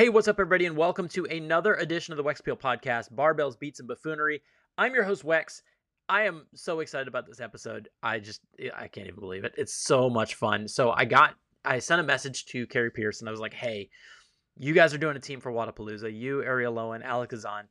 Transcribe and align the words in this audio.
Hey, 0.00 0.08
what's 0.08 0.28
up, 0.28 0.40
everybody, 0.40 0.64
and 0.64 0.78
welcome 0.78 1.08
to 1.08 1.26
another 1.26 1.74
edition 1.74 2.12
of 2.12 2.16
the 2.16 2.24
Wex 2.24 2.40
Appeal 2.40 2.56
Podcast, 2.56 3.12
Barbells, 3.12 3.58
Beats, 3.58 3.80
and 3.80 3.86
Buffoonery. 3.86 4.40
I'm 4.78 4.94
your 4.94 5.04
host, 5.04 5.26
Wex. 5.26 5.60
I 6.08 6.22
am 6.22 6.46
so 6.54 6.80
excited 6.80 7.06
about 7.06 7.26
this 7.26 7.38
episode. 7.38 7.90
I 8.02 8.18
just, 8.18 8.40
I 8.74 8.88
can't 8.88 9.08
even 9.08 9.20
believe 9.20 9.44
it. 9.44 9.52
It's 9.58 9.74
so 9.74 10.08
much 10.08 10.36
fun. 10.36 10.68
So 10.68 10.90
I 10.90 11.04
got, 11.04 11.34
I 11.66 11.80
sent 11.80 12.00
a 12.00 12.04
message 12.04 12.46
to 12.46 12.66
Kari 12.68 12.90
Pearce, 12.90 13.20
and 13.20 13.28
I 13.28 13.30
was 13.30 13.40
like, 13.40 13.52
hey, 13.52 13.90
you 14.56 14.72
guys 14.72 14.94
are 14.94 14.98
doing 14.98 15.18
a 15.18 15.20
team 15.20 15.38
for 15.38 15.52
Wodapalooza. 15.52 16.18
You, 16.18 16.38
Arielle 16.38 16.72
Loewen, 16.72 17.04
Alex 17.04 17.34
Gazan. 17.34 17.68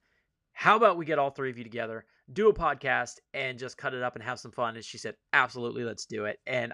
How 0.53 0.75
about 0.75 0.97
we 0.97 1.05
get 1.05 1.17
all 1.17 1.31
three 1.31 1.49
of 1.49 1.57
you 1.57 1.63
together, 1.63 2.05
do 2.31 2.49
a 2.49 2.53
podcast, 2.53 3.13
and 3.33 3.57
just 3.57 3.75
cut 3.75 3.95
it 3.95 4.03
up 4.03 4.13
and 4.13 4.23
have 4.23 4.39
some 4.39 4.51
fun? 4.51 4.75
And 4.75 4.85
she 4.85 4.99
said, 4.99 5.15
absolutely, 5.33 5.83
let's 5.83 6.05
do 6.05 6.25
it. 6.25 6.37
And 6.45 6.73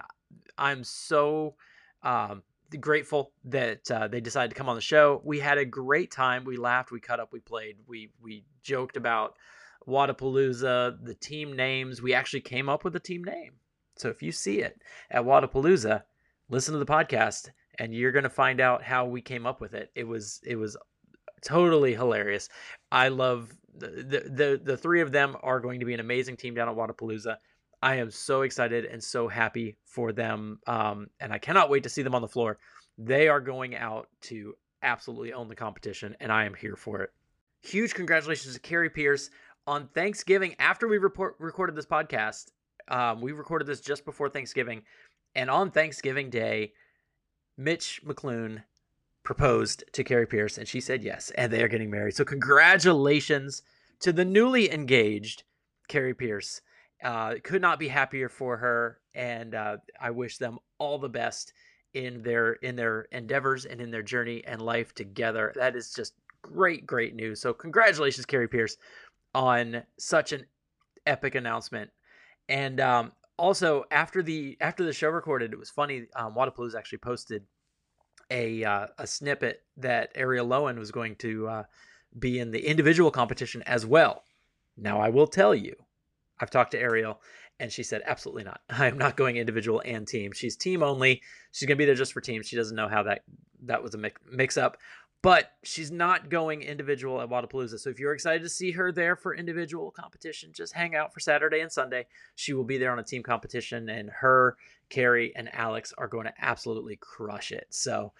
I'm 0.58 0.84
so, 0.84 1.54
um, 2.02 2.42
grateful 2.80 3.32
that 3.44 3.90
uh, 3.90 4.08
they 4.08 4.20
decided 4.20 4.50
to 4.50 4.54
come 4.56 4.68
on 4.68 4.76
the 4.76 4.82
show. 4.82 5.20
We 5.24 5.38
had 5.38 5.58
a 5.58 5.64
great 5.64 6.10
time. 6.10 6.44
We 6.44 6.56
laughed, 6.56 6.90
we 6.90 7.00
cut 7.00 7.20
up, 7.20 7.32
we 7.32 7.40
played, 7.40 7.76
we 7.86 8.10
we 8.20 8.44
joked 8.62 8.96
about 8.96 9.36
Wodapalooza, 9.86 11.04
the 11.04 11.14
team 11.14 11.54
names. 11.54 12.02
We 12.02 12.14
actually 12.14 12.40
came 12.40 12.68
up 12.68 12.84
with 12.84 12.96
a 12.96 13.00
team 13.00 13.24
name. 13.24 13.54
So 13.96 14.08
if 14.08 14.22
you 14.22 14.32
see 14.32 14.60
it 14.60 14.80
at 15.10 15.22
Wodapalooza, 15.22 16.02
listen 16.48 16.72
to 16.72 16.78
the 16.78 16.86
podcast 16.86 17.50
and 17.78 17.94
you're 17.94 18.12
going 18.12 18.24
to 18.24 18.30
find 18.30 18.60
out 18.60 18.82
how 18.82 19.06
we 19.06 19.20
came 19.20 19.46
up 19.46 19.60
with 19.60 19.74
it. 19.74 19.90
It 19.94 20.06
was 20.06 20.40
it 20.44 20.56
was 20.56 20.76
totally 21.42 21.94
hilarious. 21.94 22.48
I 22.90 23.08
love 23.08 23.52
the, 23.74 23.88
the 23.88 24.30
the 24.30 24.60
the 24.62 24.76
three 24.76 25.00
of 25.00 25.12
them 25.12 25.36
are 25.42 25.60
going 25.60 25.80
to 25.80 25.86
be 25.86 25.94
an 25.94 26.00
amazing 26.00 26.36
team 26.36 26.54
down 26.54 26.68
at 26.68 26.76
Wodapalooza. 26.76 27.36
I 27.82 27.96
am 27.96 28.10
so 28.10 28.42
excited 28.42 28.84
and 28.86 29.02
so 29.02 29.28
happy 29.28 29.76
for 29.84 30.12
them. 30.12 30.60
Um, 30.66 31.08
and 31.20 31.32
I 31.32 31.38
cannot 31.38 31.70
wait 31.70 31.82
to 31.82 31.88
see 31.88 32.02
them 32.02 32.14
on 32.14 32.22
the 32.22 32.28
floor. 32.28 32.58
They 32.98 33.28
are 33.28 33.40
going 33.40 33.76
out 33.76 34.08
to 34.22 34.54
absolutely 34.82 35.32
own 35.32 35.48
the 35.48 35.54
competition, 35.54 36.16
and 36.20 36.32
I 36.32 36.44
am 36.44 36.54
here 36.54 36.76
for 36.76 37.02
it. 37.02 37.10
Huge 37.62 37.94
congratulations 37.94 38.54
to 38.54 38.60
Kari 38.60 38.90
Pearce 38.90 39.30
on 39.66 39.88
Thanksgiving. 39.88 40.54
After 40.58 40.88
we 40.88 40.98
report, 40.98 41.36
recorded 41.38 41.76
this 41.76 41.86
podcast, 41.86 42.46
um, 42.88 43.20
we 43.20 43.32
recorded 43.32 43.66
this 43.66 43.80
just 43.80 44.04
before 44.04 44.28
Thanksgiving. 44.28 44.82
And 45.34 45.50
on 45.50 45.70
Thanksgiving 45.70 46.30
Day, 46.30 46.72
Mitch 47.58 48.00
McClune 48.06 48.62
proposed 49.22 49.84
to 49.92 50.04
Kari 50.04 50.26
Pearce, 50.26 50.56
and 50.56 50.68
she 50.68 50.80
said 50.80 51.02
yes, 51.02 51.30
and 51.36 51.52
they 51.52 51.62
are 51.62 51.68
getting 51.68 51.90
married. 51.90 52.14
So, 52.14 52.24
congratulations 52.24 53.62
to 54.00 54.12
the 54.12 54.24
newly 54.24 54.72
engaged 54.72 55.42
Kari 55.88 56.14
Pearce. 56.14 56.60
Uh, 57.02 57.34
could 57.42 57.60
not 57.60 57.78
be 57.78 57.88
happier 57.88 58.28
for 58.28 58.56
her, 58.56 59.00
and 59.14 59.54
uh, 59.54 59.76
I 60.00 60.10
wish 60.10 60.38
them 60.38 60.58
all 60.78 60.98
the 60.98 61.08
best 61.08 61.52
in 61.92 62.22
their 62.22 62.54
in 62.54 62.76
their 62.76 63.02
endeavors 63.12 63.64
and 63.64 63.80
in 63.80 63.90
their 63.90 64.02
journey 64.02 64.42
and 64.46 64.60
life 64.62 64.94
together. 64.94 65.52
That 65.56 65.76
is 65.76 65.92
just 65.92 66.14
great, 66.42 66.86
great 66.86 67.14
news. 67.14 67.40
So 67.40 67.52
congratulations, 67.52 68.26
Kari 68.26 68.48
Pearce, 68.48 68.76
on 69.34 69.82
such 69.98 70.32
an 70.32 70.46
epic 71.06 71.34
announcement. 71.34 71.90
And 72.48 72.80
um, 72.80 73.12
also 73.38 73.84
after 73.90 74.22
the 74.22 74.56
after 74.60 74.84
the 74.84 74.92
show 74.92 75.08
recorded, 75.08 75.52
it 75.52 75.58
was 75.58 75.70
funny. 75.70 76.06
Um, 76.14 76.34
Wodapalooza 76.34 76.76
actually 76.76 76.98
posted 76.98 77.44
a 78.30 78.64
uh, 78.64 78.86
a 78.98 79.06
snippet 79.06 79.62
that 79.76 80.14
Arielle 80.14 80.48
Loewen 80.48 80.78
was 80.78 80.90
going 80.90 81.16
to 81.16 81.48
uh, 81.48 81.62
be 82.18 82.38
in 82.38 82.50
the 82.50 82.66
individual 82.66 83.10
competition 83.10 83.62
as 83.62 83.86
well. 83.86 84.24
Now 84.76 85.00
I 85.00 85.08
will 85.08 85.26
tell 85.26 85.54
you 85.54 85.74
I've 86.40 86.50
talked 86.50 86.72
to 86.72 86.82
Arielle 86.82 87.18
and 87.58 87.72
she 87.72 87.82
said, 87.82 88.02
absolutely 88.06 88.44
not. 88.44 88.60
I 88.70 88.86
am 88.86 88.98
not 88.98 89.16
going 89.16 89.36
individual 89.36 89.82
and 89.84 90.06
team. 90.06 90.32
She's 90.32 90.56
team 90.56 90.82
only. 90.82 91.22
She's 91.52 91.66
going 91.66 91.76
to 91.76 91.80
be 91.80 91.86
there 91.86 91.94
just 91.94 92.12
for 92.12 92.20
team. 92.20 92.42
She 92.42 92.56
doesn't 92.56 92.76
know 92.76 92.88
how 92.88 93.02
that 93.04 93.22
that 93.64 93.82
was 93.82 93.94
a 93.94 93.98
mix, 93.98 94.20
mix 94.30 94.56
up, 94.56 94.76
but 95.22 95.52
she's 95.62 95.90
not 95.90 96.28
going 96.28 96.62
individual 96.62 97.20
at 97.20 97.28
Wodapalooza. 97.28 97.80
So 97.80 97.90
if 97.90 97.98
you're 97.98 98.12
excited 98.12 98.42
to 98.42 98.48
see 98.48 98.70
her 98.72 98.92
there 98.92 99.16
for 99.16 99.34
individual 99.34 99.90
competition, 99.90 100.52
just 100.52 100.74
hang 100.74 100.94
out 100.94 101.12
for 101.12 101.20
Saturday 101.20 101.60
and 101.60 101.72
Sunday. 101.72 102.06
She 102.34 102.52
will 102.52 102.64
be 102.64 102.78
there 102.78 102.92
on 102.92 102.98
a 102.98 103.02
team 103.02 103.22
competition, 103.22 103.88
and 103.88 104.10
her, 104.10 104.56
Kari, 104.90 105.34
and 105.34 105.52
Alex 105.54 105.92
are 105.96 106.06
going 106.06 106.26
to 106.26 106.34
absolutely 106.38 106.96
crush 106.96 107.50
it. 107.50 107.66
So 107.70 108.12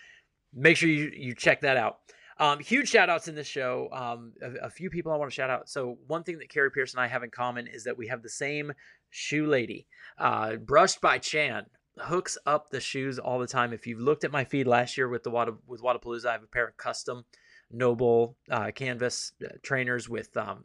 make 0.52 0.76
sure 0.76 0.88
you, 0.88 1.12
you 1.14 1.34
check 1.34 1.60
that 1.60 1.76
out. 1.76 2.00
Um, 2.38 2.58
huge 2.58 2.90
shout 2.90 3.08
outs 3.08 3.28
in 3.28 3.34
this 3.34 3.46
show. 3.46 3.88
Um, 3.92 4.32
a, 4.42 4.66
a, 4.66 4.70
few 4.70 4.90
people 4.90 5.10
I 5.10 5.16
want 5.16 5.30
to 5.30 5.34
shout 5.34 5.48
out. 5.48 5.70
So, 5.70 5.96
one 6.06 6.22
thing 6.22 6.38
that 6.38 6.50
Kari 6.50 6.70
Pearce 6.70 6.92
and 6.92 7.00
I 7.00 7.06
have 7.06 7.22
in 7.22 7.30
common 7.30 7.66
is 7.66 7.84
that 7.84 7.96
we 7.96 8.08
have 8.08 8.22
the 8.22 8.28
same 8.28 8.72
shoe 9.08 9.46
lady. 9.46 9.86
Uh, 10.18 10.56
brushed 10.56 11.00
by 11.00 11.18
Chan 11.18 11.66
hooks 11.98 12.36
up 12.46 12.70
the 12.70 12.80
shoes 12.80 13.18
all 13.18 13.38
the 13.38 13.46
time. 13.46 13.72
If 13.72 13.86
you've 13.86 14.00
looked 14.00 14.24
at 14.24 14.32
my 14.32 14.44
feed 14.44 14.66
last 14.66 14.96
year 14.96 15.08
with 15.08 15.22
the 15.22 15.30
Wada, 15.30 15.54
with 15.66 15.82
Wodapalooza, 15.82 16.26
I 16.26 16.32
have 16.32 16.42
a 16.42 16.48
pair 16.48 16.68
of 16.68 16.76
custom 16.76 17.24
NOBULL 17.72 18.36
uh, 18.50 18.70
canvas 18.74 19.32
uh, 19.44 19.48
trainers 19.62 20.08
with 20.08 20.36
um, 20.36 20.64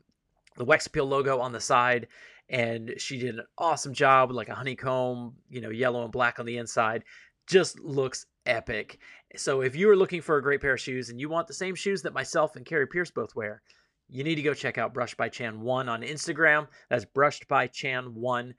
the 0.58 0.66
Wex 0.66 0.88
Appeal 0.88 1.06
logo 1.06 1.40
on 1.40 1.52
the 1.52 1.62
side. 1.62 2.08
And 2.50 2.96
she 2.98 3.18
did 3.18 3.36
an 3.36 3.46
awesome 3.58 3.94
job, 3.94 4.32
like 4.32 4.50
a 4.50 4.56
honeycomb, 4.56 5.36
you 5.50 5.62
know, 5.62 5.70
yellow 5.70 6.04
and 6.04 6.12
black 6.12 6.38
on 6.38 6.46
the 6.46 6.58
inside. 6.58 7.06
Just 7.48 7.80
looks 7.80 8.26
epic. 8.46 9.00
So 9.36 9.62
if 9.62 9.76
you 9.76 9.90
are 9.90 9.96
looking 9.96 10.22
for 10.22 10.38
a 10.38 10.44
great 10.44 10.62
pair 10.62 10.74
of 10.74 10.82
shoes 10.82 11.10
and 11.10 11.20
you 11.20 11.30
want 11.30 11.48
the 11.48 11.54
same 11.54 11.76
shoes 11.76 12.02
that 12.02 12.14
myself 12.14 12.56
and 12.56 12.66
Kari 12.66 12.88
Pearce 12.88 13.12
both 13.12 13.36
wear, 13.36 13.62
you 14.10 14.24
need 14.24 14.36
to 14.36 14.42
go 14.42 14.54
check 14.54 14.78
out 14.78 14.94
Brushed 14.94 15.18
by 15.18 15.30
Chan 15.30 15.60
1 15.60 15.90
on 15.90 16.02
Instagram. 16.02 16.68
That's 16.90 17.06
Brushed 17.06 17.48
by 17.48 17.68
Chan 17.68 18.14
1, 18.14 18.54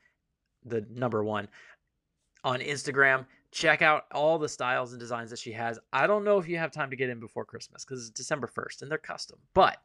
the 0.65 0.87
number 0.91 1.23
1 1.23 1.49
on 2.45 2.61
Instagram. 2.61 3.27
Check 3.51 3.83
out 3.83 4.05
all 4.13 4.39
the 4.39 4.49
styles 4.49 4.93
and 4.93 5.01
designs 5.01 5.29
that 5.31 5.39
she 5.39 5.53
has. 5.53 5.79
I 5.93 6.07
don't 6.07 6.25
know 6.25 6.39
if 6.39 6.49
you 6.49 6.57
have 6.57 6.73
time 6.73 6.89
to 6.89 6.97
get 6.97 7.11
in 7.11 7.21
before 7.21 7.45
Christmas 7.45 7.85
because 7.85 8.09
it's 8.09 8.11
December 8.11 8.49
1st 8.49 8.83
and 8.83 8.91
they're 8.91 8.99
custom, 8.99 9.39
but 9.53 9.77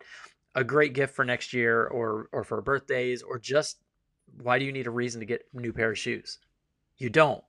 a 0.55 0.63
great 0.63 0.93
gift 0.93 1.15
for 1.15 1.25
next 1.25 1.53
year 1.53 1.85
or 1.85 2.29
or 2.31 2.43
for 2.43 2.61
birthdays 2.61 3.21
or 3.21 3.37
just 3.37 3.77
why 4.41 4.57
do 4.57 4.65
you 4.65 4.71
need 4.71 4.87
a 4.87 4.91
reason 4.91 5.19
to 5.19 5.25
get 5.25 5.45
a 5.53 5.59
new 5.59 5.73
pair 5.73 5.91
of 5.91 5.97
shoes? 5.97 6.39
You 6.97 7.09
don't 7.09 7.43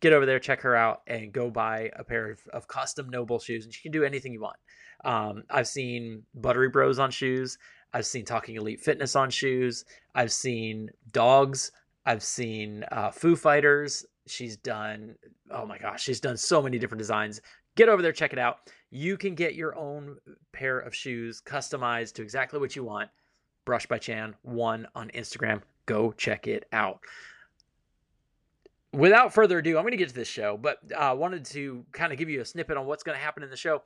get 0.00 0.12
over 0.12 0.26
there, 0.26 0.38
check 0.38 0.60
her 0.62 0.76
out, 0.76 1.02
and 1.06 1.32
go 1.32 1.50
buy 1.50 1.90
a 1.96 2.04
pair 2.04 2.30
of, 2.30 2.40
of 2.52 2.68
custom 2.68 3.08
NOBULL 3.10 3.38
shoes. 3.38 3.64
And 3.64 3.72
she 3.72 3.82
can 3.82 3.92
do 3.92 4.04
anything 4.04 4.32
you 4.32 4.40
want. 4.40 4.56
Um, 5.04 5.44
I've 5.50 5.68
seen 5.68 6.22
Buttery 6.34 6.68
Bros 6.68 6.98
on 6.98 7.10
shoes. 7.10 7.58
I've 7.92 8.06
seen 8.06 8.24
Talking 8.24 8.56
Elite 8.56 8.80
Fitness 8.80 9.16
on 9.16 9.30
shoes. 9.30 9.84
I've 10.14 10.32
seen 10.32 10.90
dogs. 11.12 11.72
I've 12.04 12.22
seen 12.22 12.84
uh, 12.92 13.10
Foo 13.10 13.36
Fighters. 13.36 14.04
She's 14.26 14.56
done, 14.56 15.14
oh 15.50 15.66
my 15.66 15.78
gosh, 15.78 16.02
she's 16.02 16.20
done 16.20 16.36
so 16.36 16.60
many 16.60 16.78
different 16.78 16.98
designs. 16.98 17.40
Get 17.76 17.88
over 17.88 18.02
there, 18.02 18.12
check 18.12 18.32
it 18.32 18.38
out. 18.38 18.70
You 18.90 19.16
can 19.16 19.34
get 19.34 19.54
your 19.54 19.76
own 19.76 20.16
pair 20.52 20.78
of 20.78 20.94
shoes 20.94 21.40
customized 21.44 22.14
to 22.14 22.22
exactly 22.22 22.58
what 22.58 22.74
you 22.74 22.84
want. 22.84 23.10
Brush 23.64 23.86
by 23.86 23.98
Chan, 23.98 24.34
one 24.42 24.86
on 24.94 25.10
Instagram. 25.10 25.62
Go 25.86 26.12
check 26.12 26.48
it 26.48 26.64
out 26.72 27.00
without 28.96 29.32
further 29.32 29.58
ado, 29.58 29.76
I'm 29.76 29.84
going 29.84 29.92
to 29.92 29.98
get 29.98 30.08
to 30.08 30.14
this 30.14 30.28
show, 30.28 30.56
but 30.56 30.78
I 30.96 31.10
uh, 31.10 31.14
wanted 31.14 31.44
to 31.46 31.84
kind 31.92 32.12
of 32.12 32.18
give 32.18 32.30
you 32.30 32.40
a 32.40 32.44
snippet 32.44 32.76
on 32.76 32.86
what's 32.86 33.02
going 33.02 33.16
to 33.16 33.22
happen 33.22 33.42
in 33.42 33.50
the 33.50 33.56
show. 33.56 33.82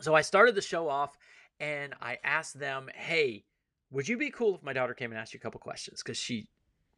So 0.00 0.14
I 0.14 0.20
started 0.20 0.54
the 0.54 0.62
show 0.62 0.88
off 0.88 1.16
and 1.58 1.94
I 2.00 2.18
asked 2.22 2.58
them, 2.58 2.88
hey, 2.94 3.44
would 3.90 4.08
you 4.08 4.16
be 4.16 4.30
cool 4.30 4.54
if 4.54 4.62
my 4.62 4.72
daughter 4.72 4.94
came 4.94 5.10
and 5.10 5.18
asked 5.18 5.34
you 5.34 5.38
a 5.38 5.40
couple 5.40 5.58
questions? 5.60 6.02
Because 6.02 6.16
she 6.16 6.48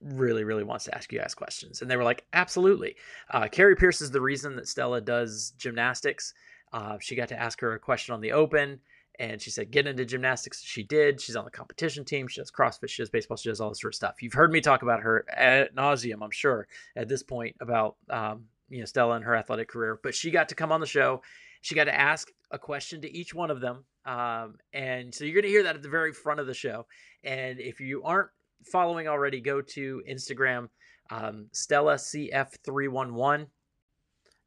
really, 0.00 0.44
really 0.44 0.62
wants 0.62 0.84
to 0.84 0.94
ask 0.94 1.10
you 1.12 1.20
guys 1.20 1.34
questions. 1.34 1.80
And 1.80 1.90
they 1.90 1.96
were 1.96 2.04
like, 2.04 2.24
absolutely. 2.34 2.96
Uh, 3.30 3.48
Kari 3.48 3.76
Pearce 3.76 4.00
is 4.00 4.10
the 4.10 4.20
reason 4.20 4.54
that 4.56 4.68
Stella 4.68 5.00
does 5.00 5.52
gymnastics. 5.58 6.34
Uh, 6.72 6.98
she 7.00 7.16
got 7.16 7.28
to 7.28 7.40
ask 7.40 7.60
her 7.60 7.72
a 7.72 7.78
question 7.78 8.14
on 8.14 8.20
the 8.20 8.32
open 8.32 8.78
and 9.18 9.40
she 9.40 9.50
said 9.50 9.70
get 9.70 9.86
into 9.86 10.04
gymnastics. 10.04 10.62
She 10.62 10.82
did. 10.82 11.20
She's 11.20 11.36
on 11.36 11.44
the 11.44 11.50
competition 11.50 12.04
team. 12.04 12.28
She 12.28 12.40
does 12.40 12.50
crossfit. 12.50 12.88
She 12.88 13.02
does 13.02 13.10
baseball. 13.10 13.36
She 13.36 13.48
does 13.48 13.60
all 13.60 13.70
this 13.70 13.80
sort 13.80 13.92
of 13.92 13.96
stuff. 13.96 14.22
You've 14.22 14.32
heard 14.32 14.52
me 14.52 14.60
talk 14.60 14.82
about 14.82 15.00
her 15.00 15.24
at 15.30 15.74
nauseum 15.74 16.22
i'm 16.22 16.30
sure 16.30 16.66
at 16.96 17.08
this 17.08 17.22
point 17.22 17.56
about 17.60 17.96
um, 18.10 18.44
you 18.68 18.80
know 18.80 18.84
stella 18.84 19.16
and 19.16 19.24
her 19.24 19.36
athletic 19.36 19.68
career 19.68 19.98
but 20.02 20.14
she 20.14 20.30
got 20.30 20.48
to 20.50 20.54
come 20.54 20.72
on 20.72 20.80
the 20.80 20.86
show. 20.86 21.22
She 21.60 21.74
got 21.74 21.84
to 21.84 21.94
ask 21.94 22.30
a 22.52 22.58
question 22.58 23.00
to 23.02 23.12
each 23.12 23.34
one 23.34 23.50
of 23.50 23.60
them 23.60 23.84
um, 24.04 24.54
and 24.72 25.14
so 25.14 25.24
you're 25.24 25.34
going 25.34 25.42
to 25.42 25.50
hear 25.50 25.64
that 25.64 25.76
at 25.76 25.82
the 25.82 25.88
very 25.88 26.12
front 26.12 26.40
of 26.40 26.46
the 26.46 26.54
show. 26.54 26.86
And 27.24 27.60
if 27.60 27.80
you 27.80 28.02
aren't 28.04 28.30
following 28.64 29.06
already 29.06 29.40
go 29.40 29.60
to 29.60 30.02
instagram 30.08 30.68
um, 31.10 31.46
stella 31.52 31.94
cf311 31.94 33.46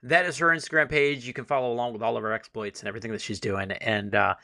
that 0.03 0.25
is 0.25 0.37
her 0.39 0.47
Instagram 0.47 0.89
page. 0.89 1.25
You 1.25 1.33
can 1.33 1.45
follow 1.45 1.71
along 1.71 1.93
with 1.93 2.01
all 2.01 2.17
of 2.17 2.23
her 2.23 2.33
exploits 2.33 2.79
and 2.79 2.87
everything 2.87 3.11
that 3.11 3.21
she's 3.21 3.39
doing. 3.39 3.71
And 3.71 4.15
uh, 4.15 4.35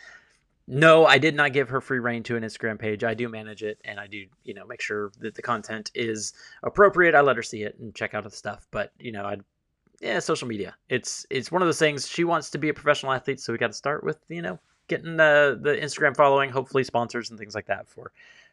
no, 0.68 1.06
I 1.06 1.18
did 1.18 1.36
not 1.36 1.54
give 1.54 1.70
her 1.70 1.80
free 1.80 2.00
reign 2.00 2.24
to 2.24 2.36
an 2.36 2.44
Instagram 2.44 2.78
page. 2.78 3.04
I 3.04 3.14
do 3.14 3.30
manage 3.30 3.64
it, 3.64 3.80
and 3.86 4.00
I 4.00 4.08
do, 4.08 4.26
you 4.44 4.54
know, 4.54 4.66
make 4.66 4.82
sure 4.82 5.12
that 5.20 5.36
the 5.36 5.42
content 5.42 5.92
is 5.96 6.34
appropriate. 6.64 7.16
I 7.16 7.22
let 7.22 7.38
her 7.38 7.44
see 7.44 7.64
it 7.64 7.78
and 7.80 7.96
check 7.96 8.14
out 8.14 8.24
the 8.24 8.32
stuff. 8.32 8.68
But 8.72 8.92
you 9.00 9.12
know, 9.12 9.24
I, 9.24 9.38
yeah, 10.02 10.20
social 10.20 10.48
media. 10.48 10.76
It's 10.90 11.26
it's 11.30 11.52
one 11.52 11.62
of 11.62 11.68
those 11.68 11.80
things. 11.80 12.08
She 12.08 12.24
wants 12.24 12.50
to 12.52 12.58
be 12.58 12.70
a 12.70 12.74
professional 12.74 13.14
athlete, 13.14 13.40
so 13.40 13.54
we 13.54 13.60
got 13.60 13.68
to 13.68 13.74
start 13.74 14.04
with 14.04 14.20
you 14.28 14.42
know 14.42 14.60
getting 14.88 15.18
the 15.18 15.58
the 15.62 15.76
Instagram 15.76 16.16
following, 16.16 16.50
hopefully 16.50 16.84
sponsors 16.84 17.30
and 17.30 17.40
things 17.40 17.56
like 17.56 17.68
that 17.68 17.88
for 17.88 18.12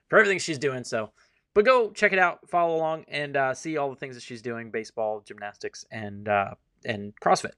for 0.08 0.18
everything 0.18 0.38
she's 0.38 0.58
doing. 0.58 0.84
So 0.84 1.10
but 1.54 1.64
go 1.64 1.90
check 1.90 2.12
it 2.12 2.18
out, 2.18 2.48
follow 2.48 2.74
along, 2.74 3.04
and 3.08 3.36
uh, 3.36 3.54
see 3.54 3.76
all 3.76 3.88
the 3.88 3.96
things 3.96 4.16
that 4.16 4.22
she's 4.22 4.42
doing: 4.42 4.70
baseball, 4.70 5.22
gymnastics, 5.24 5.86
and 5.90 6.28
uh, 6.28 6.54
and 6.84 7.12
CrossFit. 7.20 7.52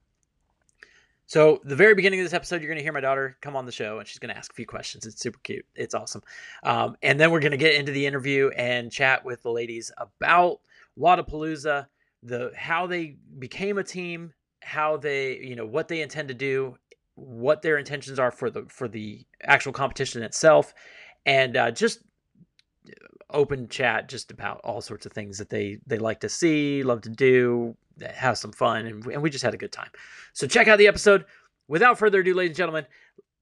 So, 1.29 1.61
the 1.65 1.75
very 1.75 1.95
beginning 1.95 2.21
of 2.21 2.25
this 2.25 2.33
episode, 2.33 2.63
you're 2.63 2.69
going 2.69 2.79
to 2.79 2.85
hear 2.85 2.93
my 2.93 3.01
daughter 3.01 3.37
come 3.41 3.57
on 3.57 3.67
the 3.67 3.73
show 3.73 3.99
and 3.99 4.07
she's 4.07 4.21
going 4.21 4.33
to 4.33 4.39
ask 4.39 4.53
a 4.53 4.55
few 4.55 4.67
questions. 4.67 5.07
It's 5.07 5.21
super 5.21 5.41
cute. 5.43 5.67
It's 5.75 5.95
awesome. 5.95 6.23
Um, 6.63 6.97
and 7.03 7.19
then 7.19 7.33
we're 7.33 7.41
going 7.41 7.51
to 7.51 7.57
get 7.57 7.75
into 7.75 7.91
the 7.91 8.07
interview 8.07 8.51
and 8.57 8.93
chat 8.93 9.25
with 9.25 9.43
the 9.43 9.51
ladies 9.51 9.91
about 9.99 10.61
Wodapalooza, 10.97 11.87
the 12.23 12.53
how 12.57 12.87
they 12.87 13.17
became 13.39 13.79
a 13.79 13.83
team, 13.85 14.33
how 14.63 14.97
they, 14.97 15.39
you 15.39 15.57
know, 15.57 15.67
what 15.67 15.89
they 15.89 16.01
intend 16.01 16.29
to 16.29 16.35
do, 16.35 16.77
what 17.17 17.61
their 17.61 17.77
intentions 17.77 18.21
are 18.21 18.31
for 18.31 18.49
the 18.49 18.65
for 18.69 18.87
the 18.87 19.27
actual 19.43 19.73
competition 19.73 20.23
itself, 20.23 20.75
and 21.25 21.57
uh, 21.57 21.71
just 21.73 22.01
open 23.31 23.69
chat 23.69 24.09
just 24.09 24.31
about 24.31 24.61
all 24.63 24.81
sorts 24.81 25.07
of 25.07 25.13
things 25.13 25.39
that 25.39 25.51
they 25.51 25.79
they 25.87 25.99
like 25.99 26.21
to 26.21 26.29
see, 26.29 26.85
love 26.85 27.01
to 27.01 27.11
do, 27.11 27.77
have 28.03 28.39
some 28.39 28.53
fun, 28.53 28.87
and, 28.87 29.05
and 29.07 29.23
we 29.23 29.31
just 29.31 29.45
had 29.45 29.55
a 29.55 29.59
good 29.59 29.73
time. 29.73 29.91
So 30.33 30.47
check 30.47 30.69
out 30.69 30.79
the 30.79 30.89
episode. 30.89 31.25
Without 31.69 31.99
further 31.99 32.21
ado, 32.21 32.35
ladies 32.35 32.51
and 32.51 32.57
gentlemen, 32.57 32.87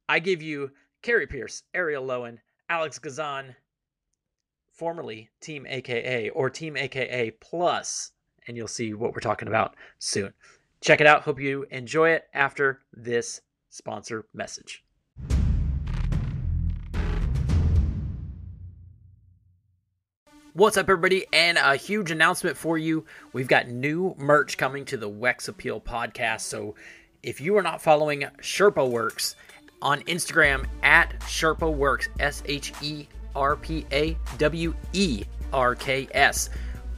I 0.08 0.18
give 0.18 0.42
you 0.42 0.70
Kari 1.02 1.26
Pearce, 1.26 1.62
Arielle 1.74 2.06
Loewen, 2.06 2.38
Alex 2.68 2.98
Gazan, 2.98 3.54
formerly 4.72 5.30
Team 5.40 5.66
AKA 5.68 6.30
or 6.30 6.50
Team 6.50 6.76
AKA 6.76 7.32
Plus, 7.32 8.12
and 8.46 8.56
you'll 8.56 8.68
see 8.68 8.94
what 8.94 9.12
we're 9.12 9.20
talking 9.20 9.48
about 9.48 9.76
soon. 9.98 10.32
Check 10.80 11.00
it 11.00 11.06
out. 11.06 11.22
Hope 11.22 11.40
you 11.40 11.66
enjoy 11.70 12.10
it 12.10 12.24
after 12.34 12.80
this 12.92 13.40
sponsor 13.70 14.26
message. 14.34 14.84
What's 20.56 20.76
up, 20.76 20.88
everybody? 20.88 21.26
And 21.32 21.58
a 21.58 21.74
huge 21.74 22.12
announcement 22.12 22.56
for 22.56 22.78
you. 22.78 23.04
We've 23.32 23.48
got 23.48 23.66
new 23.66 24.14
merch 24.16 24.56
coming 24.56 24.84
to 24.84 24.96
the 24.96 25.10
Wex 25.10 25.48
Appeal 25.48 25.80
podcast. 25.80 26.42
So 26.42 26.76
if 27.24 27.40
you 27.40 27.56
are 27.56 27.62
not 27.62 27.82
following 27.82 28.20
Sherpa 28.40 28.88
Werks 28.88 29.34
on 29.82 30.02
Instagram 30.02 30.64
at 30.84 31.18
Sherpa 31.22 31.74
Werks, 31.74 32.08
S 32.20 32.44
H 32.46 32.72
E 32.80 33.08
R 33.34 33.56
P 33.56 33.84
A 33.90 34.16
W 34.38 34.72
E 34.92 35.24
R 35.52 35.74
K 35.74 36.06
S. 36.12 36.50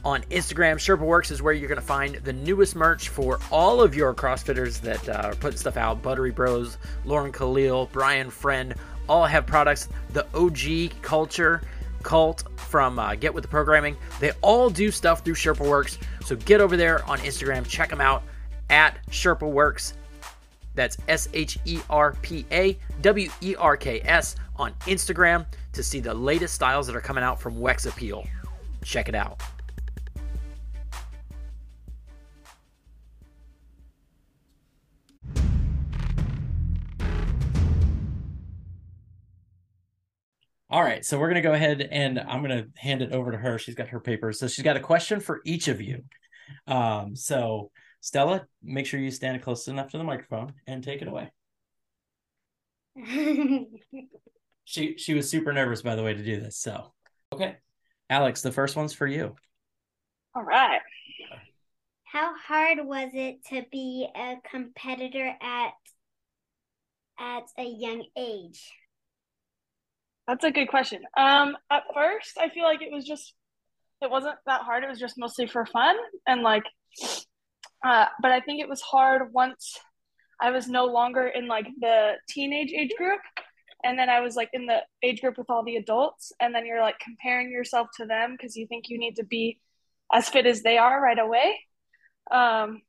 On 0.05 0.21
Instagram, 0.29 0.75
Sherpa 0.75 0.99
Werks 0.99 1.31
is 1.31 1.41
where 1.41 1.51
you're 1.51 1.67
going 1.67 1.81
to 1.81 1.87
find 1.87 2.13
the 2.17 2.33
newest 2.33 2.75
merch 2.75 3.09
for 3.09 3.39
all 3.51 3.81
of 3.81 3.95
your 3.95 4.13
CrossFitters 4.13 4.79
that 4.81 5.09
uh, 5.09 5.29
are 5.29 5.35
putting 5.35 5.57
stuff 5.57 5.77
out. 5.77 6.03
Buttery 6.03 6.29
Bros, 6.29 6.77
Lauren 7.05 7.31
Khalil, 7.31 7.89
Brian 7.91 8.29
Friend, 8.29 8.75
all 9.09 9.25
have 9.25 9.47
products. 9.47 9.89
The 10.13 10.27
OG 10.35 11.01
culture 11.01 11.63
Cult 12.07 12.45
from 12.55 12.97
uh, 12.99 13.15
Get 13.15 13.33
With 13.33 13.41
The 13.41 13.49
Programming. 13.49 13.97
They 14.21 14.31
all 14.41 14.69
do 14.69 14.91
stuff 14.91 15.25
through 15.25 15.33
Sherpa 15.33 15.67
Werks. 15.67 15.97
So 16.23 16.37
get 16.37 16.61
over 16.61 16.77
there 16.77 17.03
on 17.03 17.19
Instagram, 17.19 17.67
check 17.67 17.89
them 17.89 17.99
out 17.99 18.23
at 18.69 18.97
Sherpa 19.09 19.51
Werks. 19.51 19.93
That's 20.73 20.95
S 21.09 21.27
H 21.33 21.59
E 21.65 21.81
R 21.89 22.15
P 22.21 22.45
A 22.53 22.77
W 23.01 23.29
E 23.41 23.55
R 23.57 23.75
K 23.75 23.99
S 24.05 24.37
on 24.55 24.71
Instagram 24.85 25.45
to 25.73 25.83
see 25.83 25.99
the 25.99 26.13
latest 26.13 26.53
styles 26.55 26.87
that 26.87 26.95
are 26.95 27.01
coming 27.01 27.25
out 27.25 27.41
from 27.41 27.59
Wex 27.59 27.85
Appeal. 27.85 28.25
Check 28.85 29.09
it 29.09 29.15
out. 29.15 29.41
All 40.69 40.83
right, 40.83 41.05
so 41.05 41.17
we're 41.17 41.29
going 41.29 41.41
to 41.41 41.47
go 41.47 41.53
ahead 41.53 41.87
and 41.91 42.19
I'm 42.19 42.43
going 42.43 42.63
to 42.63 42.67
hand 42.79 43.01
it 43.01 43.13
over 43.13 43.31
to 43.31 43.37
her. 43.37 43.57
She's 43.57 43.75
got 43.75 43.87
her 43.89 44.01
papers. 44.01 44.39
So 44.39 44.47
she's 44.47 44.65
got 44.65 44.75
a 44.75 44.81
question 44.81 45.21
for 45.21 45.41
each 45.45 45.69
of 45.69 45.81
you. 45.81 46.03
Um, 46.65 47.15
so 47.15 47.71
Stella, 48.01 48.45
make 48.61 48.85
sure 48.85 48.99
you 48.99 49.11
stand 49.11 49.41
close 49.41 49.67
enough 49.67 49.91
to 49.91 49.97
the 49.97 50.03
microphone 50.03 50.53
and 50.65 50.83
take 50.83 51.01
it 51.01 51.07
away. 51.07 51.31
she 54.65 54.97
she 54.97 55.13
was 55.13 55.29
super 55.29 55.53
nervous 55.53 55.81
by 55.81 55.95
the 55.95 56.03
way 56.03 56.13
to 56.13 56.23
do 56.23 56.39
this. 56.39 56.57
So, 56.57 56.93
okay. 57.31 57.57
Alex, 58.09 58.41
the 58.41 58.51
first 58.51 58.75
one's 58.75 58.93
for 58.93 59.07
you. 59.07 59.35
All 60.35 60.43
right. 60.43 60.81
How 62.03 62.33
hard 62.35 62.79
was 62.81 63.11
it 63.13 63.45
to 63.47 63.63
be 63.71 64.07
a 64.15 64.35
competitor 64.49 65.33
at 65.41 65.73
at 67.19 67.43
a 67.57 67.65
young 67.65 68.05
age? 68.17 68.71
That's 70.27 70.43
a 70.43 70.51
good 70.51 70.67
question. 70.67 71.03
Um, 71.17 71.55
at 71.71 71.83
first, 71.93 72.37
I 72.39 72.49
feel 72.49 72.63
like 72.63 72.81
it 72.81 72.91
was 72.91 73.05
just, 73.05 73.33
it 74.01 74.11
wasn't 74.11 74.35
that 74.45 74.61
hard. 74.61 74.83
It 74.83 74.89
was 74.89 74.99
just 74.99 75.17
mostly 75.17 75.47
for 75.47 75.65
fun 75.65 75.95
and 76.27 76.41
like, 76.41 76.63
uh, 77.85 78.05
but 78.21 78.31
I 78.31 78.41
think 78.41 78.61
it 78.61 78.67
was 78.67 78.81
hard 78.81 79.33
once 79.33 79.77
I 80.41 80.51
was 80.51 80.67
no 80.67 80.85
longer 80.85 81.27
in 81.27 81.47
like 81.47 81.67
the 81.79 82.13
teenage 82.29 82.71
age 82.71 82.91
group, 82.97 83.21
and 83.83 83.97
then 83.97 84.09
I 84.09 84.19
was 84.19 84.35
like 84.35 84.49
in 84.53 84.65
the 84.65 84.79
age 85.03 85.21
group 85.21 85.37
with 85.37 85.49
all 85.49 85.63
the 85.63 85.77
adults, 85.77 86.31
and 86.39 86.53
then 86.53 86.65
you're 86.65 86.81
like 86.81 86.99
comparing 86.99 87.51
yourself 87.51 87.87
to 87.97 88.05
them 88.05 88.35
because 88.37 88.55
you 88.55 88.67
think 88.67 88.89
you 88.89 88.99
need 88.99 89.15
to 89.15 89.23
be 89.23 89.59
as 90.13 90.29
fit 90.29 90.45
as 90.45 90.61
they 90.61 90.77
are 90.77 91.01
right 91.01 91.19
away. 91.19 91.59
Um, 92.31 92.81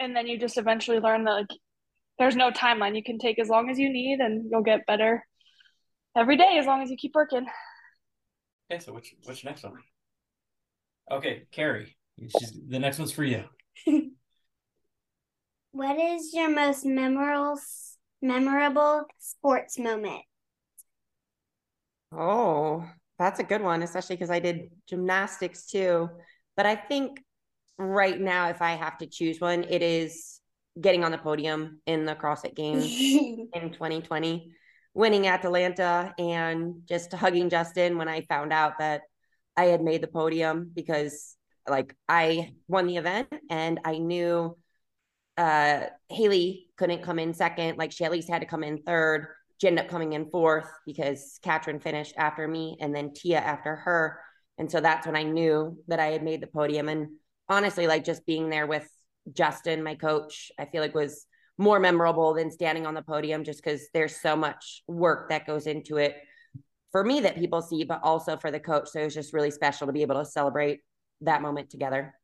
and 0.00 0.14
then 0.14 0.26
you 0.26 0.38
just 0.38 0.58
eventually 0.58 1.00
learn 1.00 1.24
that 1.24 1.32
like 1.32 1.50
there's 2.18 2.36
no 2.36 2.50
timeline. 2.50 2.96
You 2.96 3.04
can 3.04 3.18
take 3.18 3.38
as 3.38 3.48
long 3.48 3.70
as 3.70 3.78
you 3.78 3.92
need, 3.92 4.20
and 4.20 4.48
you'll 4.50 4.62
get 4.62 4.86
better 4.86 5.24
every 6.16 6.36
day 6.36 6.56
as 6.58 6.66
long 6.66 6.82
as 6.82 6.90
you 6.90 6.96
keep 6.96 7.14
working. 7.14 7.46
Okay, 8.70 8.82
so 8.82 8.92
what's 8.92 9.10
what's 9.24 9.44
your 9.44 9.50
next 9.52 9.62
one? 9.62 9.74
Okay, 11.10 11.46
Kari, 11.52 11.96
she's, 12.18 12.58
the 12.68 12.80
next 12.80 12.98
one's 12.98 13.12
for 13.12 13.22
you. 13.22 13.44
what 15.70 15.96
is 15.98 16.32
your 16.32 16.50
most 16.50 16.84
memorable 16.84 17.60
memorable 18.20 19.04
sports 19.18 19.78
moment? 19.78 20.22
Oh, 22.12 22.88
that's 23.18 23.40
a 23.40 23.44
good 23.44 23.62
one, 23.62 23.82
especially 23.82 24.16
because 24.16 24.30
I 24.30 24.40
did 24.40 24.70
gymnastics 24.88 25.66
too. 25.66 26.08
But 26.56 26.66
I 26.66 26.74
think 26.74 27.22
right 27.78 28.18
now, 28.18 28.48
if 28.48 28.62
I 28.62 28.72
have 28.72 28.98
to 28.98 29.06
choose 29.06 29.40
one, 29.40 29.64
it 29.64 29.82
is 29.82 30.40
getting 30.80 31.04
on 31.04 31.12
the 31.12 31.18
podium 31.18 31.80
in 31.86 32.04
the 32.04 32.14
CrossFit 32.14 32.54
Games 32.54 32.84
in 33.54 33.72
2020 33.72 34.52
winning 34.96 35.26
Atalanta 35.26 36.14
and 36.18 36.80
just 36.86 37.12
hugging 37.12 37.50
Justin 37.50 37.98
when 37.98 38.08
I 38.08 38.22
found 38.22 38.50
out 38.50 38.78
that 38.78 39.02
I 39.54 39.66
had 39.66 39.82
made 39.82 40.00
the 40.00 40.06
podium 40.06 40.70
because 40.74 41.36
like 41.68 41.94
I 42.08 42.54
won 42.66 42.86
the 42.86 42.96
event 42.96 43.28
and 43.50 43.78
I 43.84 43.98
knew 43.98 44.56
uh 45.36 45.80
Haley 46.08 46.70
couldn't 46.78 47.02
come 47.02 47.18
in 47.18 47.34
second, 47.34 47.76
like 47.76 47.92
she 47.92 48.06
at 48.06 48.10
least 48.10 48.30
had 48.30 48.40
to 48.40 48.46
come 48.46 48.64
in 48.64 48.78
third. 48.84 49.28
She 49.60 49.66
ended 49.66 49.84
up 49.84 49.90
coming 49.90 50.14
in 50.14 50.30
fourth 50.30 50.70
because 50.86 51.38
Katrin 51.42 51.78
finished 51.78 52.14
after 52.16 52.48
me 52.48 52.78
and 52.80 52.96
then 52.96 53.12
Tia 53.12 53.38
after 53.38 53.76
her. 53.76 54.18
And 54.56 54.70
so 54.70 54.80
that's 54.80 55.06
when 55.06 55.16
I 55.16 55.24
knew 55.24 55.78
that 55.88 56.00
I 56.00 56.06
had 56.06 56.22
made 56.22 56.40
the 56.40 56.46
podium. 56.46 56.88
And 56.88 57.08
honestly, 57.50 57.86
like 57.86 58.04
just 58.04 58.24
being 58.24 58.48
there 58.48 58.66
with 58.66 58.88
Justin, 59.30 59.82
my 59.82 59.94
coach, 59.94 60.50
I 60.58 60.64
feel 60.64 60.80
like 60.80 60.94
was 60.94 61.26
more 61.58 61.80
memorable 61.80 62.34
than 62.34 62.50
standing 62.50 62.86
on 62.86 62.94
the 62.94 63.02
podium 63.02 63.44
just 63.44 63.62
because 63.62 63.88
there's 63.94 64.20
so 64.20 64.36
much 64.36 64.82
work 64.86 65.30
that 65.30 65.46
goes 65.46 65.66
into 65.66 65.96
it 65.96 66.16
for 66.92 67.04
me 67.04 67.20
that 67.20 67.36
people 67.36 67.62
see, 67.62 67.84
but 67.84 68.00
also 68.02 68.36
for 68.36 68.50
the 68.50 68.60
coach. 68.60 68.88
So 68.88 69.00
it 69.00 69.04
was 69.04 69.14
just 69.14 69.32
really 69.32 69.50
special 69.50 69.86
to 69.86 69.92
be 69.92 70.02
able 70.02 70.16
to 70.16 70.24
celebrate 70.24 70.80
that 71.22 71.42
moment 71.42 71.70
together. 71.70 72.14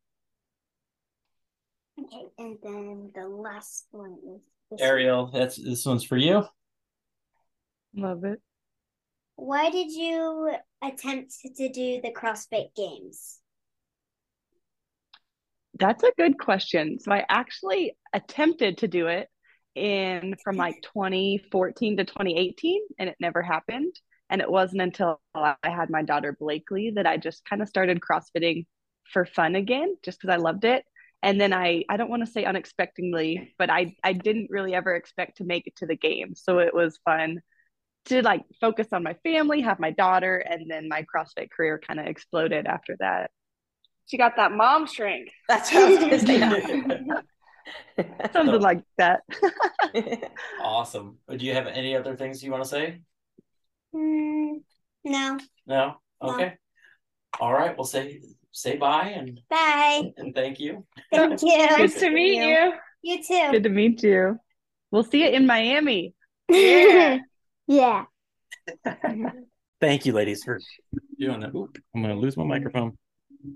Okay, 1.99 2.25
and 2.39 2.57
then 2.63 3.11
the 3.13 3.27
last 3.27 3.85
one 3.91 4.17
is 4.71 4.81
Arielle. 4.81 5.31
That's 5.31 5.57
this 5.57 5.85
one's 5.85 6.03
for 6.03 6.17
you. 6.17 6.43
Love 7.95 8.23
it. 8.23 8.41
Why 9.35 9.69
did 9.69 9.91
you 9.91 10.55
attempt 10.81 11.33
to 11.55 11.69
do 11.69 12.01
the 12.01 12.11
CrossFit 12.11 12.75
Games? 12.75 13.39
That's 15.79 16.03
a 16.03 16.11
good 16.17 16.37
question. 16.37 16.99
So 16.99 17.11
I 17.11 17.25
actually 17.27 17.95
attempted 18.13 18.79
to 18.79 18.87
do 18.87 19.07
it 19.07 19.27
in 19.75 20.35
from 20.43 20.55
like 20.55 20.75
2014 20.83 21.97
to 21.97 22.05
2018 22.05 22.81
and 22.99 23.09
it 23.09 23.15
never 23.19 23.41
happened. 23.41 23.95
And 24.29 24.41
it 24.41 24.49
wasn't 24.49 24.81
until 24.81 25.19
I 25.35 25.55
had 25.63 25.89
my 25.89 26.03
daughter 26.03 26.35
Blakely 26.39 26.91
that 26.95 27.05
I 27.05 27.17
just 27.17 27.43
kind 27.45 27.61
of 27.61 27.67
started 27.67 27.99
CrossFitting 27.99 28.65
for 29.11 29.25
fun 29.25 29.55
again, 29.55 29.95
just 30.03 30.19
because 30.19 30.33
I 30.33 30.37
loved 30.37 30.65
it. 30.65 30.85
And 31.21 31.39
then 31.39 31.53
I, 31.53 31.85
I 31.89 31.97
don't 31.97 32.09
want 32.09 32.25
to 32.25 32.31
say 32.31 32.43
unexpectedly, 32.43 33.53
but 33.57 33.69
I, 33.69 33.95
I 34.03 34.13
didn't 34.13 34.49
really 34.49 34.75
ever 34.75 34.93
expect 34.93 35.37
to 35.37 35.43
make 35.43 35.67
it 35.67 35.75
to 35.77 35.85
the 35.85 35.95
game. 35.95 36.35
So 36.35 36.59
it 36.59 36.73
was 36.73 36.99
fun 37.05 37.41
to 38.05 38.21
like 38.21 38.43
focus 38.59 38.87
on 38.91 39.03
my 39.03 39.13
family, 39.23 39.61
have 39.61 39.79
my 39.79 39.91
daughter, 39.91 40.37
and 40.37 40.69
then 40.69 40.89
my 40.89 41.03
CrossFit 41.03 41.49
career 41.49 41.79
kind 41.85 41.99
of 41.99 42.07
exploded 42.07 42.65
after 42.65 42.97
that. 42.99 43.31
She 44.05 44.17
got 44.17 44.35
that 44.35 44.51
mom 44.51 44.87
strength. 44.87 45.31
That's 45.47 45.73
what 45.73 45.83
I 45.83 45.89
was 45.89 45.99
gonna 45.99 46.61
say. 46.61 46.99
Something 48.33 48.61
like 48.61 48.83
that. 48.97 49.21
awesome. 50.61 51.17
Do 51.29 51.45
you 51.45 51.53
have 51.53 51.67
any 51.67 51.95
other 51.95 52.15
things 52.15 52.43
you 52.43 52.51
want 52.51 52.63
to 52.63 52.69
say? 52.69 52.99
Mm, 53.95 54.61
no. 55.05 55.37
No. 55.65 55.95
Okay. 56.21 56.45
No. 56.45 56.51
All 57.39 57.53
right. 57.53 57.77
Well, 57.77 57.85
say 57.85 58.21
say 58.51 58.77
bye 58.77 59.09
and 59.15 59.39
bye 59.49 60.11
and 60.17 60.35
thank 60.35 60.59
you. 60.59 60.85
Thank 61.11 61.41
you. 61.41 61.67
Good 61.77 61.95
to 61.97 62.09
meet 62.09 62.35
you. 62.35 62.73
You 63.01 63.23
too. 63.23 63.51
Good 63.51 63.63
to 63.63 63.69
meet 63.69 64.03
you. 64.03 64.39
We'll 64.91 65.03
see 65.03 65.23
you 65.23 65.29
in 65.29 65.47
Miami. 65.47 66.13
Yeah. 66.49 67.17
yeah. 67.67 68.05
Thank 69.81 70.05
you, 70.05 70.13
ladies, 70.13 70.43
for 70.43 70.59
doing 71.19 71.39
that. 71.41 71.53
Oop, 71.55 71.77
I'm 71.93 72.01
gonna 72.01 72.15
lose 72.15 72.37
my 72.37 72.43
microphone. 72.43 72.97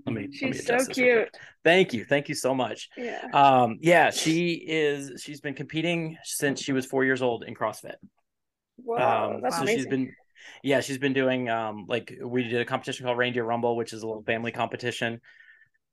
Let 0.06 0.14
me. 0.14 0.22
let 0.22 0.50
me 0.50 0.52
She's 0.52 0.66
so 0.66 0.84
cute. 0.86 1.28
Thank 1.64 1.92
you, 1.92 2.04
thank 2.04 2.28
you 2.28 2.34
so 2.34 2.54
much. 2.54 2.88
Yeah. 2.96 3.24
Um, 3.32 3.78
yeah, 3.80 4.10
she 4.10 4.52
is. 4.52 5.22
She's 5.22 5.40
been 5.40 5.54
competing 5.54 6.16
since 6.24 6.62
she 6.62 6.72
was 6.72 6.86
four 6.86 7.04
years 7.04 7.22
old 7.22 7.44
in 7.44 7.54
CrossFit. 7.54 7.96
Wow, 8.78 9.34
um, 9.34 9.40
that's 9.42 9.56
so 9.56 9.62
amazing. 9.62 9.78
she's 9.78 9.86
been, 9.86 10.12
yeah, 10.62 10.80
she's 10.80 10.98
been 10.98 11.12
doing 11.12 11.48
um, 11.48 11.86
like 11.88 12.12
we 12.22 12.44
did 12.44 12.60
a 12.60 12.64
competition 12.64 13.06
called 13.06 13.18
Reindeer 13.18 13.44
Rumble, 13.44 13.76
which 13.76 13.92
is 13.92 14.02
a 14.02 14.06
little 14.06 14.22
family 14.22 14.52
competition 14.52 15.20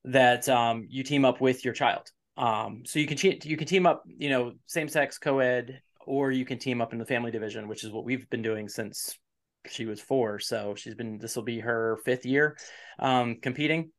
that 0.06 0.48
um 0.50 0.86
you 0.90 1.04
team 1.04 1.26
up 1.26 1.42
with 1.42 1.66
your 1.66 1.74
child. 1.74 2.08
Um, 2.38 2.84
so 2.86 3.00
you 3.00 3.08
can 3.08 3.18
che- 3.18 3.40
you 3.44 3.58
can 3.58 3.68
team 3.68 3.86
up, 3.86 4.04
you 4.06 4.30
know, 4.30 4.54
same 4.66 4.88
sex 4.90 5.18
co-ed, 5.18 5.82
or 6.06 6.32
you 6.32 6.46
can 6.46 6.60
team 6.60 6.82
up 6.82 6.94
in 6.94 7.00
the 7.00 7.06
family 7.06 7.32
division, 7.32 7.68
which 7.68 7.84
is 7.84 7.92
what 7.92 8.06
we've 8.06 8.30
been 8.30 8.42
doing 8.42 8.68
since 8.68 9.18
she 9.70 9.86
was 9.86 10.02
four. 10.02 10.40
So 10.40 10.76
she's 10.76 10.96
been 10.96 11.18
this 11.18 11.36
will 11.36 11.44
be 11.44 11.60
her 11.60 11.98
fifth 12.06 12.26
year 12.26 12.58
um 13.00 13.38
competing. 13.42 13.92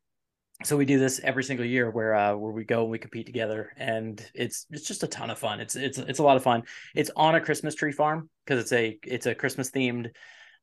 So 0.63 0.75
we 0.75 0.85
do 0.85 0.97
this 0.97 1.21
every 1.23 1.43
single 1.43 1.65
year 1.65 1.91
where 1.91 2.15
uh 2.15 2.35
where 2.35 2.51
we 2.51 2.63
go 2.63 2.81
and 2.81 2.91
we 2.91 2.99
compete 2.99 3.25
together 3.25 3.71
and 3.77 4.23
it's 4.33 4.65
it's 4.71 4.87
just 4.87 5.03
a 5.03 5.07
ton 5.07 5.29
of 5.29 5.37
fun. 5.37 5.59
It's 5.59 5.75
it's 5.75 5.97
it's 5.97 6.19
a 6.19 6.23
lot 6.23 6.37
of 6.37 6.43
fun. 6.43 6.63
It's 6.95 7.11
on 7.15 7.35
a 7.35 7.41
christmas 7.41 7.75
tree 7.75 7.91
farm 7.91 8.29
because 8.45 8.61
it's 8.61 8.71
a 8.71 8.97
it's 9.03 9.25
a 9.25 9.35
christmas 9.35 9.71
themed 9.71 10.09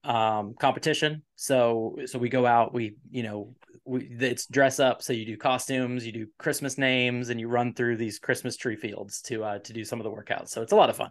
um 0.03 0.55
competition. 0.59 1.23
So 1.37 1.97
so 2.07 2.19
we 2.19 2.29
go 2.29 2.47
out 2.47 2.75
we 2.75 2.97
you 3.11 3.23
know 3.23 3.55
we 3.85 4.09
it's 4.21 4.47
dress 4.47 4.81
up. 4.81 5.03
So 5.03 5.13
you 5.13 5.25
do 5.27 5.37
costumes 5.37 6.05
you 6.05 6.13
do 6.13 6.27
christmas 6.39 6.77
names 6.77 7.29
and 7.29 7.39
you 7.39 7.49
run 7.49 7.75
through 7.75 7.97
these 7.97 8.19
christmas 8.19 8.57
tree 8.57 8.77
fields 8.77 9.23
to 9.23 9.45
uh 9.45 9.59
to 9.61 9.73
do 9.73 9.85
some 9.85 10.01
of 10.01 10.05
the 10.05 10.11
workouts. 10.11 10.49
So 10.49 10.63
it's 10.63 10.73
a 10.73 10.77
lot 10.77 10.91
of 10.91 10.97
fun 10.97 11.11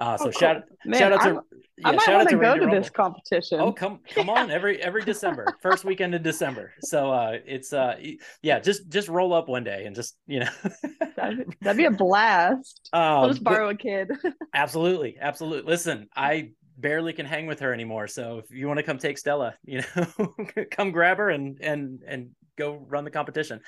uh 0.00 0.16
so 0.16 0.26
Oh, 0.26 0.30
shout 0.32 0.62
Man, 0.84 0.98
shout 0.98 1.12
out 1.12 1.20
I'm- 1.22 1.34
to 1.36 1.42
I 1.82 1.92
yeah, 1.92 1.96
might 1.96 2.04
shout 2.04 2.20
out 2.20 2.28
to 2.28 2.36
go 2.36 2.58
to 2.58 2.66
this 2.66 2.90
competition. 2.90 3.58
Oh, 3.58 3.72
come 3.72 4.00
come 4.14 4.28
on 4.28 4.50
every 4.58 4.82
every 4.82 5.02
December, 5.02 5.46
first 5.62 5.82
weekend 5.84 6.14
in 6.14 6.22
December. 6.22 6.72
So 6.82 7.10
uh 7.10 7.38
it's 7.46 7.72
uh 7.72 7.96
yeah, 8.42 8.58
just 8.60 8.88
just 8.88 9.08
roll 9.08 9.32
up 9.32 9.48
one 9.48 9.64
day 9.64 9.84
and 9.86 9.94
just, 9.96 10.16
you 10.26 10.40
know. 10.40 10.50
That'd, 11.16 11.54
that'd 11.62 11.76
be 11.76 11.84
a 11.86 11.90
blast. 11.90 12.88
I'll 12.92 13.24
um, 13.24 13.30
just 13.30 13.42
but- 13.44 13.50
borrow 13.52 13.68
a 13.70 13.74
kid. 13.74 14.10
absolutely, 14.54 15.16
absolutely. 15.20 15.70
Listen, 15.70 16.08
I 16.16 16.50
barely 16.76 17.12
can 17.12 17.26
hang 17.26 17.46
with 17.46 17.60
her 17.60 17.72
anymore, 17.72 18.08
so 18.08 18.38
if 18.38 18.50
you 18.50 18.66
want 18.68 18.78
to 18.78 18.82
come 18.82 18.98
take 18.98 19.16
Stella, 19.18 19.54
you 19.64 19.82
know, 19.96 20.34
come 20.70 20.90
grab 20.92 21.16
her 21.18 21.30
and 21.30 21.58
and 21.62 22.00
and 22.06 22.30
go 22.56 22.74
run 22.88 23.04
the 23.04 23.10
competition. 23.10 23.60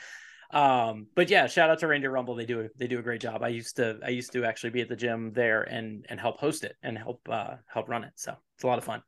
Um, 0.52 1.06
but 1.14 1.30
yeah, 1.30 1.46
shout 1.46 1.70
out 1.70 1.78
to 1.78 1.86
Reindeer 1.86 2.10
Rumble. 2.10 2.34
They 2.34 2.44
do 2.44 2.68
they 2.76 2.86
do 2.86 2.98
a 2.98 3.02
great 3.02 3.20
job. 3.20 3.42
I 3.42 3.48
used 3.48 3.76
to 3.76 3.98
I 4.04 4.10
used 4.10 4.32
to 4.32 4.44
actually 4.44 4.70
be 4.70 4.82
at 4.82 4.88
the 4.88 4.96
gym 4.96 5.32
there 5.32 5.62
and 5.62 6.04
and 6.08 6.20
help 6.20 6.38
host 6.38 6.64
it 6.64 6.76
and 6.82 6.96
help 6.98 7.26
uh 7.30 7.54
help 7.66 7.88
run 7.88 8.04
it. 8.04 8.12
So 8.16 8.34
it's 8.54 8.64
a 8.64 8.66
lot 8.66 8.78
of 8.78 8.84
fun. 8.84 9.02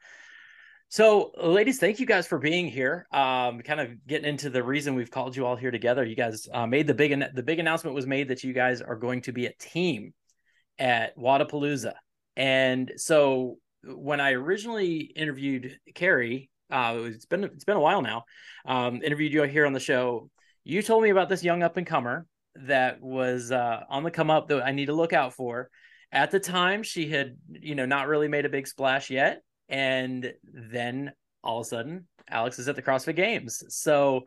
So, 0.88 1.32
ladies, 1.42 1.80
thank 1.80 1.98
you 1.98 2.06
guys 2.06 2.26
for 2.26 2.38
being 2.38 2.68
here. 2.68 3.06
Um, 3.10 3.62
kind 3.62 3.80
of 3.80 4.06
getting 4.06 4.28
into 4.28 4.48
the 4.48 4.62
reason 4.62 4.94
we've 4.94 5.10
called 5.10 5.34
you 5.34 5.44
all 5.44 5.56
here 5.56 5.72
together. 5.72 6.04
You 6.04 6.14
guys 6.14 6.46
uh, 6.52 6.66
made 6.66 6.86
the 6.86 6.94
big 6.94 7.20
the 7.34 7.42
big 7.42 7.58
announcement 7.58 7.96
was 7.96 8.06
made 8.06 8.28
that 8.28 8.44
you 8.44 8.52
guys 8.52 8.80
are 8.80 8.96
going 8.96 9.22
to 9.22 9.32
be 9.32 9.46
a 9.46 9.52
team 9.58 10.14
at 10.78 11.16
Wodapalooza, 11.18 11.94
and 12.36 12.92
so 12.96 13.58
when 13.82 14.20
I 14.20 14.32
originally 14.32 14.98
interviewed 14.98 15.78
Kari, 15.94 16.48
uh, 16.70 16.98
it's 17.04 17.26
been 17.26 17.44
it's 17.44 17.64
been 17.64 17.76
a 17.76 17.80
while 17.80 18.02
now. 18.02 18.24
Um, 18.64 19.02
interviewed 19.02 19.32
you 19.32 19.42
here 19.42 19.66
on 19.66 19.72
the 19.72 19.80
show. 19.80 20.30
You 20.64 20.82
told 20.82 21.02
me 21.02 21.10
about 21.10 21.28
this 21.28 21.44
young 21.44 21.62
up 21.62 21.76
and 21.76 21.86
comer 21.86 22.26
that 22.56 23.02
was 23.02 23.52
uh, 23.52 23.80
on 23.88 24.02
the 24.02 24.10
come 24.10 24.30
up 24.30 24.48
that 24.48 24.64
I 24.64 24.72
need 24.72 24.86
to 24.86 24.94
look 24.94 25.12
out 25.12 25.34
for. 25.34 25.68
At 26.10 26.30
the 26.30 26.40
time, 26.40 26.82
she 26.82 27.08
had 27.08 27.36
you 27.48 27.74
know 27.74 27.86
not 27.86 28.08
really 28.08 28.28
made 28.28 28.46
a 28.46 28.48
big 28.48 28.66
splash 28.66 29.10
yet, 29.10 29.42
and 29.68 30.32
then 30.44 31.12
all 31.42 31.60
of 31.60 31.66
a 31.66 31.68
sudden, 31.68 32.06
Alex 32.28 32.58
is 32.58 32.68
at 32.68 32.76
the 32.76 32.82
CrossFit 32.82 33.16
Games. 33.16 33.62
So 33.68 34.24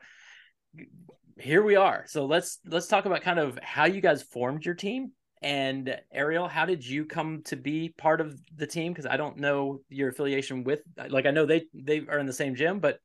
here 1.39 1.63
we 1.63 1.75
are. 1.75 2.05
So 2.07 2.25
let's 2.25 2.59
let's 2.65 2.87
talk 2.87 3.05
about 3.05 3.21
kind 3.21 3.39
of 3.39 3.57
how 3.61 3.85
you 3.85 4.01
guys 4.01 4.21
formed 4.21 4.65
your 4.65 4.75
team. 4.75 5.11
And 5.41 5.95
Arielle, 6.15 6.49
how 6.49 6.65
did 6.65 6.85
you 6.85 7.05
come 7.05 7.43
to 7.45 7.55
be 7.55 7.93
part 7.97 8.21
of 8.21 8.39
the 8.55 8.65
team? 8.65 8.91
Because 8.91 9.05
I 9.05 9.17
don't 9.17 9.37
know 9.37 9.81
your 9.89 10.09
affiliation 10.09 10.63
with. 10.63 10.81
Like 11.09 11.25
I 11.25 11.31
know 11.31 11.45
they 11.45 11.65
they 11.73 11.99
are 12.07 12.19
in 12.19 12.25
the 12.25 12.33
same 12.33 12.55
gym, 12.55 12.79
but 12.79 12.99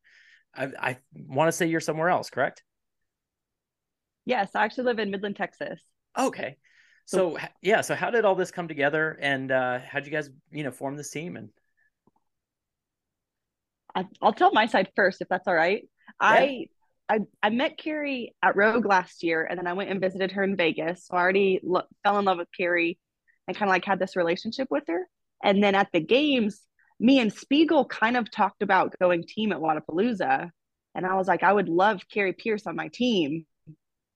I 0.54 0.64
I 0.78 0.96
want 1.14 1.48
to 1.48 1.52
say 1.52 1.66
you're 1.66 1.80
somewhere 1.80 2.08
else, 2.08 2.30
correct? 2.30 2.62
Yes, 4.24 4.50
I 4.54 4.64
actually 4.64 4.84
live 4.84 4.98
in 4.98 5.10
Midland, 5.10 5.36
Texas. 5.36 5.80
Okay. 6.18 6.56
So 7.06 7.38
h- 7.38 7.48
yeah, 7.60 7.80
so 7.80 7.94
how 7.94 8.10
did 8.10 8.24
all 8.24 8.34
this 8.34 8.50
come 8.50 8.68
together, 8.68 9.18
and 9.20 9.50
uh, 9.50 9.80
how'd 9.80 10.06
you 10.06 10.12
guys 10.12 10.30
you 10.50 10.62
know 10.62 10.70
form 10.70 10.96
this 10.96 11.10
team? 11.10 11.36
And 11.36 11.50
I, 13.94 14.06
I'll 14.20 14.32
tell 14.32 14.52
my 14.52 14.66
side 14.66 14.90
first, 14.96 15.20
if 15.20 15.28
that's 15.28 15.46
all 15.48 15.54
right. 15.54 15.82
I, 16.20 16.66
I 17.08 17.20
I 17.42 17.50
met 17.50 17.76
Kari 17.78 18.34
at 18.42 18.56
Rogue 18.56 18.86
last 18.86 19.22
year, 19.22 19.44
and 19.44 19.58
then 19.58 19.66
I 19.66 19.72
went 19.72 19.90
and 19.90 20.00
visited 20.00 20.32
her 20.32 20.42
in 20.42 20.56
Vegas. 20.56 21.06
So 21.06 21.16
I 21.16 21.20
already 21.20 21.60
lo- 21.62 21.82
fell 22.04 22.18
in 22.18 22.24
love 22.24 22.38
with 22.38 22.48
Kari, 22.56 22.98
and 23.48 23.56
kind 23.56 23.68
of 23.68 23.74
like 23.74 23.84
had 23.84 23.98
this 23.98 24.16
relationship 24.16 24.68
with 24.70 24.84
her. 24.88 25.08
And 25.42 25.62
then 25.62 25.74
at 25.74 25.88
the 25.92 26.00
games, 26.00 26.60
me 27.00 27.18
and 27.18 27.32
Speegle 27.34 27.88
kind 27.88 28.16
of 28.16 28.30
talked 28.30 28.62
about 28.62 28.94
going 29.00 29.24
team 29.24 29.50
at 29.52 29.58
Wodapalooza, 29.58 30.50
and 30.94 31.06
I 31.06 31.16
was 31.16 31.26
like, 31.26 31.42
I 31.42 31.52
would 31.52 31.68
love 31.68 32.02
Kari 32.08 32.32
Pearce 32.32 32.66
on 32.66 32.76
my 32.76 32.88
team 32.88 33.44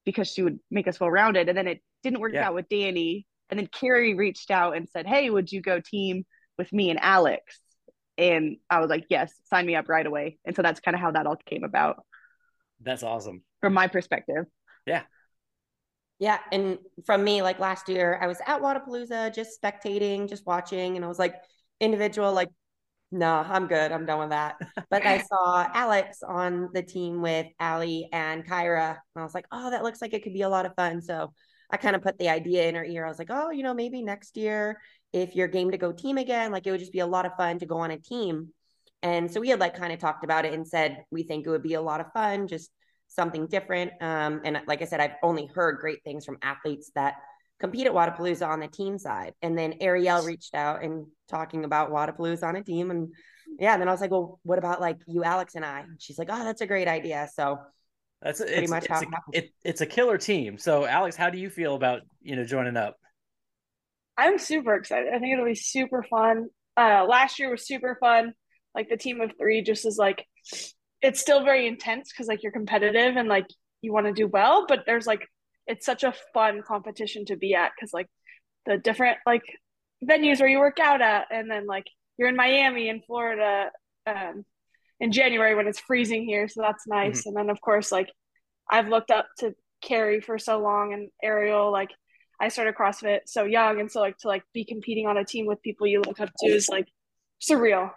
because 0.07 0.29
she 0.29 0.41
would 0.41 0.57
make 0.71 0.87
us 0.87 1.01
well 1.01 1.11
rounded. 1.11 1.49
And 1.49 1.57
then 1.57 1.67
it 1.67 1.81
didn't 2.01 2.21
work 2.21 2.33
Yeah. 2.33 2.47
out 2.47 2.55
with 2.55 2.69
Danny, 2.69 3.27
and 3.49 3.59
then 3.59 3.67
Kari 3.67 4.13
reached 4.15 4.49
out 4.51 4.77
and 4.77 4.87
said, 4.89 5.05
Hey, 5.05 5.29
would 5.29 5.51
you 5.51 5.61
go 5.61 5.81
team 5.81 6.25
with 6.57 6.71
me 6.71 6.89
and 6.89 6.99
Alex? 7.01 7.59
And 8.17 8.57
I 8.69 8.79
was 8.79 8.89
like, 8.89 9.05
yes, 9.09 9.33
sign 9.49 9.65
me 9.67 9.75
up 9.75 9.89
right 9.89 10.05
away. 10.05 10.39
And 10.45 10.55
so 10.55 10.61
that's 10.63 10.79
kind 10.79 10.95
of 10.95 11.01
how 11.01 11.11
that 11.11 11.27
all 11.27 11.35
came 11.35 11.63
about 11.65 12.03
that's 12.81 13.03
awesome. 13.03 13.43
from 13.61 13.73
my 13.73 13.87
perspective. 13.87 14.45
Yeah, 14.85 15.03
Yeah. 16.19 16.39
and 16.51 16.79
from 17.05 17.23
me, 17.23 17.41
like 17.41 17.59
last 17.59 17.89
year, 17.89 18.17
I 18.21 18.27
was 18.27 18.39
at 18.47 18.61
Wodapalooza, 18.61 19.33
just 19.35 19.61
spectating, 19.61 20.27
just 20.29 20.45
watching, 20.45 20.95
and 20.95 21.05
I 21.05 21.07
was 21.07 21.19
like, 21.19 21.35
individual, 21.79 22.33
like, 22.33 22.49
no, 23.11 23.35
I'm 23.35 23.67
good, 23.67 23.91
I'm 23.91 24.05
done 24.05 24.19
with 24.19 24.29
that. 24.29 24.57
But 24.89 25.05
I 25.05 25.17
saw 25.29 25.67
Alex 25.73 26.23
on 26.23 26.69
the 26.73 26.83
team 26.83 27.21
with 27.21 27.47
Ali 27.59 28.09
and 28.11 28.45
Kyra, 28.45 28.89
and 28.89 28.97
I 29.15 29.23
was 29.23 29.33
like, 29.33 29.47
oh, 29.51 29.71
that 29.71 29.83
looks 29.83 30.01
like 30.01 30.13
it 30.13 30.23
could 30.23 30.33
be 30.33 30.41
a 30.41 30.49
lot 30.49 30.65
of 30.65 30.75
fun. 30.75 31.01
So 31.01 31.33
I 31.69 31.77
kind 31.77 31.95
of 31.95 32.01
put 32.01 32.17
the 32.17 32.29
idea 32.29 32.67
in 32.67 32.75
her 32.75 32.83
ear. 32.83 33.05
I 33.05 33.09
was 33.09 33.19
like, 33.19 33.29
oh, 33.31 33.51
you 33.51 33.63
know, 33.63 33.73
maybe 33.73 34.01
next 34.01 34.37
year, 34.37 34.79
if 35.13 35.35
you're 35.35 35.47
game 35.47 35.71
to 35.71 35.77
go 35.77 35.91
team 35.91 36.17
again, 36.17 36.51
like 36.51 36.67
it 36.67 36.71
would 36.71 36.79
just 36.79 36.91
be 36.91 36.99
a 36.99 37.07
lot 37.07 37.25
of 37.25 37.35
fun 37.35 37.59
to 37.59 37.65
go 37.65 37.77
on 37.79 37.91
a 37.91 37.97
team. 37.97 38.49
And 39.03 39.31
so 39.31 39.39
we 39.39 39.49
had 39.49 39.59
like 39.59 39.77
kind 39.77 39.93
of 39.93 39.99
talked 39.99 40.23
about 40.23 40.45
it 40.45 40.53
and 40.53 40.67
said 40.67 41.03
we 41.11 41.23
think 41.23 41.45
it 41.45 41.49
would 41.49 41.63
be 41.63 41.75
a 41.75 41.81
lot 41.81 42.01
of 42.01 42.11
fun, 42.13 42.47
just 42.47 42.71
something 43.07 43.47
different. 43.47 43.91
Um, 44.01 44.41
and 44.43 44.61
like 44.67 44.81
I 44.81 44.85
said, 44.85 44.99
I've 44.99 45.15
only 45.23 45.45
heard 45.45 45.79
great 45.79 46.03
things 46.03 46.25
from 46.25 46.37
athletes 46.41 46.91
that 46.95 47.15
compete 47.59 47.87
at 47.87 47.93
Wodapalooza 47.93 48.47
on 48.47 48.59
the 48.59 48.67
team 48.67 48.97
side. 48.97 49.33
And 49.41 49.57
then 49.57 49.79
Arielle 49.81 50.25
reached 50.25 50.53
out 50.53 50.83
and 50.83 51.07
talking 51.27 51.65
about 51.65 51.91
Wodapalooza 51.91 52.43
on 52.43 52.55
a 52.55 52.63
team. 52.63 52.91
And 52.91 53.13
yeah, 53.59 53.73
and 53.73 53.81
then 53.81 53.89
I 53.89 53.91
was 53.91 54.01
like, 54.01 54.11
well, 54.11 54.39
what 54.43 54.59
about 54.59 54.81
like 54.81 54.97
you, 55.07 55.23
Alex, 55.23 55.55
and 55.55 55.65
I? 55.65 55.81
And 55.81 56.01
she's 56.01 56.19
like, 56.19 56.29
oh, 56.31 56.43
that's 56.43 56.61
a 56.61 56.67
great 56.67 56.87
idea. 56.87 57.27
So 57.33 57.59
That's 58.21 58.39
pretty 58.39 58.55
it's, 58.63 58.69
much 58.69 58.83
it's 58.83 58.91
how 58.91 58.99
a, 58.99 59.01
it 59.01 59.09
happened. 59.11 59.35
it, 59.35 59.51
it's 59.63 59.81
a 59.81 59.85
killer 59.85 60.17
team. 60.17 60.57
So 60.57 60.85
Alex, 60.85 61.15
how 61.15 61.29
do 61.29 61.37
you 61.37 61.49
feel 61.49 61.75
about 61.75 62.01
you 62.21 62.35
know 62.35 62.43
joining 62.45 62.77
up? 62.77 62.95
I'm 64.17 64.39
super 64.39 64.73
excited. 64.75 65.13
I 65.13 65.19
think 65.19 65.33
it'll 65.33 65.45
be 65.45 65.55
super 65.55 66.03
fun. 66.03 66.47
Uh, 66.75 67.05
last 67.07 67.39
year 67.39 67.51
was 67.51 67.65
super 67.65 67.97
fun. 67.99 68.33
Like 68.73 68.89
the 68.89 68.97
team 68.97 69.21
of 69.21 69.31
three 69.39 69.61
just 69.61 69.85
is 69.85 69.97
like, 69.97 70.25
it's 71.01 71.19
still 71.19 71.43
very 71.43 71.67
intense 71.67 72.11
because 72.11 72.27
like 72.27 72.41
you're 72.41 72.51
competitive 72.51 73.15
and 73.15 73.29
like 73.29 73.45
you 73.81 73.93
want 73.93 74.07
to 74.07 74.13
do 74.13 74.27
well, 74.27 74.65
but 74.67 74.85
there's 74.85 75.05
like, 75.05 75.27
it's 75.67 75.85
such 75.85 76.03
a 76.03 76.13
fun 76.33 76.61
competition 76.65 77.25
to 77.25 77.35
be 77.35 77.53
at 77.53 77.71
because 77.75 77.93
like 77.93 78.07
the 78.65 78.77
different 78.77 79.17
like 79.25 79.43
venues 80.03 80.39
where 80.39 80.49
you 80.49 80.59
work 80.59 80.79
out 80.79 81.01
at, 81.01 81.27
and 81.31 81.49
then 81.49 81.65
like 81.67 81.85
you're 82.17 82.29
in 82.29 82.35
Miami 82.35 82.89
in 82.89 83.01
Florida 83.01 83.71
um, 84.05 84.45
in 84.99 85.11
January 85.11 85.55
when 85.55 85.67
it's 85.67 85.79
freezing 85.79 86.25
here, 86.25 86.47
so 86.47 86.61
that's 86.61 86.87
nice. 86.87 87.25
And 87.25 87.35
then 87.35 87.49
of 87.49 87.61
course 87.61 87.91
like 87.91 88.09
I've 88.69 88.87
looked 88.87 89.11
up 89.11 89.27
to 89.39 89.53
Kari 89.81 90.21
for 90.21 90.39
so 90.39 90.59
long 90.59 90.93
and 90.93 91.09
Arielle 91.23 91.71
like 91.71 91.89
I 92.39 92.49
started 92.49 92.75
CrossFit 92.75 93.21
so 93.25 93.45
young, 93.45 93.79
and 93.79 93.91
so 93.91 93.99
like 93.99 94.17
to 94.19 94.27
like 94.27 94.43
be 94.53 94.63
competing 94.63 95.07
on 95.07 95.17
a 95.17 95.25
team 95.25 95.45
with 95.45 95.61
people 95.61 95.87
you 95.87 96.01
look 96.01 96.19
up 96.19 96.29
to 96.39 96.47
is 96.47 96.69
like 96.69 96.87
surreal. 97.41 97.91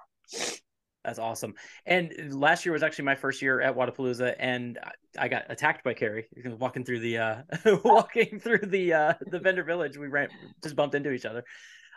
That's 1.05 1.19
awesome. 1.19 1.55
And 1.87 2.13
last 2.35 2.67
year 2.67 2.73
was 2.73 2.83
actually 2.83 3.07
my 3.07 3.15
first 3.15 3.41
year 3.41 3.61
at 3.61 3.75
Wodapalooza, 3.75 4.35
and 4.39 4.79
I- 5.19 5.29
got 5.29 5.45
attacked 5.49 5.83
by 5.83 5.95
Kari 5.95 6.29
walking 6.59 6.85
through 6.85 7.01
the 7.01 7.19
uh, 7.19 7.43
walking 7.85 8.39
through 8.39 8.67
the 8.67 8.93
uh, 8.93 9.15
the 9.21 9.39
vendor 9.39 9.65
village. 9.65 9.97
We 9.97 10.09
ran 10.09 10.29
just 10.63 10.77
bumped 10.77 10.95
into 10.95 11.11
each 11.13 11.25
other. 11.25 11.45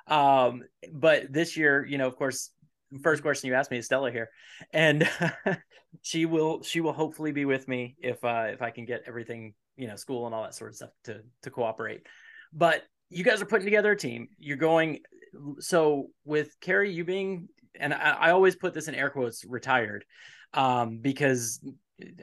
Um, 0.07 0.63
but 0.91 1.31
this 1.31 1.57
year, 1.57 1.85
you 1.85 1.97
know, 1.97 2.07
of 2.07 2.15
course, 2.15 2.51
first 3.01 3.21
question 3.21 3.49
you 3.49 3.55
asked 3.55 3.71
me 3.71 3.77
is 3.77 3.85
Stella 3.85 4.11
here, 4.11 4.29
and 4.71 5.09
she 6.01 6.25
will 6.25 6.63
she 6.63 6.79
will 6.79 6.93
hopefully 6.93 7.33
be 7.33 7.45
with 7.45 7.67
me 7.67 7.95
if 7.99 8.23
uh, 8.23 8.47
if 8.47 8.61
I 8.61 8.69
can 8.69 8.85
get 8.85 9.03
everything 9.05 9.53
you 9.75 9.87
know 9.87 9.95
school 9.95 10.25
and 10.25 10.33
all 10.35 10.43
that 10.43 10.55
sort 10.55 10.71
of 10.71 10.75
stuff 10.77 10.91
to 11.05 11.21
to 11.41 11.49
cooperate. 11.49 12.01
But 12.53 12.83
you 13.09 13.23
guys 13.25 13.41
are 13.41 13.45
putting 13.45 13.65
together 13.65 13.91
a 13.91 13.97
team. 13.97 14.29
You're 14.37 14.57
going 14.57 14.99
so 15.59 16.07
with 16.25 16.55
Kari, 16.61 16.93
you 16.93 17.03
being 17.03 17.49
and 17.79 17.93
I, 17.93 18.11
I 18.11 18.31
always 18.31 18.55
put 18.55 18.73
this 18.73 18.87
in 18.87 18.95
air 18.95 19.09
quotes 19.09 19.45
retired, 19.45 20.05
um, 20.53 20.97
because 20.97 21.59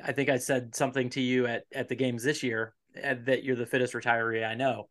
I 0.02 0.12
think 0.12 0.28
I 0.28 0.38
said 0.38 0.74
something 0.74 1.10
to 1.10 1.20
you 1.20 1.46
at 1.46 1.64
at 1.74 1.88
the 1.88 1.96
games 1.96 2.22
this 2.22 2.42
year 2.42 2.74
that 2.94 3.44
you're 3.44 3.56
the 3.56 3.66
fittest 3.66 3.94
retiree 3.94 4.46
I 4.46 4.54
know. 4.54 4.88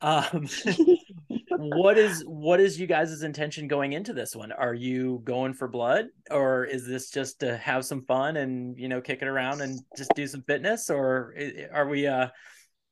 Um, 0.00 0.48
what 1.48 1.96
is 1.96 2.24
what 2.26 2.60
is 2.60 2.78
you 2.78 2.86
guys' 2.86 3.22
intention 3.22 3.68
going 3.68 3.92
into 3.92 4.12
this 4.12 4.34
one? 4.34 4.50
Are 4.50 4.74
you 4.74 5.20
going 5.24 5.54
for 5.54 5.68
blood, 5.68 6.06
or 6.30 6.64
is 6.64 6.86
this 6.86 7.10
just 7.10 7.40
to 7.40 7.56
have 7.56 7.84
some 7.84 8.04
fun 8.04 8.36
and 8.36 8.76
you 8.78 8.88
know 8.88 9.00
kick 9.00 9.22
it 9.22 9.28
around 9.28 9.60
and 9.60 9.78
just 9.96 10.10
do 10.16 10.26
some 10.26 10.42
fitness, 10.42 10.90
or 10.90 11.34
are 11.72 11.88
we 11.88 12.06
uh 12.06 12.28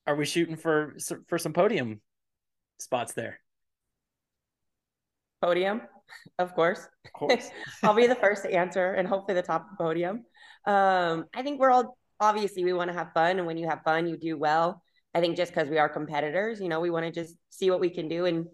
are 0.06 0.14
we 0.14 0.24
shooting 0.24 0.56
for 0.56 0.96
for 1.28 1.38
some 1.38 1.52
podium 1.52 2.00
spots 2.78 3.12
there? 3.12 3.40
Podium, 5.42 5.82
of 6.38 6.54
course. 6.54 6.86
Of 7.04 7.12
course. 7.12 7.50
I'll 7.82 7.94
be 7.94 8.06
the 8.06 8.14
first 8.14 8.42
to 8.42 8.52
answer, 8.52 8.94
and 8.94 9.06
hopefully 9.06 9.34
the 9.34 9.42
top 9.42 9.66
podium. 9.78 10.24
Um, 10.66 11.26
I 11.34 11.42
think 11.42 11.60
we're 11.60 11.70
all 11.70 11.96
obviously 12.18 12.64
we 12.64 12.72
want 12.72 12.90
to 12.90 12.96
have 12.96 13.12
fun, 13.12 13.38
and 13.38 13.46
when 13.46 13.56
you 13.56 13.68
have 13.68 13.82
fun, 13.82 14.06
you 14.06 14.16
do 14.16 14.36
well. 14.36 14.82
I 15.14 15.20
think 15.20 15.36
just 15.36 15.52
because 15.52 15.68
we 15.68 15.78
are 15.78 15.88
competitors, 15.88 16.60
you 16.60 16.68
know, 16.68 16.80
we 16.80 16.90
want 16.90 17.06
to 17.06 17.12
just 17.12 17.34
see 17.50 17.70
what 17.70 17.80
we 17.80 17.90
can 17.90 18.08
do. 18.08 18.26
And 18.26 18.46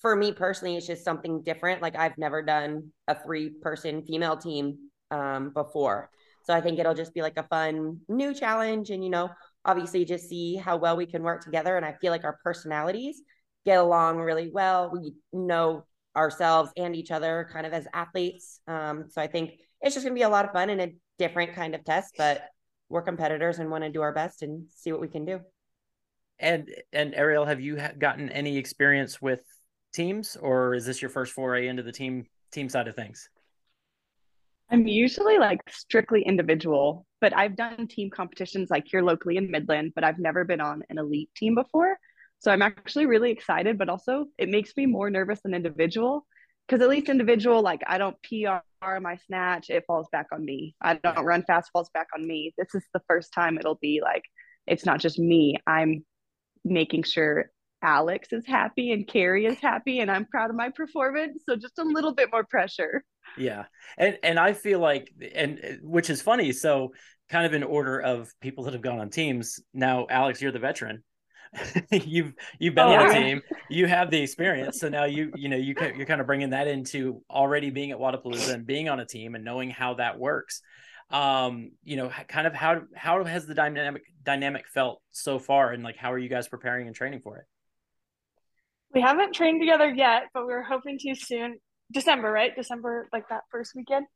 for 0.00 0.14
me 0.14 0.32
personally, 0.32 0.76
it's 0.76 0.86
just 0.86 1.04
something 1.04 1.42
different. 1.42 1.82
Like 1.82 1.96
I've 1.96 2.16
never 2.16 2.42
done 2.42 2.92
a 3.08 3.20
three 3.20 3.50
person 3.50 4.02
female 4.04 4.36
team 4.36 4.78
um, 5.10 5.50
before. 5.50 6.10
So 6.44 6.54
I 6.54 6.60
think 6.60 6.78
it'll 6.78 6.94
just 6.94 7.12
be 7.12 7.22
like 7.22 7.38
a 7.38 7.42
fun 7.44 8.00
new 8.08 8.32
challenge. 8.32 8.90
And, 8.90 9.02
you 9.04 9.10
know, 9.10 9.30
obviously 9.64 10.04
just 10.04 10.28
see 10.28 10.56
how 10.56 10.76
well 10.76 10.96
we 10.96 11.06
can 11.06 11.22
work 11.22 11.42
together. 11.42 11.76
And 11.76 11.84
I 11.84 11.96
feel 12.00 12.12
like 12.12 12.24
our 12.24 12.38
personalities 12.42 13.20
get 13.66 13.78
along 13.78 14.18
really 14.18 14.50
well. 14.52 14.90
We 14.90 15.14
know 15.32 15.84
ourselves 16.16 16.72
and 16.76 16.96
each 16.96 17.10
other 17.10 17.48
kind 17.52 17.66
of 17.66 17.72
as 17.72 17.86
athletes. 17.94 18.60
Um, 18.66 19.06
so 19.08 19.20
I 19.20 19.26
think 19.26 19.52
it's 19.80 19.94
just 19.94 20.04
going 20.04 20.14
to 20.14 20.18
be 20.18 20.24
a 20.24 20.28
lot 20.28 20.44
of 20.44 20.52
fun 20.52 20.70
and 20.70 20.80
a 20.80 20.92
different 21.18 21.54
kind 21.54 21.74
of 21.74 21.84
test, 21.84 22.14
but 22.18 22.42
we're 22.88 23.02
competitors 23.02 23.58
and 23.58 23.70
want 23.70 23.84
to 23.84 23.90
do 23.90 24.02
our 24.02 24.12
best 24.12 24.42
and 24.42 24.66
see 24.74 24.92
what 24.92 25.00
we 25.00 25.08
can 25.08 25.24
do. 25.24 25.40
And 26.38 26.68
and 26.92 27.14
Arielle, 27.14 27.46
have 27.46 27.60
you 27.60 27.78
gotten 27.98 28.30
any 28.30 28.56
experience 28.56 29.20
with 29.20 29.40
teams, 29.92 30.36
or 30.36 30.74
is 30.74 30.86
this 30.86 31.02
your 31.02 31.10
first 31.10 31.32
foray 31.32 31.68
into 31.68 31.82
the 31.82 31.92
team 31.92 32.26
team 32.50 32.68
side 32.68 32.88
of 32.88 32.96
things? 32.96 33.28
I'm 34.70 34.86
usually 34.86 35.38
like 35.38 35.60
strictly 35.68 36.22
individual, 36.22 37.06
but 37.20 37.36
I've 37.36 37.56
done 37.56 37.88
team 37.88 38.08
competitions 38.08 38.70
like 38.70 38.84
here 38.86 39.02
locally 39.02 39.36
in 39.36 39.50
Midland, 39.50 39.92
but 39.94 40.04
I've 40.04 40.18
never 40.18 40.44
been 40.44 40.60
on 40.60 40.82
an 40.88 40.98
elite 40.98 41.30
team 41.36 41.54
before. 41.54 41.98
So 42.40 42.50
I'm 42.50 42.62
actually 42.62 43.06
really 43.06 43.30
excited, 43.30 43.78
but 43.78 43.88
also 43.88 44.26
it 44.38 44.48
makes 44.48 44.76
me 44.76 44.86
more 44.86 45.10
nervous 45.10 45.40
than 45.42 45.54
individual 45.54 46.26
because 46.66 46.82
at 46.82 46.88
least 46.88 47.08
individual, 47.08 47.62
like 47.62 47.82
I 47.86 47.98
don't 47.98 48.16
PR 48.22 48.98
my 49.00 49.16
snatch, 49.26 49.68
it 49.68 49.84
falls 49.86 50.08
back 50.10 50.26
on 50.32 50.44
me. 50.44 50.74
I 50.80 50.94
don't 50.94 51.24
run 51.24 51.44
fast, 51.44 51.70
falls 51.72 51.90
back 51.92 52.08
on 52.14 52.26
me. 52.26 52.54
This 52.56 52.74
is 52.74 52.82
the 52.94 53.02
first 53.08 53.32
time 53.34 53.58
it'll 53.58 53.78
be 53.80 54.00
like 54.02 54.22
it's 54.66 54.86
not 54.86 55.00
just 55.00 55.18
me. 55.18 55.56
I'm 55.66 56.04
making 56.64 57.02
sure 57.02 57.50
Alex 57.82 58.32
is 58.32 58.46
happy 58.46 58.92
and 58.92 59.06
Kari 59.06 59.46
is 59.46 59.58
happy 59.58 60.00
and 60.00 60.10
I'm 60.10 60.26
proud 60.26 60.50
of 60.50 60.56
my 60.56 60.70
performance. 60.70 61.42
So 61.46 61.56
just 61.56 61.78
a 61.78 61.84
little 61.84 62.14
bit 62.14 62.30
more 62.32 62.44
pressure. 62.44 63.04
Yeah. 63.36 63.64
And 63.98 64.18
and 64.22 64.38
I 64.38 64.54
feel 64.54 64.78
like 64.80 65.12
and 65.34 65.80
which 65.82 66.08
is 66.08 66.22
funny. 66.22 66.52
So 66.52 66.92
kind 67.28 67.46
of 67.46 67.52
in 67.52 67.62
order 67.62 68.00
of 68.00 68.32
people 68.40 68.64
that 68.64 68.72
have 68.72 68.82
gone 68.82 68.98
on 68.98 69.10
teams. 69.10 69.60
Now, 69.72 70.06
Alex, 70.10 70.40
you're 70.42 70.52
the 70.52 70.58
veteran. 70.58 71.04
you've 71.90 72.32
you've 72.58 72.74
been 72.74 72.86
oh, 72.86 72.94
on 72.94 73.10
a 73.10 73.12
team. 73.12 73.42
You 73.68 73.86
have 73.86 74.10
the 74.10 74.22
experience. 74.22 74.78
So 74.78 74.88
now 74.88 75.04
you 75.04 75.32
you 75.34 75.48
know 75.48 75.56
you 75.56 75.74
you're 75.96 76.06
kind 76.06 76.20
of 76.20 76.26
bringing 76.26 76.50
that 76.50 76.68
into 76.68 77.22
already 77.28 77.70
being 77.70 77.90
at 77.90 77.98
Wodapalooza 77.98 78.54
and 78.54 78.66
being 78.66 78.88
on 78.88 79.00
a 79.00 79.06
team 79.06 79.34
and 79.34 79.44
knowing 79.44 79.70
how 79.70 79.94
that 79.94 80.18
works 80.18 80.62
um 81.10 81.72
you 81.82 81.96
know 81.96 82.08
kind 82.28 82.46
of 82.46 82.54
how 82.54 82.82
how 82.94 83.22
has 83.24 83.46
the 83.46 83.54
dynamic 83.54 84.02
dynamic 84.24 84.66
felt 84.68 85.02
so 85.10 85.38
far 85.38 85.72
and 85.72 85.82
like 85.82 85.96
how 85.96 86.12
are 86.12 86.18
you 86.18 86.28
guys 86.28 86.46
preparing 86.46 86.86
and 86.86 86.94
training 86.94 87.20
for 87.20 87.38
it 87.38 87.44
we 88.94 89.00
haven't 89.00 89.34
trained 89.34 89.60
together 89.60 89.92
yet 89.92 90.24
but 90.32 90.46
we 90.46 90.52
are 90.52 90.62
hoping 90.62 90.98
to 90.98 91.14
soon 91.14 91.58
december 91.92 92.30
right 92.30 92.54
december 92.54 93.08
like 93.12 93.28
that 93.28 93.42
first 93.50 93.72
weekend 93.74 94.06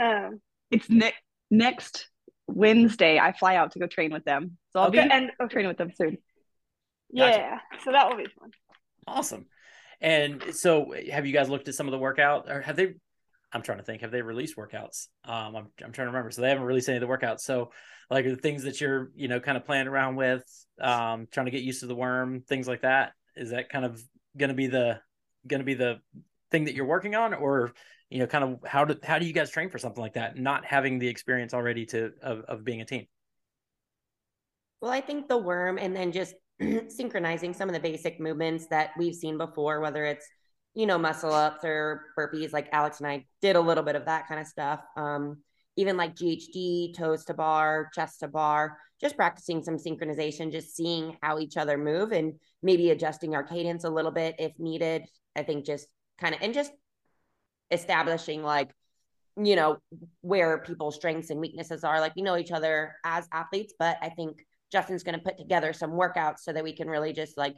um 0.00 0.40
it's 0.70 0.88
ne- 0.88 1.12
next 1.50 2.08
wednesday 2.46 3.18
i 3.18 3.32
fly 3.32 3.56
out 3.56 3.72
to 3.72 3.78
go 3.78 3.86
train 3.86 4.10
with 4.10 4.24
them 4.24 4.56
so 4.70 4.80
i'll 4.80 4.88
okay. 4.88 5.04
be 5.04 5.12
and 5.12 5.30
okay. 5.38 5.52
train 5.52 5.68
with 5.68 5.76
them 5.76 5.90
soon 5.94 6.16
yeah 7.12 7.58
gotcha. 7.70 7.84
so 7.84 7.92
that 7.92 8.08
will 8.08 8.16
be 8.16 8.26
fun 8.38 8.50
awesome 9.06 9.46
and 10.00 10.42
so 10.52 10.92
have 11.10 11.26
you 11.26 11.32
guys 11.32 11.48
looked 11.48 11.68
at 11.68 11.74
some 11.74 11.86
of 11.86 11.92
the 11.92 11.98
workout 11.98 12.50
or 12.50 12.60
have 12.60 12.76
they 12.76 12.94
I'm 13.52 13.62
trying 13.62 13.78
to 13.78 13.84
think. 13.84 14.00
Have 14.00 14.10
they 14.10 14.22
released 14.22 14.56
workouts? 14.56 15.08
Um, 15.24 15.56
I'm 15.56 15.66
I'm 15.84 15.92
trying 15.92 16.06
to 16.06 16.12
remember. 16.12 16.30
So 16.30 16.40
they 16.40 16.48
haven't 16.48 16.64
released 16.64 16.88
any 16.88 16.96
of 16.96 17.02
the 17.02 17.06
workouts. 17.06 17.40
So 17.40 17.70
like 18.10 18.24
the 18.24 18.36
things 18.36 18.62
that 18.64 18.80
you're 18.80 19.10
you 19.14 19.28
know 19.28 19.40
kind 19.40 19.56
of 19.56 19.64
playing 19.64 19.88
around 19.88 20.16
with, 20.16 20.44
um, 20.80 21.26
trying 21.30 21.46
to 21.46 21.52
get 21.52 21.62
used 21.62 21.80
to 21.80 21.86
the 21.86 21.94
worm, 21.94 22.40
things 22.40 22.66
like 22.66 22.82
that. 22.82 23.12
Is 23.36 23.50
that 23.50 23.68
kind 23.68 23.84
of 23.84 24.02
going 24.36 24.48
to 24.48 24.54
be 24.54 24.68
the 24.68 25.00
going 25.46 25.60
to 25.60 25.64
be 25.64 25.74
the 25.74 26.00
thing 26.50 26.64
that 26.64 26.74
you're 26.74 26.86
working 26.86 27.14
on, 27.14 27.34
or 27.34 27.72
you 28.08 28.18
know, 28.18 28.26
kind 28.26 28.44
of 28.44 28.58
how 28.66 28.84
do 28.84 28.96
how 29.02 29.18
do 29.18 29.26
you 29.26 29.32
guys 29.32 29.50
train 29.50 29.68
for 29.68 29.78
something 29.78 30.02
like 30.02 30.14
that? 30.14 30.38
Not 30.38 30.64
having 30.64 30.98
the 30.98 31.08
experience 31.08 31.52
already 31.52 31.86
to 31.86 32.12
of 32.22 32.40
of 32.40 32.64
being 32.64 32.80
a 32.80 32.86
team. 32.86 33.06
Well, 34.80 34.90
I 34.90 35.00
think 35.00 35.28
the 35.28 35.38
worm, 35.38 35.78
and 35.78 35.94
then 35.94 36.10
just 36.10 36.34
synchronizing 36.88 37.54
some 37.54 37.68
of 37.68 37.74
the 37.74 37.80
basic 37.80 38.20
movements 38.20 38.66
that 38.68 38.90
we've 38.98 39.14
seen 39.14 39.38
before, 39.38 39.80
whether 39.80 40.04
it's 40.04 40.26
you 40.74 40.86
know, 40.86 40.98
muscle 40.98 41.32
ups 41.32 41.64
or 41.64 42.06
burpees. 42.18 42.52
Like 42.52 42.68
Alex 42.72 42.98
and 42.98 43.06
I 43.06 43.26
did 43.40 43.56
a 43.56 43.60
little 43.60 43.84
bit 43.84 43.96
of 43.96 44.06
that 44.06 44.26
kind 44.28 44.40
of 44.40 44.46
stuff. 44.46 44.80
Um, 44.96 45.38
even 45.76 45.96
like 45.96 46.14
GHD, 46.14 46.94
toes 46.96 47.24
to 47.26 47.34
bar, 47.34 47.90
chest 47.94 48.20
to 48.20 48.28
bar, 48.28 48.78
just 49.00 49.16
practicing 49.16 49.62
some 49.62 49.76
synchronization, 49.76 50.52
just 50.52 50.76
seeing 50.76 51.16
how 51.22 51.38
each 51.38 51.56
other 51.56 51.78
move 51.78 52.12
and 52.12 52.34
maybe 52.62 52.90
adjusting 52.90 53.34
our 53.34 53.42
cadence 53.42 53.84
a 53.84 53.90
little 53.90 54.10
bit 54.10 54.36
if 54.38 54.52
needed. 54.58 55.04
I 55.34 55.42
think 55.42 55.64
just 55.64 55.86
kind 56.18 56.34
of, 56.34 56.42
and 56.42 56.54
just 56.54 56.72
establishing 57.70 58.42
like, 58.42 58.70
you 59.42 59.56
know, 59.56 59.78
where 60.20 60.58
people's 60.58 60.94
strengths 60.94 61.30
and 61.30 61.40
weaknesses 61.40 61.84
are. 61.84 62.00
Like, 62.00 62.14
we 62.14 62.22
know 62.22 62.36
each 62.36 62.52
other 62.52 62.96
as 63.02 63.26
athletes, 63.32 63.72
but 63.78 63.96
I 64.02 64.10
think 64.10 64.44
Justin's 64.72 65.02
going 65.02 65.18
to 65.18 65.24
put 65.24 65.38
together 65.38 65.72
some 65.72 65.92
workouts 65.92 66.40
so 66.40 66.52
that 66.52 66.64
we 66.64 66.74
can 66.74 66.88
really 66.88 67.12
just 67.12 67.36
like 67.36 67.56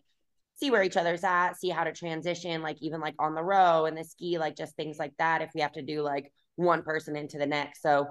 see 0.57 0.71
where 0.71 0.83
each 0.83 0.97
other's 0.97 1.25
at, 1.25 1.55
see 1.57 1.71
how 1.71 1.85
to 1.85 1.93
transition, 1.93 2.63
like 2.63 2.77
even 2.81 3.01
like 3.01 3.15
on 3.19 3.35
the 3.35 3.43
row 3.43 3.87
and 3.87 3.97
the 3.97 4.05
ski, 4.05 4.39
like 4.39 4.57
just 4.57 4.77
things 4.77 4.99
like 4.99 5.13
that. 5.19 5.43
If 5.43 5.51
we 5.55 5.61
have 5.61 5.73
to 5.73 5.83
do 5.83 6.03
like 6.03 6.33
one 6.57 6.83
person 6.83 7.17
into 7.17 7.39
the 7.39 7.47
next. 7.47 7.83
So 7.83 8.07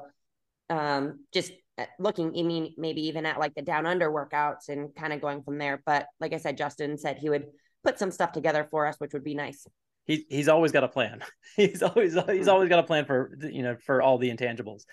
um 0.70 1.20
just 1.34 1.52
uh, 1.78 1.86
looking, 2.00 2.34
I 2.38 2.44
mean, 2.44 2.74
maybe 2.78 3.08
even 3.08 3.26
at 3.26 3.39
like 3.39 3.54
the 3.56 3.62
down 3.62 3.86
under 3.86 4.12
workouts 4.12 4.70
and 4.70 4.94
kind 4.96 5.12
of 5.12 5.22
going 5.22 5.44
from 5.44 5.58
there. 5.58 5.82
But 5.86 6.08
like 6.20 6.34
I 6.34 6.38
said, 6.38 6.58
Justin 6.58 6.98
said 6.98 7.18
he 7.18 7.30
would 7.30 7.46
put 7.84 8.00
some 8.00 8.12
stuff 8.12 8.32
together 8.32 8.68
for 8.70 8.86
us, 8.86 8.96
which 9.00 9.13
would 9.13 9.24
be 9.24 9.36
nice. 9.36 9.68
He's 10.06 10.24
he's 10.30 10.48
always 10.48 10.72
got 10.72 10.84
a 10.84 10.88
plan. 10.88 11.24
he's 11.56 11.82
always 11.82 12.18
he's 12.28 12.48
always 12.48 12.70
got 12.70 12.80
a 12.80 12.84
plan 12.84 13.06
for 13.06 13.38
you 13.42 13.63
know 13.63 13.76
for 13.76 14.02
all 14.02 14.18
the 14.18 14.30
intangibles. 14.30 14.84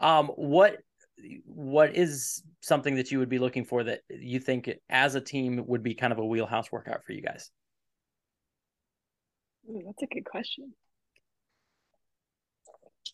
Um, 0.00 0.28
what 0.28 0.78
what 1.44 1.96
is 1.96 2.42
something 2.60 2.96
that 2.96 3.10
you 3.10 3.18
would 3.18 3.28
be 3.28 3.38
looking 3.38 3.64
for 3.64 3.84
that 3.84 4.00
you 4.10 4.40
think 4.40 4.70
as 4.90 5.14
a 5.14 5.20
team 5.20 5.64
would 5.66 5.82
be 5.82 5.94
kind 5.94 6.12
of 6.12 6.18
a 6.18 6.24
wheelhouse 6.24 6.70
workout 6.70 7.04
for 7.04 7.12
you 7.12 7.22
guys? 7.22 7.50
That's 9.68 10.02
a 10.02 10.06
good 10.06 10.24
question. 10.24 10.72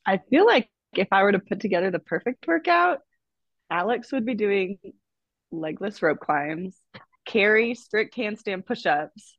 I 0.05 0.21
feel 0.31 0.45
like 0.45 0.69
if 0.97 1.09
I 1.12 1.23
were 1.23 1.33
to 1.33 1.38
put 1.38 1.61
together 1.61 1.91
the 1.91 1.99
perfect 1.99 2.47
workout, 2.47 2.99
Alex 3.71 4.12
would 4.12 4.27
be 4.27 4.35
doing 4.35 4.79
legless 5.51 6.03
rope 6.03 6.21
climbs, 6.21 6.77
Kari 7.25 7.75
strict 7.75 8.17
handstand 8.17 8.67
push-ups, 8.67 9.37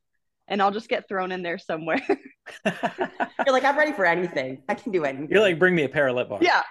and 0.48 0.60
I'll 0.60 0.70
just 0.70 0.88
get 0.88 1.08
thrown 1.08 1.32
in 1.32 1.42
there 1.42 1.58
somewhere. 1.58 2.00
You're 2.66 3.52
like, 3.52 3.64
I'm 3.64 3.76
ready 3.76 3.92
for 3.92 4.04
anything. 4.04 4.62
I 4.68 4.74
can 4.74 4.92
do 4.92 5.04
anything. 5.04 5.28
You're 5.30 5.40
like, 5.40 5.58
bring 5.58 5.74
me 5.74 5.84
a 5.84 5.88
parallel 5.88 6.26
bar. 6.26 6.38
Yeah. 6.42 6.62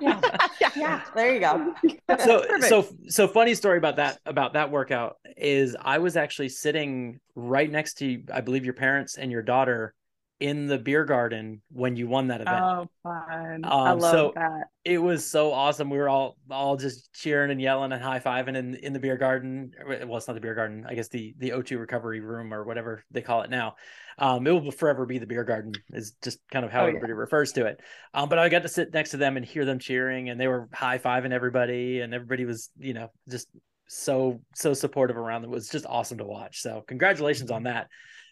yeah. 0.00 0.20
yeah. 0.76 1.02
There 1.14 1.34
you 1.34 1.40
go. 1.40 1.74
so, 2.24 2.44
so, 2.60 2.86
so 3.08 3.28
funny 3.28 3.54
story 3.54 3.78
about 3.78 3.96
that, 3.96 4.18
about 4.24 4.54
that 4.54 4.70
workout 4.70 5.16
is 5.36 5.76
I 5.80 5.98
was 5.98 6.16
actually 6.16 6.48
sitting 6.48 7.20
right 7.34 7.70
next 7.70 7.94
to, 7.98 8.22
I 8.32 8.40
believe 8.40 8.64
your 8.64 8.74
parents 8.74 9.16
and 9.18 9.30
your 9.30 9.42
daughter 9.42 9.94
in 10.38 10.66
the 10.66 10.78
beer 10.78 11.04
garden 11.04 11.62
when 11.70 11.96
you 11.96 12.08
won 12.08 12.28
that 12.28 12.42
event. 12.42 12.62
Oh, 12.62 12.90
fun! 13.02 13.64
Um, 13.64 13.72
I 13.72 13.92
love 13.92 14.12
so 14.12 14.32
that. 14.34 14.68
It 14.84 14.98
was 14.98 15.28
so 15.28 15.52
awesome. 15.52 15.88
We 15.88 15.96
were 15.96 16.08
all 16.08 16.36
all 16.50 16.76
just 16.76 17.12
cheering 17.14 17.50
and 17.50 17.60
yelling 17.60 17.92
and 17.92 18.02
high 18.02 18.20
fiving 18.20 18.56
in 18.56 18.74
in 18.74 18.92
the 18.92 18.98
beer 18.98 19.16
garden. 19.16 19.72
Well, 19.86 20.16
it's 20.18 20.28
not 20.28 20.34
the 20.34 20.40
beer 20.40 20.54
garden. 20.54 20.84
I 20.86 20.94
guess 20.94 21.08
the 21.08 21.34
the 21.38 21.50
O2 21.50 21.78
recovery 21.78 22.20
room 22.20 22.52
or 22.52 22.64
whatever 22.64 23.02
they 23.10 23.22
call 23.22 23.42
it 23.42 23.50
now. 23.50 23.76
Um, 24.18 24.46
it 24.46 24.50
will 24.50 24.70
forever 24.70 25.06
be 25.06 25.18
the 25.18 25.26
beer 25.26 25.44
garden. 25.44 25.72
Is 25.90 26.12
just 26.22 26.38
kind 26.50 26.64
of 26.64 26.70
how 26.70 26.84
oh, 26.84 26.88
everybody 26.88 27.12
yeah. 27.12 27.18
refers 27.18 27.52
to 27.52 27.66
it. 27.66 27.80
Um, 28.12 28.28
but 28.28 28.38
I 28.38 28.48
got 28.50 28.62
to 28.62 28.68
sit 28.68 28.92
next 28.92 29.10
to 29.10 29.16
them 29.16 29.36
and 29.36 29.46
hear 29.46 29.64
them 29.64 29.78
cheering, 29.78 30.28
and 30.28 30.38
they 30.38 30.48
were 30.48 30.68
high 30.72 30.98
fiving 30.98 31.32
everybody, 31.32 32.00
and 32.00 32.12
everybody 32.12 32.44
was 32.44 32.70
you 32.78 32.92
know 32.92 33.10
just 33.28 33.48
so 33.88 34.42
so 34.54 34.74
supportive 34.74 35.16
around 35.16 35.42
them. 35.42 35.50
It 35.50 35.54
was 35.54 35.68
just 35.68 35.86
awesome 35.86 36.18
to 36.18 36.24
watch. 36.24 36.60
So 36.60 36.84
congratulations 36.86 37.50
on 37.50 37.62
that. 37.62 37.88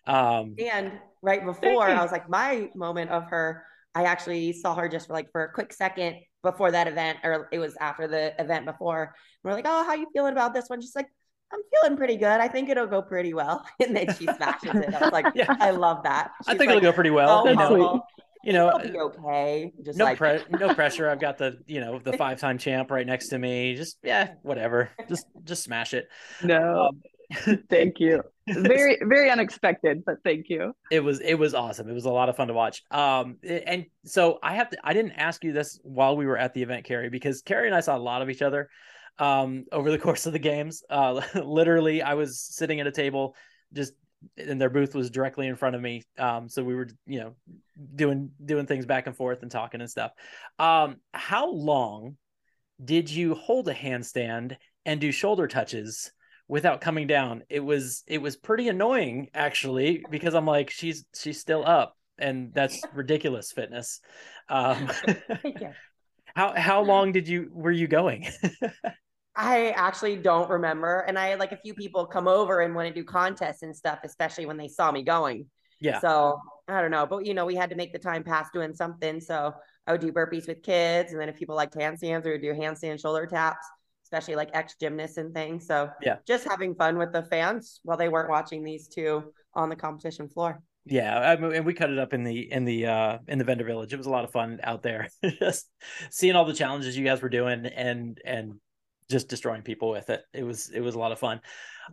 Um, 0.07 0.55
and 0.59 0.93
right 1.23 1.45
before, 1.45 1.85
I 1.85 2.03
was 2.03 2.13
like, 2.13 2.29
my 2.29 2.71
moment 2.75 3.11
of 3.11 3.25
her, 3.25 3.65
I 3.95 4.05
actually 4.05 4.53
saw 4.53 4.75
her 4.75 4.89
just 4.89 5.07
for 5.07 5.13
like 5.13 5.31
for 5.33 5.45
a 5.45 5.53
quick 5.53 5.73
second 5.73 6.17
before 6.43 6.71
that 6.71 6.89
event, 6.89 7.19
or 7.25 7.49
it 7.53 7.59
was 7.59 7.77
after 7.81 8.07
the 8.07 8.41
event 8.41 8.67
before. 8.67 9.15
We're 9.43 9.53
like, 9.53 9.67
oh, 9.67 9.85
how 9.85 9.95
you 9.95 10.07
feeling 10.13 10.33
about 10.33 10.55
this 10.55 10.69
one? 10.69 10.81
She's 10.81 10.97
like, 10.97 11.09
I'm 11.53 11.61
feeling 11.81 11.97
pretty 11.97 12.17
good. 12.17 12.41
I 12.41 12.49
think 12.49 12.69
it'll 12.69 12.87
go 12.87 13.03
pretty 13.03 13.35
well. 13.35 13.65
And 13.85 13.97
then 13.97 14.15
she 14.15 14.25
smashes 14.25 14.75
it. 14.75 14.95
I 14.95 15.01
was 15.01 15.13
like, 15.13 15.27
yeah. 15.35 15.55
I 15.61 15.71
love 15.71 16.03
that. 16.05 16.33
She's 16.43 16.55
I 16.55 16.59
think 16.59 16.71
like, 16.71 16.79
it'll 16.79 16.91
go 16.91 16.93
pretty 16.93 17.11
well. 17.11 17.45
Oh, 17.47 18.03
you 18.45 18.53
know, 18.53 18.79
you 18.85 19.01
okay. 19.01 19.73
Just 19.83 19.99
no 19.99 20.05
like... 20.05 20.19
pre- 20.19 20.45
no 20.51 20.75
pressure. 20.75 21.09
I've 21.09 21.21
got 21.21 21.39
the 21.39 21.59
you 21.67 21.81
know 21.81 21.99
the 21.99 22.13
five 22.13 22.39
time 22.39 22.59
champ 22.59 22.91
right 22.91 23.07
next 23.07 23.29
to 23.29 23.39
me. 23.39 23.75
Just 23.75 23.97
yeah, 24.03 24.35
whatever. 24.43 24.91
Just 25.09 25.27
just 25.45 25.65
smash 25.65 25.95
it. 25.95 26.09
No, 26.43 26.89
um, 26.89 27.03
thank 27.71 28.01
you. 28.01 28.23
Very 28.47 28.99
very 29.03 29.31
unexpected, 29.31 30.05
but 30.05 30.17
thank 30.25 30.49
you. 30.49 30.75
It 30.91 31.01
was 31.01 31.21
it 31.21 31.35
was 31.35 31.55
awesome. 31.55 31.89
It 31.89 31.95
was 31.95 32.05
a 32.05 32.11
lot 32.11 32.29
of 32.29 32.37
fun 32.37 32.49
to 32.49 32.55
watch. 32.55 32.83
Um, 32.91 33.37
and 33.43 33.87
so 34.05 34.39
I 34.43 34.55
have 34.55 34.71
to. 34.71 34.79
I 34.85 34.93
didn't 34.93 35.13
ask 35.13 35.43
you 35.45 35.53
this 35.53 35.81
while 35.83 36.17
we 36.17 36.27
were 36.27 36.37
at 36.37 36.53
the 36.53 36.63
event, 36.63 36.85
Kari, 36.85 37.09
because 37.09 37.43
Kari 37.43 37.67
and 37.67 37.75
I 37.75 37.81
saw 37.81 37.97
a 37.97 37.99
lot 37.99 38.23
of 38.23 38.31
each 38.31 38.43
other 38.43 38.69
um 39.19 39.65
over 39.73 39.91
the 39.91 39.99
course 40.07 40.27
of 40.27 40.33
the 40.33 40.39
games. 40.39 40.83
Uh, 40.91 41.23
literally, 41.43 42.03
I 42.03 42.15
was 42.15 42.41
sitting 42.41 42.81
at 42.81 42.87
a 42.87 42.93
table 42.93 43.35
just 43.73 43.95
and 44.37 44.61
their 44.61 44.71
booth 44.71 44.95
was 44.95 45.11
directly 45.11 45.47
in 45.47 45.57
front 45.57 45.77
of 45.77 45.83
me. 45.83 46.03
Um, 46.19 46.49
so 46.49 46.65
we 46.65 46.75
were, 46.75 46.89
you 47.07 47.21
know, 47.21 47.35
doing 47.95 48.31
doing 48.45 48.67
things 48.67 48.87
back 48.87 49.07
and 49.07 49.17
forth 49.17 49.43
and 49.43 49.51
talking 49.51 49.81
and 49.81 49.91
stuff. 49.91 50.13
Um, 50.59 50.97
how 51.13 51.51
long 51.51 52.17
did 52.83 53.11
you 53.11 53.35
hold 53.35 53.69
a 53.69 53.75
handstand 53.75 54.57
and 54.85 55.01
do 55.01 55.13
shoulder 55.13 55.47
touches 55.47 56.13
without 56.49 56.81
coming 56.81 57.07
down? 57.07 57.43
It 57.49 57.61
was 57.61 58.03
it 58.07 58.21
was 58.21 58.37
pretty 58.37 58.69
annoying 58.69 59.29
actually 59.35 60.05
because 60.11 60.35
I'm 60.35 60.47
like 60.47 60.71
she's 60.71 61.05
she's 61.15 61.41
still 61.41 61.67
up 61.67 61.97
and 62.19 62.53
that's 62.55 62.81
ridiculous 62.95 63.53
fitness. 63.53 64.01
Um, 64.49 64.91
how 66.35 66.55
how 66.57 66.83
long 66.83 67.13
did 67.13 67.29
you 67.29 67.51
were 67.53 67.73
you 67.73 67.87
going? 67.87 68.29
I 69.37 69.71
actually 69.71 70.17
don't 70.17 70.49
remember. 70.49 71.01
And 71.01 71.19
I 71.19 71.29
had 71.29 71.41
like 71.41 71.53
a 71.53 71.57
few 71.57 71.75
people 71.75 72.07
come 72.07 72.29
over 72.29 72.61
and 72.61 72.75
want 72.75 72.89
to 72.89 72.95
do 72.95 73.05
contests 73.05 73.63
and 73.63 73.75
stuff, 73.75 73.99
especially 74.05 74.47
when 74.47 74.57
they 74.57 74.69
saw 74.69 74.93
me 74.93 75.03
going. 75.03 75.47
Yeah. 75.81 76.01
So 76.01 76.39
I 76.69 76.81
don't 76.81 76.93
know. 76.93 77.07
But 77.07 77.27
you 77.27 77.35
know, 77.35 77.45
we 77.45 77.57
had 77.57 77.71
to 77.71 77.77
make 77.77 77.93
the 77.93 77.99
time 77.99 78.23
pass 78.23 78.49
doing 78.53 78.75
something. 78.75 79.21
So 79.21 79.53
I 79.87 79.93
would 79.93 80.01
do 80.01 80.13
burpees 80.13 80.47
with 80.47 80.63
kids. 80.63 81.13
And 81.13 81.21
then 81.21 81.29
if 81.29 81.37
people 81.37 81.57
liked 81.57 81.75
handstands, 81.75 82.25
we 82.25 82.31
would 82.31 82.43
do 82.43 82.55
handstand 82.55 83.01
shoulder 83.01 83.27
taps, 83.27 83.67
especially 84.05 84.37
like 84.37 84.51
ex 84.55 84.77
gymnasts 84.81 85.17
and 85.17 85.35
things. 85.35 85.67
So 85.67 85.91
yeah, 86.01 86.17
just 86.27 86.47
having 86.49 86.75
fun 86.75 86.99
with 86.99 87.13
the 87.13 87.23
fans 87.23 87.81
while 87.83 87.97
they 87.97 88.09
weren't 88.09 88.31
watching 88.31 88.63
these 88.63 88.89
two 88.89 89.33
on 89.55 89.69
the 89.69 89.77
competition 89.77 90.29
floor. 90.29 90.61
Yeah, 90.87 91.19
I 91.19 91.37
mean, 91.37 91.55
and 91.55 91.65
we 91.65 91.73
cut 91.73 91.91
it 91.91 91.99
up 91.99 92.13
in 92.13 92.25
the 92.25 92.53
in 92.53 92.65
the 92.65 92.87
uh 92.87 93.19
in 93.27 93.39
the 93.39 93.45
vendor 93.45 93.65
village. 93.65 93.93
It 93.93 93.97
was 93.97 94.07
a 94.07 94.11
lot 94.11 94.25
of 94.25 94.33
fun 94.33 94.61
out 94.63 94.83
there, 94.83 95.09
just 95.39 95.69
seeing 96.11 96.37
all 96.37 96.45
the 96.45 96.53
challenges 96.53 96.97
you 96.97 97.05
guys 97.05 97.23
were 97.23 97.31
doing, 97.31 97.67
and 97.67 98.21
and 98.25 98.55
just 99.11 99.29
destroying 99.29 99.63
people 99.63 99.91
with 99.91 100.11
it. 100.11 100.23
It 100.33 100.45
was 100.45 100.69
it 100.69 100.81
was 100.81 100.95
a 100.95 100.99
lot 100.99 101.13
of 101.13 101.19
fun. 101.19 101.41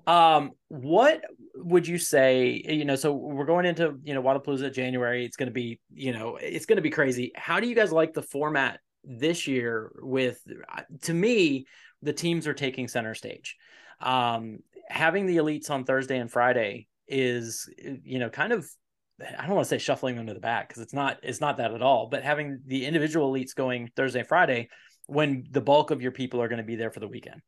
Um, 0.07 0.51
what 0.67 1.23
would 1.55 1.87
you 1.87 1.97
say? 1.97 2.61
You 2.67 2.85
know, 2.85 2.95
so 2.95 3.13
we're 3.13 3.45
going 3.45 3.65
into 3.65 3.97
you 4.03 4.13
know 4.13 4.21
Wodapalooza 4.21 4.73
January. 4.73 5.25
It's 5.25 5.37
going 5.37 5.49
to 5.49 5.53
be 5.53 5.79
you 5.93 6.13
know 6.13 6.37
it's 6.37 6.65
going 6.65 6.77
to 6.77 6.81
be 6.81 6.89
crazy. 6.89 7.31
How 7.35 7.59
do 7.59 7.67
you 7.67 7.75
guys 7.75 7.91
like 7.91 8.13
the 8.13 8.21
format 8.21 8.79
this 9.03 9.47
year? 9.47 9.91
With 10.01 10.41
to 11.03 11.13
me, 11.13 11.65
the 12.01 12.13
teams 12.13 12.47
are 12.47 12.53
taking 12.53 12.87
center 12.87 13.13
stage. 13.15 13.57
Um, 13.99 14.59
having 14.87 15.25
the 15.25 15.37
elites 15.37 15.69
on 15.69 15.83
Thursday 15.83 16.17
and 16.17 16.31
Friday 16.31 16.87
is 17.07 17.69
you 17.77 18.19
know 18.19 18.29
kind 18.29 18.53
of 18.53 18.67
I 19.37 19.45
don't 19.45 19.55
want 19.55 19.65
to 19.65 19.69
say 19.69 19.77
shuffling 19.77 20.15
them 20.15 20.27
to 20.27 20.33
the 20.33 20.39
back 20.39 20.67
because 20.67 20.81
it's 20.81 20.93
not 20.93 21.17
it's 21.23 21.41
not 21.41 21.57
that 21.57 21.73
at 21.73 21.81
all. 21.81 22.07
But 22.07 22.23
having 22.23 22.61
the 22.65 22.85
individual 22.85 23.31
elites 23.31 23.55
going 23.55 23.91
Thursday 23.95 24.19
and 24.19 24.27
Friday 24.27 24.69
when 25.07 25.45
the 25.51 25.61
bulk 25.61 25.91
of 25.91 26.01
your 26.01 26.11
people 26.11 26.41
are 26.41 26.47
going 26.47 26.57
to 26.57 26.63
be 26.63 26.75
there 26.75 26.91
for 26.91 26.99
the 26.99 27.07
weekend. 27.07 27.41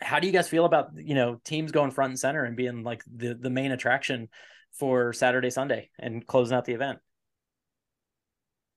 How 0.00 0.20
do 0.20 0.26
you 0.26 0.32
guys 0.32 0.48
feel 0.48 0.64
about 0.64 0.90
you 0.96 1.14
know 1.14 1.40
teams 1.44 1.72
going 1.72 1.90
front 1.90 2.10
and 2.10 2.18
center 2.18 2.44
and 2.44 2.56
being 2.56 2.82
like 2.82 3.02
the 3.12 3.34
the 3.34 3.50
main 3.50 3.72
attraction 3.72 4.28
for 4.72 5.12
Saturday 5.12 5.50
Sunday 5.50 5.90
and 5.98 6.26
closing 6.26 6.56
out 6.56 6.64
the 6.64 6.74
event? 6.74 6.98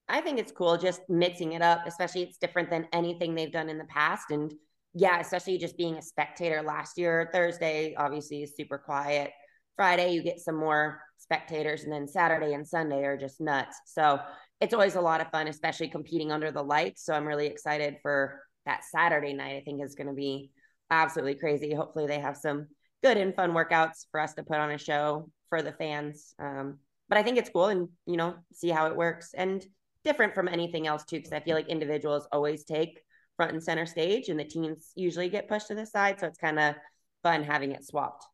I 0.07 0.21
think 0.21 0.39
it's 0.39 0.51
cool 0.51 0.75
just 0.77 1.01
mixing 1.07 1.53
it 1.53 1.61
up, 1.61 1.85
especially 1.85 2.23
it's 2.23 2.37
different 2.37 2.71
than 2.71 2.87
anything 2.91 3.35
they've 3.35 3.51
done 3.51 3.69
in 3.69 3.77
the 3.77 3.85
past. 3.85 4.31
And 4.31 4.51
yeah, 4.93 5.19
especially 5.19 5.57
just 5.57 5.77
being 5.77 5.95
a 5.95 6.01
spectator 6.01 6.61
last 6.61 6.97
year. 6.97 7.29
Thursday, 7.33 7.95
obviously, 7.95 8.43
is 8.43 8.55
super 8.55 8.77
quiet. 8.77 9.31
Friday, 9.75 10.13
you 10.13 10.23
get 10.23 10.39
some 10.39 10.55
more 10.55 11.01
spectators, 11.17 11.83
and 11.83 11.93
then 11.93 12.07
Saturday 12.07 12.53
and 12.53 12.67
Sunday 12.67 13.03
are 13.03 13.17
just 13.17 13.39
nuts. 13.39 13.77
So 13.85 14.19
it's 14.59 14.73
always 14.73 14.95
a 14.95 15.01
lot 15.01 15.21
of 15.21 15.29
fun, 15.29 15.47
especially 15.47 15.89
competing 15.89 16.31
under 16.31 16.51
the 16.51 16.63
lights. 16.63 17.05
So 17.05 17.13
I'm 17.13 17.27
really 17.27 17.47
excited 17.47 17.97
for 18.01 18.41
that 18.65 18.83
Saturday 18.83 19.33
night. 19.33 19.57
I 19.57 19.61
think 19.61 19.83
is 19.83 19.95
going 19.95 20.07
to 20.07 20.13
be 20.13 20.51
absolutely 20.89 21.35
crazy. 21.35 21.73
Hopefully, 21.73 22.07
they 22.07 22.19
have 22.19 22.37
some 22.37 22.67
good 23.03 23.17
and 23.17 23.35
fun 23.35 23.51
workouts 23.51 24.07
for 24.11 24.19
us 24.19 24.33
to 24.33 24.43
put 24.43 24.57
on 24.57 24.71
a 24.71 24.77
show 24.77 25.29
for 25.49 25.61
the 25.61 25.71
fans. 25.73 26.33
Um, 26.39 26.79
but 27.07 27.17
I 27.17 27.23
think 27.23 27.37
it's 27.37 27.49
cool 27.49 27.65
and 27.65 27.89
you 28.05 28.17
know 28.17 28.35
see 28.53 28.69
how 28.69 28.87
it 28.87 28.95
works 28.95 29.33
and 29.35 29.65
different 30.03 30.33
from 30.33 30.47
anything 30.47 30.87
else 30.87 31.03
too 31.03 31.17
because 31.17 31.33
I 31.33 31.41
feel 31.41 31.55
like 31.55 31.67
individuals 31.67 32.27
always 32.31 32.63
take 32.63 33.01
front 33.39 33.53
and 33.53 33.63
center 33.63 33.85
stage 33.85 34.27
and 34.27 34.37
the 34.37 34.43
teams 34.43 34.91
usually 34.95 35.29
get 35.29 35.47
pushed 35.47 35.67
to 35.67 35.75
the 35.75 35.85
side. 35.85 36.19
So 36.19 36.27
it's 36.27 36.37
kind 36.37 36.59
of 36.59 36.75
fun 37.23 37.43
having 37.43 37.71
it 37.71 37.85
swapped 37.85 38.25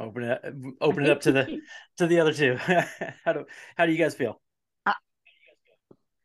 open 0.00 0.24
it 0.24 0.40
open 0.80 1.04
it 1.04 1.10
up 1.10 1.20
to 1.20 1.32
the 1.32 1.60
to 1.98 2.06
the 2.06 2.20
other 2.20 2.32
two 2.32 2.56
how 3.24 3.32
do 3.32 3.44
how 3.76 3.86
do 3.86 3.92
you 3.92 3.98
guys 3.98 4.14
feel 4.14 4.40
uh, 4.86 4.92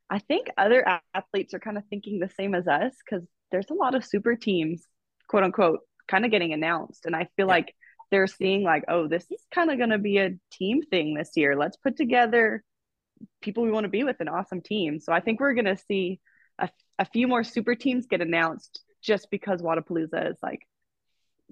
i 0.09 0.19
think 0.19 0.47
other 0.57 0.83
athletes 1.13 1.53
are 1.53 1.59
kind 1.59 1.77
of 1.77 1.83
thinking 1.89 2.19
the 2.19 2.29
same 2.39 2.55
as 2.55 2.67
us 2.67 2.93
because 3.05 3.25
there's 3.51 3.69
a 3.69 3.75
lot 3.75 3.95
of 3.95 4.03
super 4.03 4.35
teams 4.35 4.83
quote 5.27 5.43
unquote 5.43 5.79
kind 6.07 6.25
of 6.25 6.31
getting 6.31 6.53
announced 6.53 7.05
and 7.05 7.15
i 7.15 7.27
feel 7.35 7.45
yeah. 7.47 7.53
like 7.53 7.73
they're 8.09 8.27
seeing 8.27 8.63
like 8.63 8.83
oh 8.87 9.07
this 9.07 9.25
is 9.31 9.41
kind 9.53 9.69
of 9.69 9.77
going 9.77 9.89
to 9.89 9.97
be 9.97 10.17
a 10.17 10.31
team 10.51 10.81
thing 10.81 11.13
this 11.13 11.31
year 11.35 11.55
let's 11.55 11.77
put 11.77 11.97
together 11.97 12.63
people 13.41 13.63
we 13.63 13.71
want 13.71 13.83
to 13.83 13.89
be 13.89 14.03
with 14.03 14.19
an 14.19 14.29
awesome 14.29 14.61
team 14.61 14.99
so 14.99 15.11
i 15.11 15.19
think 15.19 15.39
we're 15.39 15.53
going 15.53 15.65
to 15.65 15.77
see 15.87 16.19
a, 16.59 16.69
a 16.99 17.05
few 17.05 17.27
more 17.27 17.43
super 17.43 17.75
teams 17.75 18.07
get 18.07 18.21
announced 18.21 18.81
just 19.01 19.29
because 19.31 19.61
Wodapalooza 19.61 20.31
is 20.31 20.37
like 20.41 20.61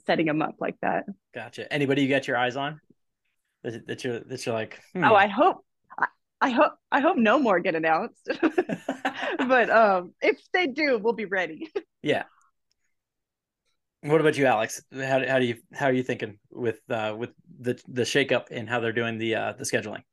setting 0.05 0.25
them 0.25 0.41
up 0.41 0.55
like 0.59 0.75
that. 0.81 1.05
Gotcha. 1.33 1.71
Anybody 1.71 2.03
you 2.03 2.09
got 2.09 2.27
your 2.27 2.37
eyes 2.37 2.55
on 2.55 2.81
that, 3.63 3.87
that 3.87 4.03
you're 4.03 4.19
that 4.19 4.45
you're 4.45 4.55
like? 4.55 4.79
Hmm. 4.93 5.03
Oh, 5.03 5.15
I 5.15 5.27
hope. 5.27 5.65
I, 5.97 6.07
I 6.41 6.49
hope 6.49 6.73
I 6.91 6.99
hope 6.99 7.17
no 7.17 7.39
more 7.39 7.59
get 7.59 7.75
announced, 7.75 8.29
but 9.37 9.69
um, 9.69 10.13
if 10.21 10.39
they 10.53 10.67
do, 10.67 10.99
we'll 11.01 11.13
be 11.13 11.25
ready. 11.25 11.71
yeah. 12.03 12.23
What 14.01 14.21
about 14.21 14.37
you, 14.37 14.45
Alex? 14.45 14.83
How, 14.93 15.25
how 15.25 15.39
do 15.39 15.45
you 15.45 15.55
how 15.73 15.87
are 15.87 15.93
you 15.93 16.03
thinking 16.03 16.37
with 16.51 16.79
uh, 16.89 17.15
with 17.17 17.31
the 17.59 17.81
the 17.87 18.03
shakeup 18.03 18.47
and 18.51 18.69
how 18.69 18.79
they're 18.79 18.91
doing 18.91 19.17
the 19.17 19.35
uh, 19.35 19.53
the 19.53 19.63
scheduling? 19.63 20.03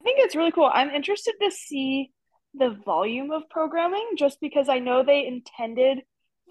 I 0.00 0.04
think 0.04 0.18
it's 0.20 0.36
really 0.36 0.52
cool. 0.52 0.70
I'm 0.72 0.90
interested 0.90 1.34
to 1.40 1.50
see 1.50 2.12
the 2.54 2.70
volume 2.84 3.30
of 3.30 3.48
programming, 3.48 4.10
just 4.16 4.40
because 4.40 4.68
I 4.68 4.78
know 4.78 5.02
they 5.02 5.26
intended 5.26 6.02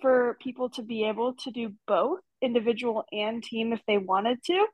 for 0.02 0.38
people 0.42 0.70
to 0.72 0.84
be 0.84 1.06
able 1.06 1.34
to 1.34 1.52
do 1.52 1.74
both 1.88 2.20
individual 2.42 3.04
and 3.12 3.44
team 3.44 3.74
if 3.74 3.82
they 3.88 3.98
wanted 3.98 4.44
to. 4.44 4.66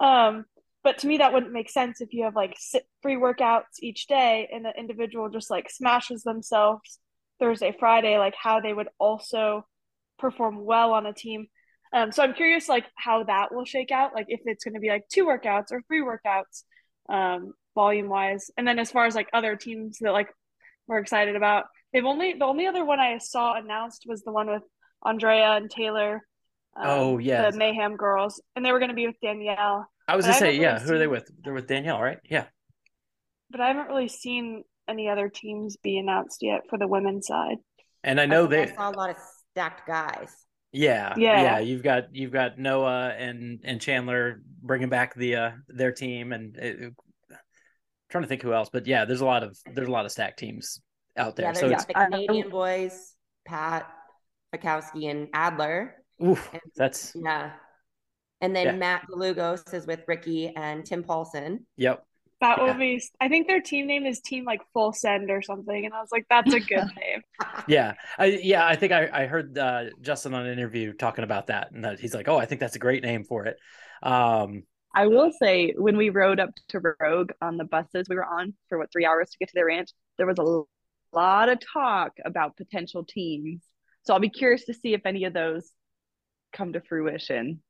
Um, 0.00 0.44
but 0.82 0.98
to 0.98 1.06
me, 1.06 1.18
that 1.18 1.32
wouldn't 1.32 1.52
make 1.52 1.70
sense 1.70 2.00
if 2.00 2.12
you 2.12 2.24
have 2.24 2.36
like 2.36 2.56
three 3.02 3.16
workouts 3.16 3.80
each 3.80 4.06
day 4.06 4.48
and 4.52 4.64
the 4.64 4.72
individual 4.78 5.28
just 5.28 5.50
like 5.50 5.70
smashes 5.70 6.22
themselves 6.22 7.00
Thursday, 7.40 7.74
Friday, 7.78 8.18
like 8.18 8.34
how 8.40 8.60
they 8.60 8.72
would 8.72 8.88
also 8.98 9.66
perform 10.18 10.64
well 10.64 10.92
on 10.92 11.06
a 11.06 11.12
team. 11.12 11.46
Um, 11.92 12.12
so 12.12 12.22
I'm 12.22 12.34
curious, 12.34 12.68
like 12.68 12.86
how 12.96 13.24
that 13.24 13.54
will 13.54 13.64
shake 13.64 13.90
out, 13.90 14.14
like 14.14 14.26
if 14.28 14.40
it's 14.44 14.64
going 14.64 14.74
to 14.74 14.80
be 14.80 14.88
like 14.88 15.08
two 15.08 15.24
workouts 15.24 15.70
or 15.70 15.82
three 15.82 16.02
workouts, 16.02 16.64
um, 17.08 17.52
volume 17.74 18.08
wise. 18.08 18.50
And 18.56 18.66
then 18.66 18.78
as 18.78 18.90
far 18.90 19.06
as 19.06 19.14
like 19.14 19.28
other 19.32 19.56
teams 19.56 19.98
that 20.00 20.12
like 20.12 20.28
we're 20.86 20.98
excited 20.98 21.36
about, 21.36 21.64
they've 21.92 22.04
only 22.04 22.34
the 22.34 22.44
only 22.44 22.66
other 22.66 22.84
one 22.84 23.00
I 23.00 23.18
saw 23.18 23.54
announced 23.54 24.04
was 24.06 24.22
the 24.22 24.32
one 24.32 24.48
with 24.48 24.62
Andrea 25.04 25.52
and 25.52 25.70
Taylor 25.70 26.22
um, 26.76 26.84
oh 26.86 27.18
yeah, 27.18 27.50
the 27.50 27.56
Mayhem 27.56 27.96
Girls, 27.96 28.40
and 28.54 28.64
they 28.64 28.72
were 28.72 28.78
going 28.78 28.90
to 28.90 28.94
be 28.94 29.06
with 29.06 29.16
Danielle. 29.22 29.88
I 30.08 30.16
was 30.16 30.26
gonna 30.26 30.38
say, 30.38 30.56
yeah, 30.56 30.74
really 30.74 30.80
who 30.80 30.86
seen... 30.86 30.94
are 30.94 30.98
they 30.98 31.06
with? 31.06 31.30
They're 31.42 31.54
with 31.54 31.66
Danielle, 31.66 32.00
right? 32.00 32.18
Yeah. 32.28 32.44
But 33.50 33.60
I 33.60 33.68
haven't 33.68 33.88
really 33.88 34.08
seen 34.08 34.64
any 34.88 35.08
other 35.08 35.28
teams 35.28 35.76
be 35.76 35.98
announced 35.98 36.38
yet 36.42 36.62
for 36.68 36.78
the 36.78 36.86
women's 36.86 37.26
side. 37.26 37.56
And 38.04 38.20
I 38.20 38.26
know 38.26 38.44
I 38.44 38.48
they 38.48 38.62
I 38.62 38.74
saw 38.74 38.90
a 38.90 38.92
lot 38.92 39.10
of 39.10 39.16
stacked 39.52 39.86
guys. 39.86 40.34
Yeah, 40.72 41.14
yeah, 41.16 41.42
yeah. 41.42 41.58
You've 41.60 41.82
got 41.82 42.14
you've 42.14 42.32
got 42.32 42.58
Noah 42.58 43.14
and 43.16 43.60
and 43.64 43.80
Chandler 43.80 44.42
bringing 44.62 44.90
back 44.90 45.14
the 45.14 45.36
uh 45.36 45.50
their 45.68 45.92
team, 45.92 46.32
and 46.32 46.56
it, 46.56 46.92
trying 48.08 48.22
to 48.22 48.28
think 48.28 48.42
who 48.42 48.52
else, 48.52 48.68
but 48.72 48.86
yeah, 48.86 49.04
there's 49.04 49.20
a 49.20 49.26
lot 49.26 49.42
of 49.42 49.56
there's 49.74 49.88
a 49.88 49.92
lot 49.92 50.04
of 50.04 50.12
stack 50.12 50.36
teams 50.36 50.80
out 51.16 51.36
there. 51.36 51.46
Yeah, 51.46 51.52
so 51.52 51.68
it's 51.68 51.84
the 51.86 51.94
Canadian 51.94 52.50
boys, 52.50 53.14
Pat, 53.46 53.90
Fikowski 54.54 55.10
and 55.10 55.28
Adler. 55.32 55.96
Oof, 56.24 56.48
And- 56.52 56.62
that's 56.76 57.12
Yeah. 57.14 57.52
And 58.42 58.54
then 58.54 58.66
Yeah. 58.66 58.72
Matt 58.72 59.06
DeLugos 59.10 59.72
is 59.72 59.86
with 59.86 60.04
Ricky 60.06 60.48
and 60.54 60.84
Tim 60.84 61.02
Paulson. 61.02 61.66
yep. 61.76 62.04
That 62.42 62.58
Yeah. 62.58 62.64
will 62.64 62.74
be. 62.74 63.02
I 63.18 63.28
think 63.28 63.46
their 63.48 63.62
team 63.62 63.86
name 63.86 64.04
is 64.04 64.20
Team 64.20 64.44
like 64.44 64.60
Full 64.74 64.92
Send 64.92 65.30
or 65.30 65.40
something, 65.40 65.86
and 65.86 65.94
I 65.94 66.00
was 66.02 66.12
like, 66.12 66.26
that's 66.28 66.52
a 66.52 66.60
good 66.60 66.84
name. 67.00 67.22
Yeah, 67.66 67.94
I 68.18 68.26
yeah, 68.26 68.66
I 68.66 68.76
think 68.76 68.92
I 68.92 69.08
I 69.22 69.26
heard 69.26 69.56
uh, 69.56 69.84
Justin 70.02 70.34
on 70.34 70.44
an 70.44 70.52
interview 70.52 70.92
talking 70.92 71.24
about 71.24 71.46
that, 71.46 71.70
and 71.72 71.82
that 71.86 71.98
he's 71.98 72.12
like, 72.14 72.28
"Oh, 72.28 72.36
I 72.36 72.44
think 72.44 72.60
that's 72.60 72.76
a 72.76 72.78
great 72.78 73.02
name 73.02 73.24
for 73.24 73.46
it." 73.46 73.56
Um, 74.02 74.64
I 74.96 75.06
will 75.06 75.30
say 75.30 75.74
when 75.76 75.96
we 75.96 76.08
rode 76.10 76.40
up 76.40 76.50
to 76.70 76.80
Rogue 77.00 77.30
on 77.42 77.56
the 77.58 77.64
buses 77.64 78.08
we 78.08 78.16
were 78.16 78.24
on 78.24 78.54
for 78.68 78.78
what 78.78 78.90
three 78.90 79.04
hours 79.06 79.30
to 79.30 79.38
get 79.38 79.48
to 79.48 79.54
their 79.54 79.66
ranch, 79.66 79.90
there 80.16 80.26
was 80.26 80.38
a 80.38 80.62
lot 81.16 81.48
of 81.50 81.58
talk 81.72 82.12
about 82.24 82.56
potential 82.56 83.04
teams. 83.04 83.60
So 84.04 84.14
I'll 84.14 84.20
be 84.20 84.30
curious 84.30 84.64
to 84.64 84.74
see 84.74 84.94
if 84.94 85.02
any 85.04 85.24
of 85.24 85.32
those 85.34 85.70
come 86.52 86.72
to 86.72 86.80
fruition. 86.80 87.60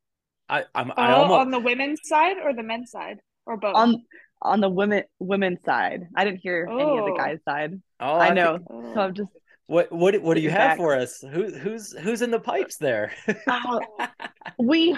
I 0.49 0.65
I'm 0.75 0.93
Oh, 0.97 1.03
almost 1.03 1.41
on 1.41 1.51
the 1.51 1.59
women's 1.59 2.01
side 2.05 2.37
or 2.43 2.55
the 2.55 2.63
men's 2.63 2.93
side 2.93 3.19
or 3.45 3.57
both? 3.57 3.75
On 3.75 4.03
on 4.43 4.61
the 4.61 4.69
women 4.69 5.03
women's 5.19 5.59
side. 5.65 6.05
I 6.15 6.25
didn't 6.25 6.39
hear 6.41 6.69
any 6.71 6.81
of 6.83 7.05
the 7.07 7.13
Oh. 7.13 7.17
guys' 7.17 7.39
side. 7.45 7.81
oh 8.01 8.15
I 8.15 8.27
think- 8.27 8.37
know. 8.37 8.59
Oh. 8.71 8.95
So 8.95 9.01
I'm 9.01 9.15
just 9.15 9.31
what 9.67 9.91
what 9.91 10.23
what 10.23 10.35
do 10.35 10.41
you 10.43 10.51
have 10.51 10.59
back. 10.59 10.77
for 10.77 10.95
us? 10.95 11.21
Who 11.33 11.51
who's 11.53 11.91
who's 11.99 12.23
in 12.23 12.31
the 12.31 12.39
pipes 12.39 12.77
there? 12.77 13.13
Oh, 13.49 13.81
we 14.61 14.97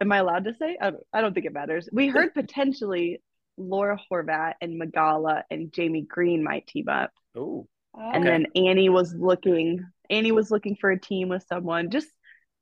am 0.00 0.12
I 0.12 0.18
allowed 0.18 0.44
to 0.44 0.54
say? 0.54 0.76
I, 0.80 0.92
I 1.12 1.20
don't 1.20 1.34
think 1.34 1.46
it 1.46 1.52
matters. 1.52 1.88
We 1.92 2.08
heard 2.08 2.34
potentially 2.34 3.22
Laura 3.56 3.98
Horvath 4.10 4.54
and 4.60 4.78
Magala 4.78 5.44
and 5.50 5.72
Jamie 5.72 6.02
Greene 6.02 6.42
might 6.42 6.66
team 6.66 6.88
up. 6.88 7.10
oh, 7.36 7.66
And 7.94 8.26
Okay. 8.26 8.30
then 8.30 8.46
Annie 8.54 8.88
was 8.88 9.14
looking 9.14 9.86
Annie 10.08 10.32
was 10.32 10.50
looking 10.50 10.76
for 10.80 10.90
a 10.90 10.98
team 11.00 11.28
with 11.28 11.44
someone. 11.48 11.90
Just 11.90 12.08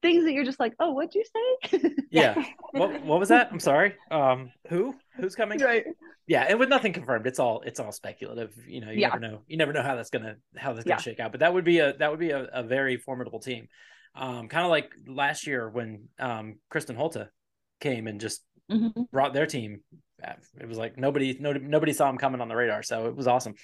things 0.03 0.25
that 0.25 0.33
you're 0.33 0.45
just 0.45 0.61
like, 0.61 0.75
oh, 0.81 0.93
what'd 0.93 1.15
you 1.15 1.25
say? 1.73 1.81
yeah. 2.11 2.35
what 2.73 3.03
what 3.05 3.19
was 3.19 3.31
that? 3.31 3.49
I'm 3.51 3.61
sorry. 3.61 3.95
Um, 4.11 4.51
who 4.69 4.95
who's 5.17 5.35
coming? 5.35 5.59
right. 5.61 5.85
Yeah, 6.27 6.43
and 6.47 6.59
with 6.59 6.69
nothing 6.69 6.93
confirmed, 6.93 7.27
it's 7.27 7.39
all 7.39 7.63
it's 7.63 7.81
all 7.81 7.91
speculative. 7.91 8.53
You 8.67 8.83
know, 8.83 8.91
you 8.91 9.01
Yeah. 9.01 9.09
never 9.09 9.21
know. 9.21 9.41
You 9.47 9.57
never 9.57 9.73
know 9.73 9.83
how 9.83 9.97
that's 9.97 10.11
gonna 10.11 10.37
how 10.57 10.75
that's 10.75 10.85
gonna 10.85 11.01
shake 11.01 11.21
out. 11.21 11.31
But 11.33 11.41
that 11.41 11.55
would 11.55 11.65
be 11.65 11.79
a 11.79 11.97
that 11.97 12.11
would 12.11 12.21
be 12.21 12.31
a, 12.31 12.45
a 12.53 12.63
very 12.63 12.99
formidable 12.99 13.41
team. 13.41 13.69
Um, 14.19 14.49
kind 14.49 14.65
of 14.65 14.71
like 14.71 14.93
last 15.07 15.47
year 15.47 15.69
when 15.71 16.09
um 16.19 16.57
Kristin 16.73 16.97
Holte 16.97 17.29
came 17.81 18.07
and 18.09 18.21
just 18.21 18.43
Mhm. 18.71 19.09
brought 19.13 19.33
their 19.33 19.47
team. 19.47 19.83
It 20.61 20.67
was 20.67 20.77
like 20.77 20.99
nobody 20.99 21.37
nobody 21.39 21.65
nobody 21.65 21.93
saw 21.93 22.11
him 22.11 22.19
coming 22.19 22.41
on 22.41 22.49
the 22.49 22.57
radar, 22.57 22.83
so 22.83 23.07
it 23.07 23.15
was 23.15 23.29
awesome. 23.29 23.55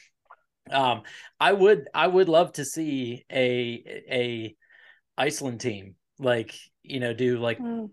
Um, 0.71 1.03
I 1.41 1.53
would 1.53 1.89
I 1.93 2.07
would 2.07 2.29
love 2.29 2.53
to 2.53 2.65
see 2.65 3.25
a 3.31 4.03
a 4.11 4.57
Iceland 5.19 5.61
team 5.61 5.97
like 6.19 6.55
you 6.83 7.01
know 7.01 7.13
do 7.13 7.39
like 7.39 7.59
Mm. 7.59 7.91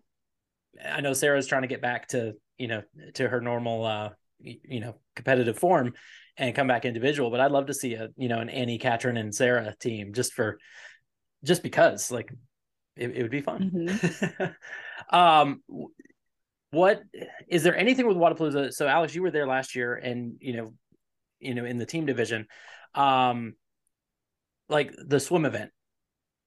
I 0.84 1.02
know 1.02 1.14
Sarah's 1.14 1.48
trying 1.48 1.64
to 1.64 1.68
get 1.68 1.82
back 1.82 2.08
to 2.10 2.34
you 2.58 2.68
know 2.68 2.84
to 3.16 3.28
her 3.28 3.42
normal 3.42 3.86
uh 3.86 4.10
you 4.40 4.80
know 4.80 4.96
competitive 5.16 5.58
form 5.58 5.94
and 6.38 6.56
come 6.56 6.68
back 6.68 6.86
individual, 6.86 7.30
but 7.30 7.40
I'd 7.40 7.52
love 7.52 7.66
to 7.66 7.74
see 7.74 7.96
a 7.96 8.10
you 8.16 8.30
know 8.30 8.40
an 8.40 8.50
Annie, 8.50 8.78
Katrin, 8.78 9.18
and 9.18 9.34
Sarah 9.34 9.76
team 9.80 10.14
just 10.14 10.34
for 10.34 10.60
just 11.44 11.64
because 11.64 12.12
like 12.12 12.32
it, 13.02 13.18
it 13.18 13.22
would 13.22 13.32
be 13.32 13.42
fun. 13.42 13.72
Mhm. 13.74 14.56
um, 15.10 15.62
what 16.72 17.02
is 17.48 17.64
there 17.64 17.76
anything 17.76 18.08
with 18.08 18.18
Wodapalooza? 18.18 18.72
So 18.74 18.88
Alex, 18.88 19.14
you 19.14 19.22
were 19.22 19.32
there 19.32 19.48
last 19.48 19.76
year, 19.76 19.96
and 19.96 20.38
you 20.40 20.54
know, 20.54 20.74
you 21.40 21.54
know, 21.54 21.66
in 21.66 21.78
the 21.78 21.86
team 21.86 22.06
division, 22.06 22.48
um, 22.96 23.56
like 24.70 24.94
the 24.98 25.20
swim 25.20 25.46
event, 25.46 25.72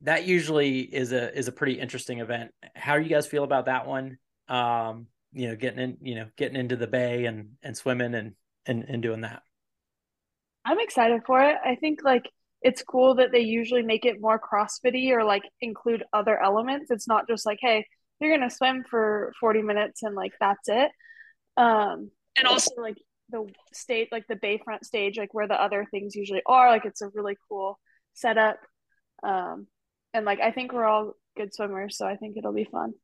that 0.02 0.24
usually 0.24 0.80
is 0.80 1.12
a 1.12 1.36
is 1.36 1.48
a 1.48 1.52
pretty 1.52 1.74
interesting 1.74 2.20
event. 2.20 2.52
How 2.74 2.96
do 2.96 3.02
you 3.02 3.10
guys 3.10 3.26
feel 3.26 3.44
about 3.44 3.66
that 3.66 3.86
one? 3.86 4.18
Um, 4.48 5.08
you 5.32 5.48
know, 5.48 5.56
getting 5.56 5.80
in, 5.80 5.96
you 6.00 6.14
know, 6.14 6.26
getting 6.36 6.56
into 6.56 6.76
the 6.76 6.86
bay 6.86 7.26
and 7.26 7.56
and 7.62 7.76
swimming 7.76 8.14
and 8.14 8.32
and 8.64 8.84
and 8.84 9.02
doing 9.02 9.22
that. 9.22 9.42
I'm 10.64 10.80
excited 10.80 11.22
for 11.26 11.42
it. 11.42 11.56
I 11.62 11.74
think 11.74 12.00
like 12.02 12.30
it's 12.64 12.82
cool 12.82 13.16
that 13.16 13.30
they 13.30 13.40
usually 13.40 13.82
make 13.82 14.06
it 14.06 14.20
more 14.20 14.40
CrossFitty 14.40 15.10
or 15.10 15.22
like 15.22 15.42
include 15.60 16.02
other 16.14 16.42
elements. 16.42 16.90
It's 16.90 17.06
not 17.06 17.28
just 17.28 17.44
like, 17.44 17.58
hey, 17.60 17.86
you're 18.18 18.34
gonna 18.36 18.50
swim 18.50 18.84
for 18.88 19.32
40 19.38 19.60
minutes 19.62 20.02
and 20.02 20.14
like 20.14 20.32
that's 20.40 20.66
it. 20.68 20.90
Um, 21.58 22.10
and 22.38 22.48
also 22.48 22.70
like 22.78 22.96
the 23.28 23.46
state, 23.72 24.08
like 24.10 24.26
the 24.28 24.34
bayfront 24.36 24.84
stage, 24.84 25.18
like 25.18 25.34
where 25.34 25.46
the 25.46 25.60
other 25.60 25.86
things 25.90 26.16
usually 26.16 26.42
are. 26.46 26.70
Like 26.70 26.86
it's 26.86 27.02
a 27.02 27.10
really 27.14 27.36
cool 27.48 27.78
setup. 28.14 28.56
Um, 29.22 29.66
and 30.14 30.24
like 30.24 30.40
I 30.40 30.50
think 30.50 30.72
we're 30.72 30.86
all 30.86 31.12
good 31.36 31.54
swimmers, 31.54 31.98
so 31.98 32.06
I 32.06 32.16
think 32.16 32.36
it'll 32.38 32.52
be 32.54 32.64
fun. 32.64 32.94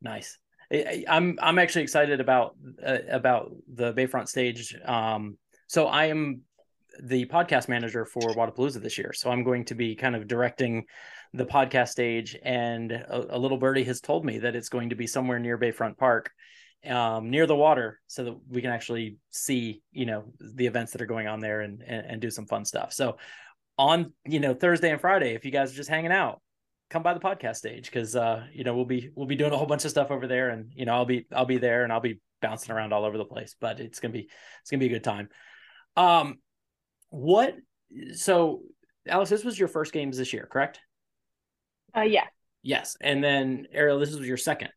Nice. 0.00 0.38
I- 0.72 1.04
I- 1.08 1.16
I'm 1.16 1.38
I'm 1.42 1.58
actually 1.58 1.82
excited 1.82 2.20
about 2.20 2.56
uh, 2.84 2.98
about 3.10 3.52
the 3.72 3.92
Bayfront 3.92 4.28
stage. 4.28 4.74
Um, 4.84 5.36
so 5.66 5.86
I 5.88 6.06
am 6.06 6.42
the 7.02 7.26
podcast 7.26 7.68
manager 7.68 8.04
for 8.04 8.22
Wodapalooza 8.34 8.82
this 8.82 8.98
year. 8.98 9.12
So 9.12 9.30
I'm 9.30 9.44
going 9.44 9.64
to 9.66 9.74
be 9.74 9.94
kind 9.94 10.16
of 10.16 10.26
directing 10.26 10.84
the 11.32 11.46
podcast 11.46 11.88
stage, 11.88 12.36
and 12.42 12.92
a, 12.92 13.36
a 13.36 13.38
little 13.38 13.58
birdie 13.58 13.84
has 13.84 14.00
told 14.00 14.24
me 14.24 14.38
that 14.38 14.56
it's 14.56 14.68
going 14.68 14.90
to 14.90 14.96
be 14.96 15.06
somewhere 15.06 15.38
near 15.38 15.58
Bayfront 15.58 15.98
Park, 15.98 16.30
um, 16.86 17.30
near 17.30 17.46
the 17.46 17.56
water, 17.56 18.00
so 18.06 18.24
that 18.24 18.36
we 18.48 18.62
can 18.62 18.70
actually 18.70 19.18
see 19.30 19.82
you 19.92 20.06
know 20.06 20.32
the 20.40 20.66
events 20.66 20.92
that 20.92 21.02
are 21.02 21.06
going 21.06 21.26
on 21.26 21.40
there 21.40 21.60
and 21.60 21.82
and, 21.82 22.06
and 22.06 22.20
do 22.20 22.30
some 22.30 22.46
fun 22.46 22.64
stuff. 22.64 22.92
So 22.92 23.18
on 23.76 24.12
you 24.24 24.40
know 24.40 24.54
Thursday 24.54 24.90
and 24.90 25.00
Friday, 25.00 25.34
if 25.34 25.44
you 25.44 25.50
guys 25.50 25.72
are 25.72 25.76
just 25.76 25.90
hanging 25.90 26.12
out, 26.12 26.40
come 26.90 27.02
by 27.02 27.14
the 27.14 27.20
podcast 27.20 27.56
stage 27.56 27.86
because 27.86 28.16
uh 28.16 28.46
you 28.52 28.64
know 28.64 28.74
we'll 28.74 28.84
be 28.84 29.10
we'll 29.14 29.26
be 29.26 29.36
doing 29.36 29.52
a 29.52 29.56
whole 29.56 29.66
bunch 29.66 29.84
of 29.84 29.90
stuff 29.90 30.10
over 30.10 30.26
there 30.26 30.50
and 30.50 30.72
you 30.74 30.86
know 30.86 30.94
I'll 30.94 31.04
be 31.04 31.26
I'll 31.32 31.44
be 31.44 31.58
there 31.58 31.84
and 31.84 31.92
I'll 31.92 32.00
be 32.00 32.20
bouncing 32.40 32.74
around 32.74 32.92
all 32.92 33.04
over 33.04 33.18
the 33.18 33.24
place 33.24 33.56
but 33.60 33.80
it's 33.80 34.00
gonna 34.00 34.12
be 34.12 34.28
it's 34.62 34.70
gonna 34.70 34.80
be 34.80 34.86
a 34.86 34.90
good 34.90 35.04
time 35.04 35.28
um 35.96 36.38
what 37.10 37.54
so 38.14 38.60
Alice 39.06 39.30
this 39.30 39.44
was 39.44 39.58
your 39.58 39.68
first 39.68 39.92
games 39.92 40.16
this 40.18 40.32
year 40.32 40.48
correct 40.50 40.80
Uh, 41.96 42.02
yeah. 42.02 42.24
yes 42.62 42.96
and 43.00 43.22
then 43.24 43.66
Arielle 43.74 44.00
this 44.00 44.14
was 44.14 44.26
your 44.26 44.36
second 44.36 44.70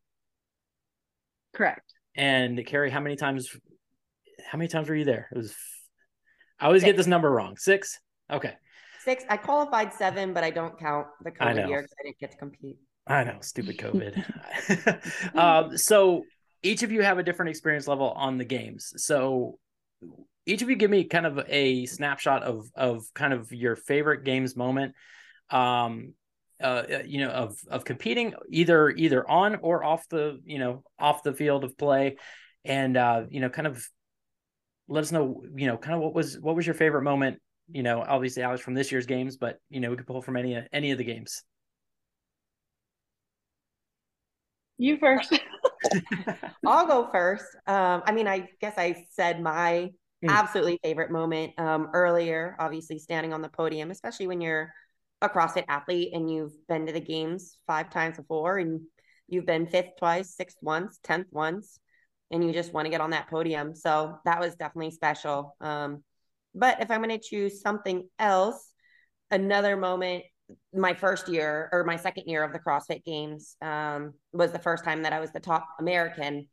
Correct. 1.54 1.94
and 2.16 2.66
Kari 2.66 2.90
how 2.90 3.00
many 3.02 3.16
times 3.16 3.50
how 4.50 4.58
many 4.58 4.68
times 4.68 4.88
were 4.90 4.96
you 4.96 5.06
there 5.06 5.28
it 5.32 5.38
was 5.38 5.54
I 6.60 6.68
always 6.68 6.84
get 6.84 6.96
this 6.98 7.08
number 7.08 7.30
wrong 7.30 7.58
six 7.58 8.00
okay 8.32 8.54
Six. 9.04 9.24
I 9.30 9.38
qualified 9.38 9.92
seven, 9.96 10.32
but 10.32 10.44
I 10.44 10.52
don't 10.52 10.78
count 10.78 11.08
the 11.24 11.32
I. 11.40 11.54
COVID 11.54 11.68
year 11.70 11.82
because 11.82 11.96
I 12.00 12.04
didn't 12.04 12.20
get 12.20 12.32
to 12.34 12.38
compete. 12.38 12.78
I 13.08 13.24
know, 13.24 13.38
stupid 13.42 13.80
COVID. 13.80 15.34
um, 15.36 15.76
so 15.76 16.22
each 16.62 16.84
of 16.84 16.92
you 16.92 17.02
have 17.02 17.18
a 17.18 17.24
different 17.24 17.50
experience 17.50 17.88
level 17.88 18.12
on 18.12 18.38
the 18.38 18.46
games. 18.46 18.94
So 18.98 19.58
each 20.46 20.62
of 20.62 20.70
you 20.70 20.76
give 20.76 20.92
me 20.92 21.04
kind 21.04 21.26
of 21.26 21.40
a 21.48 21.86
snapshot 21.86 22.44
of 22.44 22.66
of 22.76 23.04
kind 23.14 23.34
of 23.34 23.52
your 23.52 23.76
favorite 23.76 24.24
games 24.24 24.56
moment. 24.56 24.96
Um, 25.50 26.14
uh, 26.62 26.84
you 27.06 27.20
know, 27.20 27.30
of 27.30 27.58
of 27.70 27.84
competing 27.84 28.34
either 28.50 28.90
either 28.90 29.30
on 29.30 29.56
or 29.62 29.84
off 29.84 30.08
the 30.10 30.40
you 30.46 30.60
know 30.60 30.84
off 31.00 31.24
the 31.24 31.34
field 31.34 31.64
of 31.64 31.78
play, 31.78 32.18
and 32.64 32.98
uh, 32.98 33.24
you 33.30 33.40
know, 33.40 33.50
kind 33.50 33.68
of 33.68 33.86
let 34.88 35.04
us 35.04 35.12
know 35.12 35.44
you 35.56 35.68
know 35.68 35.78
kind 35.78 35.96
of 35.96 36.02
what 36.02 36.14
was 36.14 36.40
what 36.40 36.56
was 36.56 36.66
your 36.66 36.76
favorite 36.76 37.04
moment. 37.04 37.40
You 37.72 37.84
know, 37.84 38.04
obviously 38.08 38.44
Alex 38.44 38.62
from 38.62 38.74
this 38.74 38.92
year's 38.92 39.06
games, 39.06 39.38
but 39.38 39.58
you 39.70 39.80
know 39.80 39.90
we 39.90 39.96
could 39.96 40.08
pull 40.08 40.22
from 40.22 40.38
any 40.38 40.62
any 40.72 40.92
of 40.92 40.98
the 40.98 41.04
games. 41.04 41.44
You 44.78 44.98
first. 44.98 45.40
I'll 46.66 46.88
go 46.88 47.10
first. 47.12 47.46
Um, 47.68 48.04
I 48.06 48.12
mean, 48.12 48.28
I 48.28 48.50
guess 48.60 48.76
I 48.78 49.06
said 49.12 49.42
my 49.42 49.92
Mm. 50.24 50.30
absolutely 50.30 50.80
favorite 50.84 51.12
moment 51.12 51.54
um, 51.58 51.90
earlier, 51.94 52.56
obviously 52.60 53.00
standing 53.00 53.34
on 53.34 53.42
the 53.42 53.50
podium, 53.50 53.92
especially 53.92 54.28
when 54.28 54.42
you're 54.42 54.74
a 55.22 55.30
CrossFit 55.30 55.66
athlete 55.68 56.12
and 56.14 56.32
you've 56.32 56.54
been 56.68 56.86
to 56.86 56.94
the 56.94 57.00
games 57.00 57.58
five 57.68 57.90
times 57.90 58.18
before 58.18 58.58
and 58.58 58.82
you've 59.28 59.46
been 59.46 59.68
fifth 59.68 59.92
twice, 59.98 60.36
sixth 60.36 60.58
once, 60.62 61.00
tenth 61.04 61.28
once, 61.32 61.80
and 62.32 62.44
you 62.44 62.54
just 62.54 62.74
want 62.74 62.86
to 62.86 62.90
get 62.90 63.02
on 63.02 63.12
that 63.12 63.30
podium. 63.30 63.76
So 63.76 64.18
that 64.26 64.40
was 64.40 64.56
definitely 64.56 64.92
special. 64.92 65.56
Um, 65.62 66.04
but 66.54 66.82
if 66.82 66.92
I'm 66.92 67.02
going 67.02 67.18
to 67.18 67.24
choose 67.24 67.62
something 67.62 68.08
else, 68.20 68.74
another 69.30 69.78
moment 69.78 70.24
my 70.74 70.94
first 70.94 71.30
year 71.30 71.70
or 71.72 71.84
my 71.84 71.96
second 71.96 72.26
year 72.28 72.44
of 72.44 72.52
the 72.52 72.60
CrossFit 72.60 73.04
Games 73.06 73.56
um, 73.62 74.14
was 74.34 74.52
the 74.52 74.60
first 74.60 74.84
time 74.84 75.04
that 75.04 75.14
I 75.14 75.20
was 75.20 75.32
the 75.32 75.40
top 75.40 75.66
American 75.80 76.48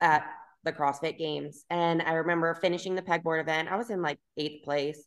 at 0.00 0.24
the 0.64 0.72
CrossFit 0.72 1.18
Games. 1.18 1.64
And 1.70 2.02
I 2.02 2.12
remember 2.14 2.54
finishing 2.54 2.94
the 2.94 3.02
pegboard 3.02 3.40
event. 3.40 3.68
I 3.70 3.76
was 3.76 3.90
in 3.90 4.02
like 4.02 4.18
eighth 4.36 4.64
place, 4.64 5.02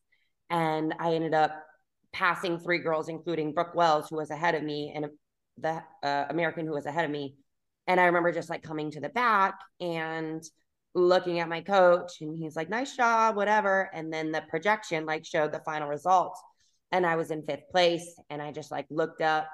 and 0.49 0.93
I 0.99 1.13
ended 1.13 1.33
up 1.33 1.51
passing 2.11 2.59
three 2.59 2.79
girls, 2.79 3.09
including 3.09 3.53
Brooke 3.53 3.75
Wells, 3.75 4.07
who 4.09 4.17
was 4.17 4.29
ahead 4.29 4.55
of 4.55 4.63
me, 4.63 4.91
and 4.95 5.07
the 5.57 5.81
uh, 6.01 6.25
American 6.29 6.65
who 6.65 6.73
was 6.73 6.85
ahead 6.85 7.05
of 7.05 7.11
me. 7.11 7.35
And 7.87 7.99
I 7.99 8.05
remember 8.05 8.31
just 8.31 8.49
like 8.49 8.63
coming 8.63 8.91
to 8.91 9.01
the 9.01 9.09
back 9.09 9.59
and 9.79 10.43
looking 10.95 11.39
at 11.39 11.49
my 11.49 11.61
coach, 11.61 12.21
and 12.21 12.37
he's 12.37 12.55
like, 12.55 12.69
"Nice 12.69 12.95
job, 12.95 13.35
whatever." 13.35 13.89
And 13.93 14.11
then 14.11 14.31
the 14.31 14.43
projection 14.49 15.05
like 15.05 15.25
showed 15.25 15.51
the 15.51 15.61
final 15.65 15.87
results 15.87 16.41
and 16.93 17.07
I 17.07 17.15
was 17.15 17.31
in 17.31 17.43
fifth 17.43 17.69
place. 17.71 18.15
And 18.29 18.41
I 18.41 18.51
just 18.51 18.71
like 18.71 18.85
looked 18.89 19.21
up 19.21 19.49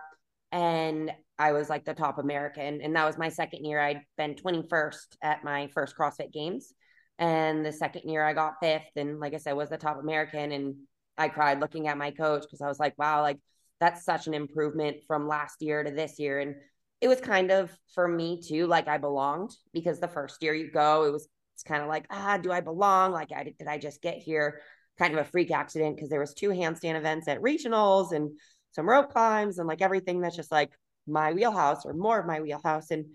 and 0.52 1.12
I 1.38 1.54
was 1.54 1.70
like 1.70 1.86
the 1.86 1.94
top 1.94 2.18
American. 2.18 2.82
And 2.82 2.96
that 2.96 3.06
was 3.06 3.18
my 3.18 3.30
second 3.30 3.66
year. 3.66 3.80
I'd 3.80 4.02
been 4.18 4.36
21st 4.36 5.18
at 5.22 5.44
my 5.44 5.68
first 5.68 5.96
CrossFit 5.98 6.34
Games. 6.34 6.74
And 7.18 7.66
the 7.66 7.72
second 7.72 8.10
year 8.10 8.24
I 8.24 8.34
got 8.34 8.56
fifth. 8.62 8.92
And 8.96 9.20
like 9.20 9.34
I 9.34 9.38
said, 9.38 9.54
was 9.54 9.70
the 9.70 9.78
top 9.78 10.00
American. 10.00 10.52
And 10.52 10.76
I 11.18 11.30
cried 11.30 11.60
looking 11.60 11.88
at 11.88 11.98
my 11.98 12.12
coach 12.12 12.44
because 12.44 12.62
I 12.62 12.68
was 12.68 12.80
like, 12.80 12.98
wow, 12.98 13.22
like 13.22 13.40
that's 13.80 14.04
such 14.04 14.28
an 14.28 14.34
improvement 14.34 14.98
from 15.08 15.28
last 15.28 15.62
year 15.62 15.84
to 15.84 15.92
this 15.92 16.20
year. 16.20 16.40
And 16.40 16.56
it 17.02 17.08
was 17.08 17.22
kind 17.22 17.52
of 17.52 17.72
for 17.94 18.08
me 18.08 18.42
too, 18.42 18.68
like 18.68 18.88
I 18.88 18.98
belonged 18.98 19.52
because 19.74 20.00
the 20.00 20.08
first 20.08 20.42
year 20.44 20.54
you 20.54 20.72
go, 20.72 21.06
it 21.06 21.12
was 21.12 21.28
it's 21.60 21.64
kind 21.64 21.82
of 21.82 21.90
like, 21.90 22.06
ah, 22.10 22.38
do 22.38 22.54
I 22.54 22.62
belong? 22.62 23.12
Like, 23.12 23.34
I, 23.36 23.44
did 23.44 23.68
I 23.68 23.78
just 23.78 24.02
get 24.02 24.18
here? 24.18 24.62
Kind 24.98 25.14
of 25.14 25.20
a 25.20 25.30
freak 25.30 25.52
accident 25.52 25.98
because 25.98 26.10
there 26.10 26.22
was 26.22 26.34
two 26.34 26.50
handstand 26.52 26.96
events 26.96 27.28
at 27.28 27.42
regionals 27.42 28.14
and 28.14 28.32
some 28.72 28.88
rope 28.88 29.12
climbs 29.12 29.58
and 29.58 29.68
like 29.68 29.82
everything 29.82 30.22
that's 30.22 30.36
just 30.36 30.52
like 30.52 30.72
my 31.08 31.34
wheelhouse 31.34 31.86
or 31.86 31.94
more 31.94 32.20
of 32.20 32.26
my 32.26 32.40
wheelhouse. 32.40 32.92
And 32.92 33.06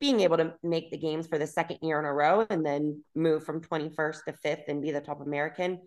being 0.00 0.20
able 0.20 0.38
to 0.38 0.54
make 0.62 0.90
the 0.90 0.98
games 0.98 1.26
for 1.26 1.38
the 1.38 1.46
second 1.46 1.78
year 1.82 1.98
in 1.98 2.04
a 2.06 2.12
row 2.12 2.46
and 2.48 2.64
then 2.64 3.04
move 3.14 3.44
from 3.44 3.60
21st 3.60 4.24
to 4.26 4.32
fifth 4.42 4.64
and 4.68 4.82
be 4.82 4.90
the 4.90 5.00
top 5.00 5.20
American, 5.20 5.80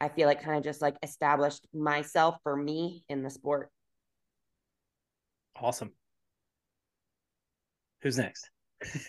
I 0.00 0.08
feel 0.08 0.26
like 0.26 0.42
kind 0.42 0.56
of 0.58 0.64
just 0.64 0.82
like 0.82 0.96
established 1.02 1.66
myself 1.72 2.36
for 2.42 2.56
me 2.56 3.04
in 3.08 3.22
the 3.22 3.30
sport. 3.30 3.70
Awesome. 5.56 5.92
Who's 8.02 8.16
next? 8.18 8.50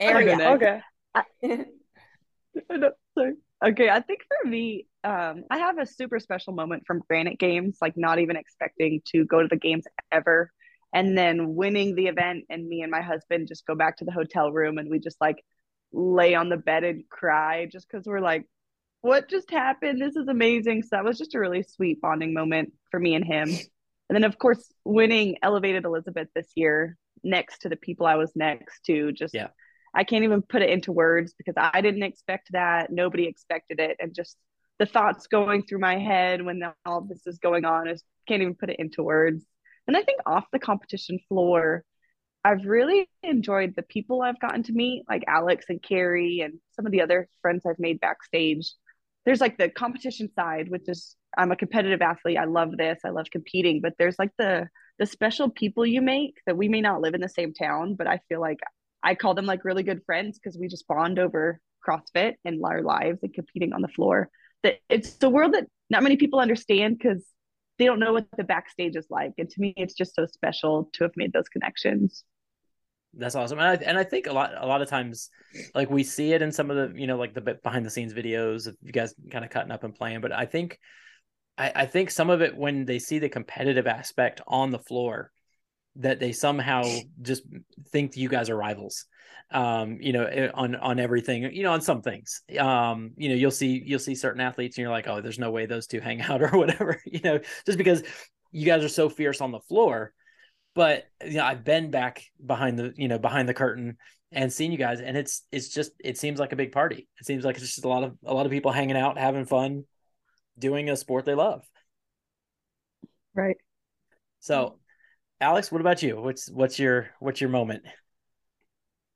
Area. 0.00 0.36
Okay. 0.52 0.80
Sorry. 3.14 3.34
Okay, 3.62 3.90
I 3.90 4.00
think 4.00 4.20
for 4.26 4.48
me, 4.48 4.86
um, 5.04 5.44
I 5.50 5.58
have 5.58 5.78
a 5.78 5.84
super 5.84 6.18
special 6.18 6.54
moment 6.54 6.84
from 6.86 7.02
Granite 7.06 7.38
Games, 7.38 7.76
like 7.82 7.94
not 7.96 8.18
even 8.18 8.36
expecting 8.36 9.02
to 9.08 9.24
go 9.26 9.42
to 9.42 9.48
the 9.48 9.56
games 9.56 9.84
ever. 10.10 10.50
And 10.94 11.16
then 11.16 11.54
winning 11.54 11.94
the 11.94 12.06
event, 12.06 12.44
and 12.48 12.66
me 12.66 12.82
and 12.82 12.90
my 12.90 13.02
husband 13.02 13.48
just 13.48 13.66
go 13.66 13.74
back 13.74 13.98
to 13.98 14.04
the 14.04 14.12
hotel 14.12 14.50
room 14.50 14.78
and 14.78 14.90
we 14.90 14.98
just 14.98 15.20
like 15.20 15.44
lay 15.92 16.34
on 16.34 16.48
the 16.48 16.56
bed 16.56 16.84
and 16.84 17.04
cry 17.08 17.68
just 17.70 17.86
because 17.88 18.06
we're 18.06 18.20
like, 18.20 18.46
what 19.02 19.28
just 19.28 19.50
happened? 19.50 20.00
This 20.00 20.16
is 20.16 20.28
amazing. 20.28 20.82
So 20.82 20.88
that 20.92 21.04
was 21.04 21.18
just 21.18 21.34
a 21.34 21.40
really 21.40 21.62
sweet 21.62 22.00
bonding 22.00 22.34
moment 22.34 22.72
for 22.90 22.98
me 22.98 23.14
and 23.14 23.24
him. 23.24 23.48
And 23.48 24.16
then, 24.16 24.24
of 24.24 24.38
course, 24.38 24.72
winning 24.84 25.36
Elevated 25.42 25.84
Elizabeth 25.84 26.28
this 26.34 26.50
year 26.56 26.96
next 27.22 27.60
to 27.60 27.68
the 27.68 27.76
people 27.76 28.06
I 28.06 28.16
was 28.16 28.32
next 28.34 28.84
to 28.86 29.12
just 29.12 29.34
yeah. 29.34 29.48
I 29.94 30.04
can't 30.04 30.24
even 30.24 30.42
put 30.42 30.62
it 30.62 30.70
into 30.70 30.92
words 30.92 31.34
because 31.36 31.54
I 31.56 31.80
didn't 31.80 32.02
expect 32.02 32.52
that. 32.52 32.92
Nobody 32.92 33.26
expected 33.26 33.80
it. 33.80 33.96
And 34.00 34.14
just 34.14 34.36
the 34.78 34.86
thoughts 34.86 35.26
going 35.26 35.64
through 35.64 35.80
my 35.80 35.98
head 35.98 36.42
when 36.42 36.62
all 36.86 37.02
this 37.02 37.26
is 37.26 37.38
going 37.38 37.64
on, 37.64 37.88
I 37.88 37.96
can't 38.28 38.42
even 38.42 38.54
put 38.54 38.70
it 38.70 38.78
into 38.78 39.02
words. 39.02 39.44
And 39.86 39.96
I 39.96 40.02
think 40.02 40.20
off 40.26 40.44
the 40.52 40.58
competition 40.58 41.18
floor, 41.28 41.84
I've 42.44 42.64
really 42.64 43.08
enjoyed 43.22 43.74
the 43.76 43.82
people 43.82 44.22
I've 44.22 44.40
gotten 44.40 44.62
to 44.64 44.72
meet, 44.72 45.04
like 45.08 45.24
Alex 45.26 45.66
and 45.68 45.82
Kari 45.82 46.40
and 46.40 46.54
some 46.72 46.86
of 46.86 46.92
the 46.92 47.02
other 47.02 47.28
friends 47.42 47.66
I've 47.66 47.78
made 47.78 48.00
backstage. 48.00 48.72
There's 49.26 49.40
like 49.40 49.58
the 49.58 49.68
competition 49.68 50.30
side, 50.34 50.70
which 50.70 50.88
is 50.88 51.16
I'm 51.36 51.52
a 51.52 51.56
competitive 51.56 52.00
athlete. 52.00 52.38
I 52.38 52.44
love 52.44 52.76
this. 52.76 53.00
I 53.04 53.10
love 53.10 53.26
competing. 53.30 53.80
But 53.82 53.94
there's 53.98 54.18
like 54.18 54.30
the 54.38 54.68
the 54.98 55.06
special 55.06 55.50
people 55.50 55.84
you 55.84 56.00
make 56.02 56.40
that 56.46 56.56
we 56.56 56.68
may 56.68 56.80
not 56.80 57.00
live 57.00 57.14
in 57.14 57.20
the 57.20 57.28
same 57.28 57.52
town, 57.52 57.94
but 57.94 58.06
I 58.06 58.20
feel 58.28 58.40
like 58.40 58.60
I 59.02 59.14
call 59.14 59.34
them 59.34 59.46
like 59.46 59.64
really 59.64 59.82
good 59.82 60.02
friends 60.04 60.38
because 60.38 60.58
we 60.58 60.68
just 60.68 60.86
bond 60.86 61.18
over 61.18 61.60
CrossFit 61.86 62.34
and 62.44 62.62
our 62.64 62.82
lives 62.82 63.20
and 63.22 63.32
competing 63.32 63.72
on 63.72 63.82
the 63.82 63.88
floor. 63.88 64.28
That 64.62 64.76
it's 64.88 65.14
the 65.14 65.30
world 65.30 65.54
that 65.54 65.66
not 65.88 66.02
many 66.02 66.16
people 66.16 66.40
understand 66.40 66.98
because 66.98 67.24
they 67.78 67.86
don't 67.86 67.98
know 67.98 68.12
what 68.12 68.26
the 68.36 68.44
backstage 68.44 68.94
is 68.94 69.06
like. 69.08 69.32
And 69.38 69.48
to 69.48 69.60
me, 69.60 69.72
it's 69.76 69.94
just 69.94 70.14
so 70.14 70.26
special 70.26 70.90
to 70.92 71.04
have 71.04 71.12
made 71.16 71.32
those 71.32 71.48
connections. 71.48 72.24
That's 73.14 73.34
awesome, 73.34 73.58
and 73.58 73.66
I, 73.66 73.74
and 73.84 73.98
I 73.98 74.04
think 74.04 74.28
a 74.28 74.32
lot 74.32 74.52
a 74.56 74.66
lot 74.66 74.82
of 74.82 74.88
times, 74.88 75.30
like 75.74 75.90
we 75.90 76.04
see 76.04 76.32
it 76.32 76.42
in 76.42 76.52
some 76.52 76.70
of 76.70 76.76
the 76.76 76.96
you 76.96 77.08
know 77.08 77.16
like 77.16 77.34
the 77.34 77.40
behind 77.40 77.84
the 77.84 77.90
scenes 77.90 78.14
videos 78.14 78.68
of 78.68 78.76
you 78.82 78.92
guys 78.92 79.14
kind 79.32 79.44
of 79.44 79.50
cutting 79.50 79.72
up 79.72 79.82
and 79.82 79.92
playing. 79.92 80.20
But 80.20 80.30
I 80.30 80.46
think, 80.46 80.78
I, 81.58 81.72
I 81.74 81.86
think 81.86 82.12
some 82.12 82.30
of 82.30 82.40
it 82.40 82.56
when 82.56 82.84
they 82.84 83.00
see 83.00 83.18
the 83.18 83.28
competitive 83.28 83.88
aspect 83.88 84.42
on 84.46 84.70
the 84.70 84.78
floor, 84.78 85.32
that 85.96 86.20
they 86.20 86.32
somehow 86.32 86.84
just 87.20 87.42
think 87.90 88.16
you 88.16 88.28
guys 88.28 88.48
are 88.48 88.56
rivals 88.56 89.06
um 89.52 89.98
you 90.00 90.12
know 90.12 90.24
eh, 90.24 90.48
on 90.54 90.76
on 90.76 91.00
everything 91.00 91.52
you 91.52 91.62
know 91.62 91.72
on 91.72 91.80
some 91.80 92.02
things. 92.02 92.42
Um 92.58 93.12
you 93.16 93.28
know 93.28 93.34
you'll 93.34 93.50
see 93.50 93.82
you'll 93.84 93.98
see 93.98 94.14
certain 94.14 94.40
athletes 94.40 94.76
and 94.76 94.82
you're 94.82 94.92
like 94.92 95.08
oh 95.08 95.20
there's 95.20 95.38
no 95.38 95.50
way 95.50 95.66
those 95.66 95.86
two 95.86 96.00
hang 96.08 96.20
out 96.22 96.42
or 96.42 96.50
whatever 96.50 97.00
you 97.06 97.20
know 97.22 97.40
just 97.66 97.78
because 97.78 98.02
you 98.52 98.66
guys 98.66 98.84
are 98.84 98.88
so 98.88 99.08
fierce 99.08 99.40
on 99.40 99.52
the 99.52 99.60
floor. 99.60 100.12
But 100.74 101.04
you 101.24 101.34
know 101.34 101.44
i've 101.44 101.64
been 101.64 101.90
back 101.90 102.22
behind 102.44 102.78
the 102.78 102.92
you 102.96 103.08
know 103.08 103.18
behind 103.18 103.48
the 103.48 103.54
curtain 103.54 103.96
and 104.30 104.52
seen 104.52 104.70
you 104.70 104.78
guys 104.78 105.00
and 105.00 105.16
it's 105.16 105.42
it's 105.50 105.68
just 105.68 105.90
it 105.98 106.16
seems 106.16 106.38
like 106.38 106.52
a 106.52 106.56
big 106.56 106.70
party. 106.70 107.08
It 107.18 107.26
seems 107.26 107.44
like 107.44 107.56
it's 107.56 107.66
just 107.66 107.84
a 107.84 107.88
lot 107.88 108.04
of 108.04 108.16
a 108.24 108.32
lot 108.32 108.46
of 108.46 108.52
people 108.52 108.70
hanging 108.70 108.96
out 108.96 109.18
having 109.18 109.46
fun 109.46 109.84
doing 110.56 110.88
a 110.90 110.96
sport 110.96 111.24
they 111.24 111.34
love. 111.34 111.64
Right. 113.34 113.56
So 114.38 114.78
Alex, 115.40 115.72
what 115.72 115.80
about 115.80 116.02
you? 116.02 116.20
What's 116.20 116.50
what's 116.50 116.78
your 116.78 117.10
what's 117.18 117.40
your 117.40 117.50
moment? 117.50 117.84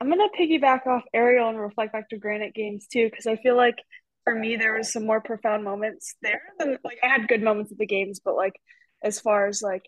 I'm 0.00 0.08
gonna 0.08 0.28
piggyback 0.38 0.86
off 0.86 1.02
Arielle 1.14 1.50
and 1.50 1.58
reflect 1.60 1.92
back 1.92 2.08
to 2.10 2.18
Granite 2.18 2.54
Games 2.54 2.86
too, 2.86 3.08
because 3.10 3.26
I 3.26 3.36
feel 3.36 3.56
like 3.56 3.76
for 4.24 4.34
me 4.34 4.56
there 4.56 4.74
was 4.74 4.92
some 4.92 5.06
more 5.06 5.20
profound 5.20 5.64
moments 5.64 6.14
there 6.22 6.42
than 6.58 6.78
like 6.84 6.98
I 7.02 7.08
had 7.08 7.28
good 7.28 7.42
moments 7.42 7.72
at 7.72 7.78
the 7.78 7.86
games, 7.86 8.20
but 8.24 8.36
like 8.36 8.54
as 9.02 9.20
far 9.20 9.46
as 9.46 9.62
like 9.62 9.84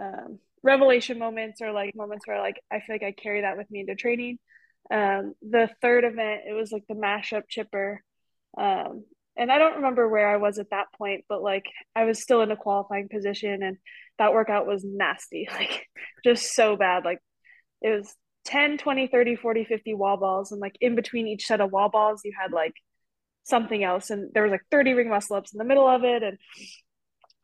um, 0.00 0.38
revelation 0.62 1.18
moments 1.18 1.60
or 1.62 1.72
like 1.72 1.94
moments 1.96 2.26
where 2.26 2.40
like 2.40 2.60
I 2.70 2.80
feel 2.80 2.94
like 2.94 3.02
I 3.02 3.12
carry 3.12 3.42
that 3.42 3.56
with 3.56 3.70
me 3.70 3.80
into 3.80 3.94
training. 3.96 4.38
Um, 4.90 5.34
the 5.42 5.70
third 5.82 6.04
event, 6.04 6.42
it 6.48 6.54
was 6.54 6.72
like 6.72 6.84
the 6.88 6.94
mashup 6.94 7.44
chipper. 7.48 8.02
Um, 8.58 9.04
and 9.36 9.52
I 9.52 9.58
don't 9.58 9.76
remember 9.76 10.08
where 10.08 10.28
I 10.28 10.38
was 10.38 10.58
at 10.58 10.70
that 10.70 10.86
point, 10.96 11.24
but 11.28 11.42
like 11.42 11.66
I 11.94 12.04
was 12.04 12.22
still 12.22 12.40
in 12.40 12.50
a 12.50 12.56
qualifying 12.56 13.08
position 13.08 13.62
and 13.62 13.76
that 14.18 14.32
workout 14.32 14.66
was 14.66 14.84
nasty, 14.84 15.48
like 15.52 15.86
just 16.24 16.54
so 16.54 16.76
bad. 16.76 17.04
Like 17.04 17.18
it 17.82 17.90
was 17.90 18.14
10, 18.46 18.78
20, 18.78 19.08
30, 19.08 19.36
40, 19.36 19.64
50 19.64 19.94
wall 19.94 20.16
balls. 20.16 20.52
And 20.52 20.60
like 20.60 20.76
in 20.80 20.94
between 20.94 21.26
each 21.26 21.46
set 21.46 21.60
of 21.60 21.72
wall 21.72 21.90
balls, 21.90 22.22
you 22.24 22.32
had 22.40 22.52
like 22.52 22.74
something 23.44 23.84
else. 23.84 24.10
And 24.10 24.30
there 24.32 24.42
was 24.42 24.52
like 24.52 24.64
30 24.70 24.94
ring 24.94 25.10
muscle 25.10 25.36
ups 25.36 25.52
in 25.52 25.58
the 25.58 25.64
middle 25.64 25.86
of 25.86 26.04
it. 26.04 26.22
And 26.22 26.38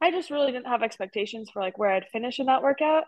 I 0.00 0.11
just 0.11 0.31
really 0.31 0.50
didn't 0.50 0.66
have 0.66 0.83
expectations 0.83 1.50
for 1.52 1.61
like 1.61 1.78
where 1.78 1.90
I'd 1.90 2.09
finish 2.12 2.38
in 2.38 2.46
that 2.46 2.62
workout. 2.62 3.05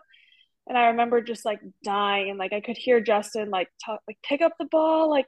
And 0.67 0.77
I 0.77 0.87
remember 0.87 1.21
just 1.21 1.45
like 1.45 1.59
dying 1.83 2.29
and 2.29 2.39
like 2.39 2.53
I 2.53 2.61
could 2.61 2.77
hear 2.77 2.99
Justin 2.99 3.49
like 3.49 3.69
talk, 3.83 4.01
like 4.07 4.17
pick 4.23 4.41
up 4.41 4.53
the 4.59 4.65
ball, 4.65 5.09
like, 5.09 5.27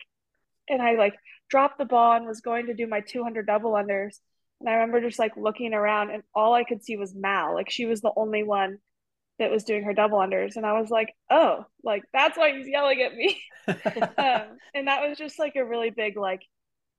and 0.69 0.81
I 0.81 0.95
like 0.95 1.15
dropped 1.49 1.77
the 1.77 1.85
ball 1.85 2.13
and 2.15 2.25
was 2.25 2.41
going 2.41 2.67
to 2.67 2.73
do 2.73 2.87
my 2.87 3.01
200 3.01 3.45
double 3.47 3.71
unders 3.71 4.15
and 4.59 4.69
I 4.69 4.73
remember 4.73 5.01
just 5.01 5.19
like 5.19 5.37
looking 5.37 5.73
around 5.73 6.11
and 6.11 6.23
all 6.33 6.53
I 6.53 6.63
could 6.63 6.83
see 6.83 6.97
was 6.97 7.13
Mal. 7.15 7.53
Like 7.53 7.69
she 7.69 7.85
was 7.85 8.01
the 8.01 8.11
only 8.15 8.43
one 8.43 8.79
that 9.39 9.51
was 9.51 9.63
doing 9.63 9.83
her 9.83 9.93
double 9.93 10.17
unders. 10.17 10.55
And 10.55 10.65
I 10.65 10.79
was 10.79 10.89
like, 10.89 11.13
oh, 11.29 11.65
like 11.83 12.03
that's 12.11 12.37
why 12.37 12.57
he's 12.57 12.67
yelling 12.67 13.01
at 13.01 13.13
me. 13.13 13.39
um, 13.67 14.57
and 14.73 14.87
that 14.87 15.07
was 15.07 15.17
just 15.17 15.37
like 15.37 15.55
a 15.55 15.65
really 15.65 15.91
big, 15.91 16.17
like, 16.17 16.41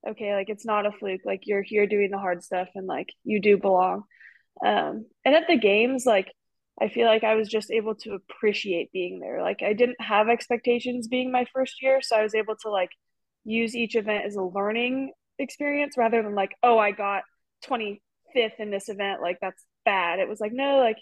okay, 0.07 0.33
like 0.33 0.49
it's 0.49 0.65
not 0.65 0.85
a 0.85 0.91
fluke. 0.91 1.21
Like 1.25 1.41
you're 1.43 1.63
here 1.63 1.85
doing 1.85 2.11
the 2.11 2.17
hard 2.17 2.43
stuff 2.43 2.69
and 2.75 2.87
like 2.87 3.09
you 3.23 3.41
do 3.41 3.57
belong. 3.57 4.03
Um, 4.65 5.05
and 5.25 5.35
at 5.35 5.47
the 5.47 5.57
games, 5.57 6.05
like 6.05 6.31
I 6.81 6.87
feel 6.87 7.07
like 7.07 7.25
I 7.25 7.35
was 7.35 7.49
just 7.49 7.71
able 7.71 7.95
to 7.95 8.13
appreciate 8.13 8.93
being 8.93 9.19
there. 9.19 9.41
Like 9.41 9.61
I 9.61 9.73
didn't 9.73 9.99
have 9.99 10.29
expectations 10.29 11.09
being 11.09 11.29
my 11.29 11.45
first 11.53 11.81
year. 11.81 11.99
So 12.01 12.15
I 12.15 12.23
was 12.23 12.35
able 12.35 12.55
to 12.61 12.69
like 12.69 12.91
use 13.49 13.75
each 13.75 13.95
event 13.95 14.25
as 14.25 14.35
a 14.35 14.43
learning 14.43 15.11
experience 15.39 15.97
rather 15.97 16.21
than 16.21 16.35
like, 16.35 16.55
oh, 16.61 16.77
I 16.77 16.91
got 16.91 17.23
25th 17.67 18.59
in 18.59 18.69
this 18.69 18.89
event 18.89 19.21
like 19.21 19.37
that's 19.41 19.63
bad. 19.85 20.19
It 20.19 20.29
was 20.29 20.39
like 20.39 20.53
no 20.53 20.77
like 20.77 20.97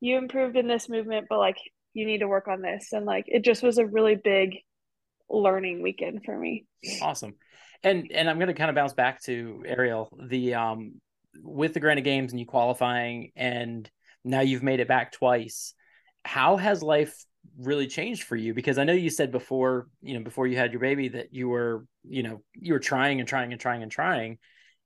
you 0.00 0.18
improved 0.18 0.56
in 0.56 0.66
this 0.66 0.88
movement 0.88 1.26
but 1.30 1.38
like 1.38 1.56
you 1.94 2.04
need 2.04 2.18
to 2.18 2.28
work 2.28 2.48
on 2.48 2.60
this. 2.60 2.88
And 2.92 3.06
like 3.06 3.24
it 3.28 3.44
just 3.44 3.62
was 3.62 3.78
a 3.78 3.86
really 3.86 4.16
big 4.16 4.56
learning 5.30 5.82
weekend 5.82 6.24
for 6.24 6.36
me. 6.36 6.66
Awesome. 7.00 7.34
And 7.82 8.10
and 8.12 8.28
i'm 8.28 8.38
going 8.38 8.48
to 8.48 8.54
kind 8.54 8.70
of 8.70 8.74
bounce 8.74 8.94
back 8.94 9.22
to 9.24 9.62
Arielle. 9.68 10.08
The 10.28 10.54
um 10.54 11.00
with 11.42 11.74
the 11.74 11.80
granite 11.80 12.02
games 12.02 12.32
and 12.32 12.40
you 12.40 12.46
qualifying 12.46 13.30
and 13.36 13.88
now 14.24 14.40
you've 14.40 14.62
made 14.62 14.80
it 14.80 14.88
back 14.88 15.12
twice 15.12 15.74
how 16.24 16.56
has 16.56 16.82
life 16.82 17.14
really 17.58 17.86
changed 17.86 18.24
for 18.24 18.36
you? 18.36 18.54
Because 18.54 18.78
i 18.78 18.84
know 18.84 18.92
you 18.92 19.10
said 19.10 19.30
before 19.30 19.88
you 20.02 20.14
know 20.14 20.24
before 20.24 20.46
you 20.46 20.56
had 20.56 20.72
your 20.72 20.80
baby 20.80 21.08
that 21.08 21.32
you 21.32 21.48
were 21.48 21.86
you 22.04 22.22
know 22.22 22.42
you 22.54 22.72
were 22.72 22.80
trying 22.80 23.20
and 23.20 23.28
trying 23.28 23.52
and 23.52 23.60
trying 23.60 23.82
and 23.82 23.90
trying. 23.90 24.38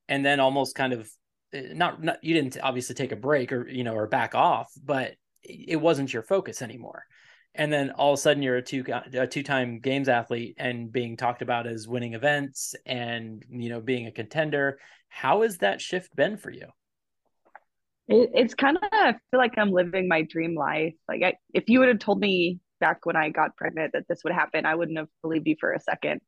And 0.09 0.25
then 0.25 0.39
almost 0.39 0.75
kind 0.75 0.93
of 0.93 1.09
eh, 1.53 1.73
not, 1.73 2.03
not 2.03 2.23
you 2.23 2.33
didn't 2.33 2.57
obviously 2.61 2.95
take 2.95 3.11
a 3.11 3.15
break 3.17 3.51
or 3.51 3.67
you 3.67 3.83
know 3.83 3.93
or 3.93 4.07
back 4.07 4.35
off 4.35 4.71
but 4.83 5.13
it 5.43 5.79
wasn't 5.79 6.13
your 6.13 6.23
focus 6.23 6.61
anymore. 6.61 7.03
And 7.53 7.71
then 7.73 7.91
all 7.91 8.13
of 8.13 8.19
a 8.19 8.21
sudden 8.21 8.43
you're 8.43 8.57
a 8.57 8.61
two 8.61 8.85
a 9.13 9.27
two-time 9.27 9.79
games 9.79 10.07
athlete 10.07 10.55
and 10.57 10.91
being 10.91 11.17
talked 11.17 11.41
about 11.41 11.67
as 11.67 11.87
winning 11.87 12.13
events 12.13 12.75
and 12.85 13.43
you 13.49 13.69
know 13.69 13.81
being 13.81 14.07
a 14.07 14.11
contender. 14.11 14.79
How 15.09 15.41
has 15.41 15.57
that 15.57 15.81
shift 15.81 16.15
been 16.15 16.37
for 16.37 16.51
you 16.51 16.67
It, 18.11 18.31
it's 18.33 18.53
kind 18.53 18.77
of 18.77 18.83
I 18.91 19.13
feel 19.31 19.39
like 19.39 19.57
I'm 19.57 19.71
living 19.71 20.07
my 20.07 20.23
dream 20.23 20.53
life. 20.53 20.95
Like 21.07 21.23
I, 21.23 21.33
if 21.53 21.69
you 21.69 21.79
would 21.79 21.87
have 21.87 21.99
told 21.99 22.19
me 22.19 22.59
back 22.81 23.05
when 23.05 23.15
I 23.15 23.29
got 23.29 23.55
pregnant 23.55 23.93
that 23.93 24.07
this 24.09 24.23
would 24.23 24.33
happen, 24.33 24.65
I 24.65 24.75
wouldn't 24.75 24.97
have 24.97 25.07
believed 25.21 25.47
you 25.47 25.55
for 25.59 25.71
a 25.71 25.79
second. 25.79 26.19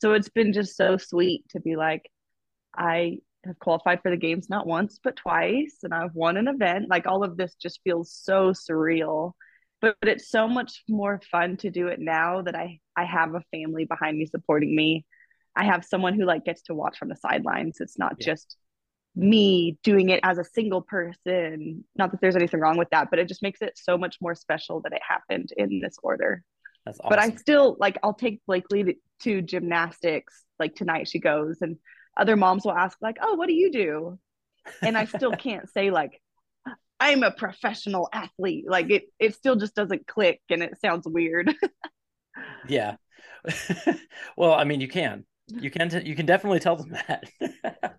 So 0.00 0.14
it's 0.14 0.30
been 0.30 0.52
just 0.52 0.76
so 0.76 0.96
sweet 0.96 1.44
to 1.50 1.60
be 1.60 1.76
like, 1.76 2.08
I 2.74 3.18
have 3.44 3.58
qualified 3.58 4.00
for 4.02 4.10
the 4.10 4.16
games 4.16 4.48
not 4.48 4.66
once 4.66 5.00
but 5.02 5.16
twice, 5.16 5.78
and 5.82 5.92
I've 5.92 6.14
won 6.14 6.38
an 6.38 6.48
event. 6.48 6.88
Like 6.88 7.06
all 7.06 7.22
of 7.22 7.36
this 7.36 7.54
just 7.56 7.80
feels 7.84 8.10
so 8.12 8.52
surreal. 8.52 9.32
But, 9.80 9.96
but 10.00 10.08
it's 10.08 10.30
so 10.30 10.48
much 10.48 10.82
more 10.88 11.20
fun 11.30 11.56
to 11.58 11.70
do 11.70 11.88
it 11.88 12.00
now 12.00 12.42
that 12.42 12.56
I 12.56 12.80
I 12.96 13.04
have 13.04 13.34
a 13.34 13.44
family 13.52 13.84
behind 13.84 14.16
me 14.16 14.24
supporting 14.26 14.74
me. 14.74 15.04
I 15.54 15.64
have 15.64 15.84
someone 15.84 16.14
who 16.14 16.24
like 16.24 16.44
gets 16.44 16.62
to 16.62 16.74
watch 16.74 16.98
from 16.98 17.10
the 17.10 17.16
sidelines. 17.16 17.80
It's 17.80 17.98
not 17.98 18.16
yeah. 18.18 18.32
just 18.32 18.56
me 19.18 19.76
doing 19.82 20.10
it 20.10 20.20
as 20.22 20.38
a 20.38 20.44
single 20.44 20.80
person. 20.80 21.84
Not 21.96 22.12
that 22.12 22.20
there's 22.20 22.36
anything 22.36 22.60
wrong 22.60 22.78
with 22.78 22.88
that, 22.90 23.10
but 23.10 23.18
it 23.18 23.26
just 23.26 23.42
makes 23.42 23.60
it 23.60 23.76
so 23.76 23.98
much 23.98 24.16
more 24.20 24.34
special 24.34 24.80
that 24.82 24.92
it 24.92 25.02
happened 25.06 25.52
in 25.56 25.80
this 25.80 25.96
order. 26.02 26.42
That's 26.86 27.00
awesome. 27.00 27.08
But 27.10 27.18
I 27.18 27.34
still 27.36 27.76
like 27.80 27.98
I'll 28.02 28.14
take 28.14 28.40
Blakely 28.46 28.84
to, 28.84 28.94
to 29.22 29.42
gymnastics. 29.42 30.44
Like 30.58 30.76
tonight 30.76 31.08
she 31.08 31.18
goes 31.18 31.58
and 31.60 31.76
other 32.16 32.36
moms 32.36 32.64
will 32.64 32.72
ask 32.72 32.96
like, 33.00 33.18
"Oh, 33.20 33.34
what 33.34 33.48
do 33.48 33.54
you 33.54 33.72
do?" 33.72 34.18
And 34.82 34.96
I 34.96 35.04
still 35.04 35.32
can't 35.36 35.68
say 35.68 35.90
like 35.90 36.22
I'm 37.00 37.24
a 37.24 37.32
professional 37.32 38.08
athlete. 38.12 38.66
Like 38.68 38.90
it 38.90 39.04
it 39.18 39.34
still 39.34 39.56
just 39.56 39.74
doesn't 39.74 40.06
click 40.06 40.40
and 40.48 40.62
it 40.62 40.80
sounds 40.80 41.06
weird. 41.08 41.52
yeah. 42.68 42.96
well, 44.36 44.54
I 44.54 44.62
mean, 44.62 44.80
you 44.80 44.88
can. 44.88 45.24
You 45.48 45.70
can 45.70 45.88
t- 45.88 46.06
you 46.06 46.14
can 46.14 46.26
definitely 46.26 46.60
tell 46.60 46.76
them 46.76 46.90
that. 46.90 47.96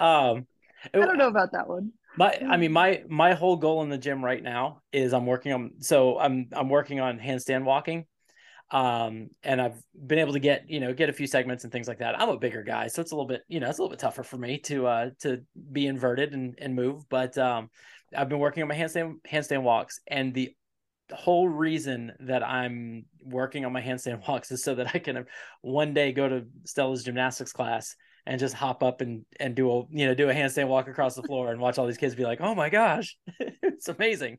um 0.00 0.46
I 0.94 0.98
don't 0.98 1.18
know 1.18 1.28
about 1.28 1.52
that 1.52 1.68
one. 1.68 1.92
My, 2.16 2.38
I 2.48 2.56
mean, 2.56 2.72
my 2.72 3.02
my 3.08 3.34
whole 3.34 3.56
goal 3.56 3.82
in 3.82 3.90
the 3.90 3.98
gym 3.98 4.24
right 4.24 4.42
now 4.42 4.82
is 4.92 5.12
I'm 5.12 5.26
working 5.26 5.52
on. 5.52 5.72
So 5.80 6.18
I'm 6.18 6.48
I'm 6.52 6.68
working 6.68 7.00
on 7.00 7.18
handstand 7.18 7.64
walking, 7.64 8.06
um, 8.70 9.28
and 9.42 9.60
I've 9.60 9.80
been 9.94 10.18
able 10.18 10.32
to 10.32 10.38
get 10.38 10.68
you 10.68 10.80
know 10.80 10.94
get 10.94 11.10
a 11.10 11.12
few 11.12 11.26
segments 11.26 11.64
and 11.64 11.72
things 11.72 11.88
like 11.88 11.98
that. 11.98 12.18
I'm 12.18 12.30
a 12.30 12.38
bigger 12.38 12.62
guy, 12.62 12.86
so 12.86 13.02
it's 13.02 13.12
a 13.12 13.14
little 13.14 13.28
bit 13.28 13.42
you 13.48 13.60
know 13.60 13.68
it's 13.68 13.78
a 13.78 13.82
little 13.82 13.90
bit 13.90 13.98
tougher 13.98 14.22
for 14.22 14.38
me 14.38 14.58
to 14.60 14.86
uh 14.86 15.10
to 15.20 15.42
be 15.72 15.86
inverted 15.86 16.32
and 16.32 16.54
and 16.58 16.74
move. 16.74 17.08
But 17.08 17.36
um, 17.36 17.70
I've 18.16 18.28
been 18.28 18.38
working 18.38 18.62
on 18.62 18.68
my 18.68 18.76
handstand 18.76 19.16
handstand 19.30 19.62
walks, 19.62 20.00
and 20.06 20.32
the 20.32 20.54
whole 21.12 21.48
reason 21.48 22.12
that 22.20 22.42
I'm 22.42 23.04
working 23.22 23.64
on 23.64 23.72
my 23.72 23.82
handstand 23.82 24.26
walks 24.28 24.50
is 24.50 24.64
so 24.64 24.74
that 24.76 24.92
I 24.94 24.98
can 24.98 25.26
one 25.60 25.94
day 25.94 26.12
go 26.12 26.28
to 26.28 26.46
Stella's 26.64 27.04
gymnastics 27.04 27.52
class 27.52 27.94
and 28.26 28.40
just 28.40 28.54
hop 28.54 28.82
up 28.82 29.00
and 29.00 29.24
and 29.38 29.54
do 29.54 29.70
a 29.70 29.84
you 29.90 30.06
know 30.06 30.14
do 30.14 30.28
a 30.28 30.34
handstand 30.34 30.68
walk 30.68 30.88
across 30.88 31.14
the 31.14 31.22
floor 31.22 31.50
and 31.50 31.60
watch 31.60 31.78
all 31.78 31.86
these 31.86 31.96
kids 31.96 32.14
be 32.14 32.24
like, 32.24 32.40
oh 32.40 32.54
my 32.54 32.68
gosh, 32.68 33.16
it's 33.40 33.88
amazing. 33.88 34.38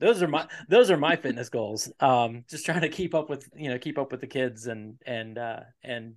Those 0.00 0.22
are 0.22 0.28
my 0.28 0.46
those 0.68 0.90
are 0.90 0.96
my 0.96 1.16
fitness 1.16 1.48
goals. 1.48 1.90
Um, 2.00 2.44
just 2.50 2.66
trying 2.66 2.80
to 2.80 2.88
keep 2.88 3.14
up 3.14 3.30
with 3.30 3.48
you 3.54 3.70
know 3.70 3.78
keep 3.78 3.98
up 3.98 4.10
with 4.10 4.20
the 4.20 4.26
kids 4.26 4.66
and 4.66 4.96
and 5.06 5.38
uh, 5.38 5.60
and 5.82 6.14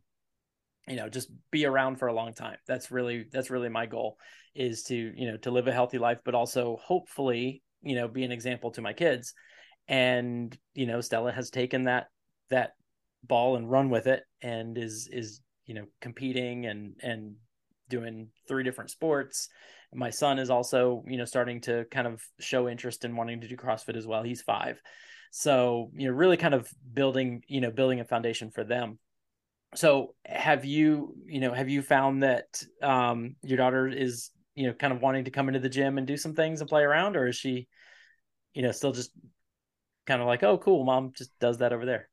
you 0.88 0.95
know 0.95 1.08
just 1.08 1.30
be 1.52 1.66
around 1.66 1.98
for 1.98 2.08
a 2.08 2.14
long 2.14 2.34
time. 2.34 2.58
That's 2.68 2.89
really 2.89 3.28
that's 3.32 3.52
really 3.52 3.70
my 3.70 3.86
goal 3.86 4.18
is 4.56 4.84
to 4.84 4.95
you 4.95 5.32
know 5.32 5.38
to 5.38 5.52
live 5.52 5.68
a 5.68 5.72
healthy 5.72 6.00
life, 6.00 6.20
but 6.26 6.34
also 6.34 6.80
hopefully 6.84 7.62
you 7.84 7.95
know 7.95 8.08
be 8.08 8.24
an 8.24 8.32
example 8.32 8.72
to 8.72 8.82
my 8.82 8.93
kids. 8.93 9.34
And 9.88 10.58
you 10.74 10.88
know 10.88 11.00
Stella 11.02 11.32
has 11.32 11.52
taken 11.52 11.84
that 11.84 12.08
that 12.50 12.72
ball 13.24 13.56
and 13.56 13.70
run 13.70 13.89
with 13.89 14.08
it 14.08 14.24
and 14.41 14.78
is 14.78 15.08
is 15.12 15.41
you 15.68 15.76
know 15.76 15.86
competing 16.01 16.65
and 16.65 16.95
and 17.03 17.36
doing 17.89 18.30
three 18.47 18.63
different 18.63 18.89
sports. 18.89 19.49
My 19.93 20.09
son 20.09 20.39
is 20.39 20.49
also 20.49 21.03
you 21.07 21.18
know 21.18 21.26
starting 21.26 21.61
to 21.61 21.86
kind 21.91 22.07
of 22.07 22.22
show 22.39 22.68
interest 22.68 23.05
in 23.05 23.15
wanting 23.15 23.41
to 23.41 23.47
do 23.47 23.55
crossfit 23.55 23.95
as 23.95 24.07
well. 24.07 24.24
He's 24.24 24.41
five. 24.41 24.82
So 25.32 25.91
you 25.93 26.07
know 26.07 26.13
really 26.13 26.38
kind 26.38 26.53
of 26.53 26.68
building 26.93 27.43
you 27.47 27.61
know 27.61 27.72
building 27.72 27.99
a 27.99 28.05
foundation 28.05 28.49
for 28.49 28.63
them. 28.63 28.97
So 29.76 30.15
have 30.26 30.65
you 30.65 31.15
you 31.28 31.39
know 31.39 31.53
have 31.53 31.70
you 31.70 31.82
found 31.82 32.24
that 32.24 32.63
um 32.82 33.36
your 33.43 33.57
daughter 33.57 33.88
is 33.88 34.32
you 34.55 34.68
know 34.68 34.74
kind 34.74 34.91
of 34.91 35.01
wanting 35.01 35.26
to 35.26 35.32
come 35.32 35.47
into 35.49 35.59
the 35.59 35.70
gym 35.70 35.97
and 35.97 36.07
do 36.07 36.18
some 36.18 36.34
things 36.34 36.61
and 36.61 36.70
play 36.70 36.82
around 36.82 37.15
or 37.15 37.28
is 37.28 37.36
she 37.36 37.68
you 38.53 38.63
know 38.63 38.72
still 38.72 38.91
just 38.91 39.11
kind 40.07 40.20
of 40.20 40.28
like 40.28 40.41
oh 40.41 40.57
cool 40.57 40.84
mom 40.84 41.11
just 41.15 41.38
does 41.39 41.59
that 41.59 41.74
over 41.74 41.86
there 41.86 42.09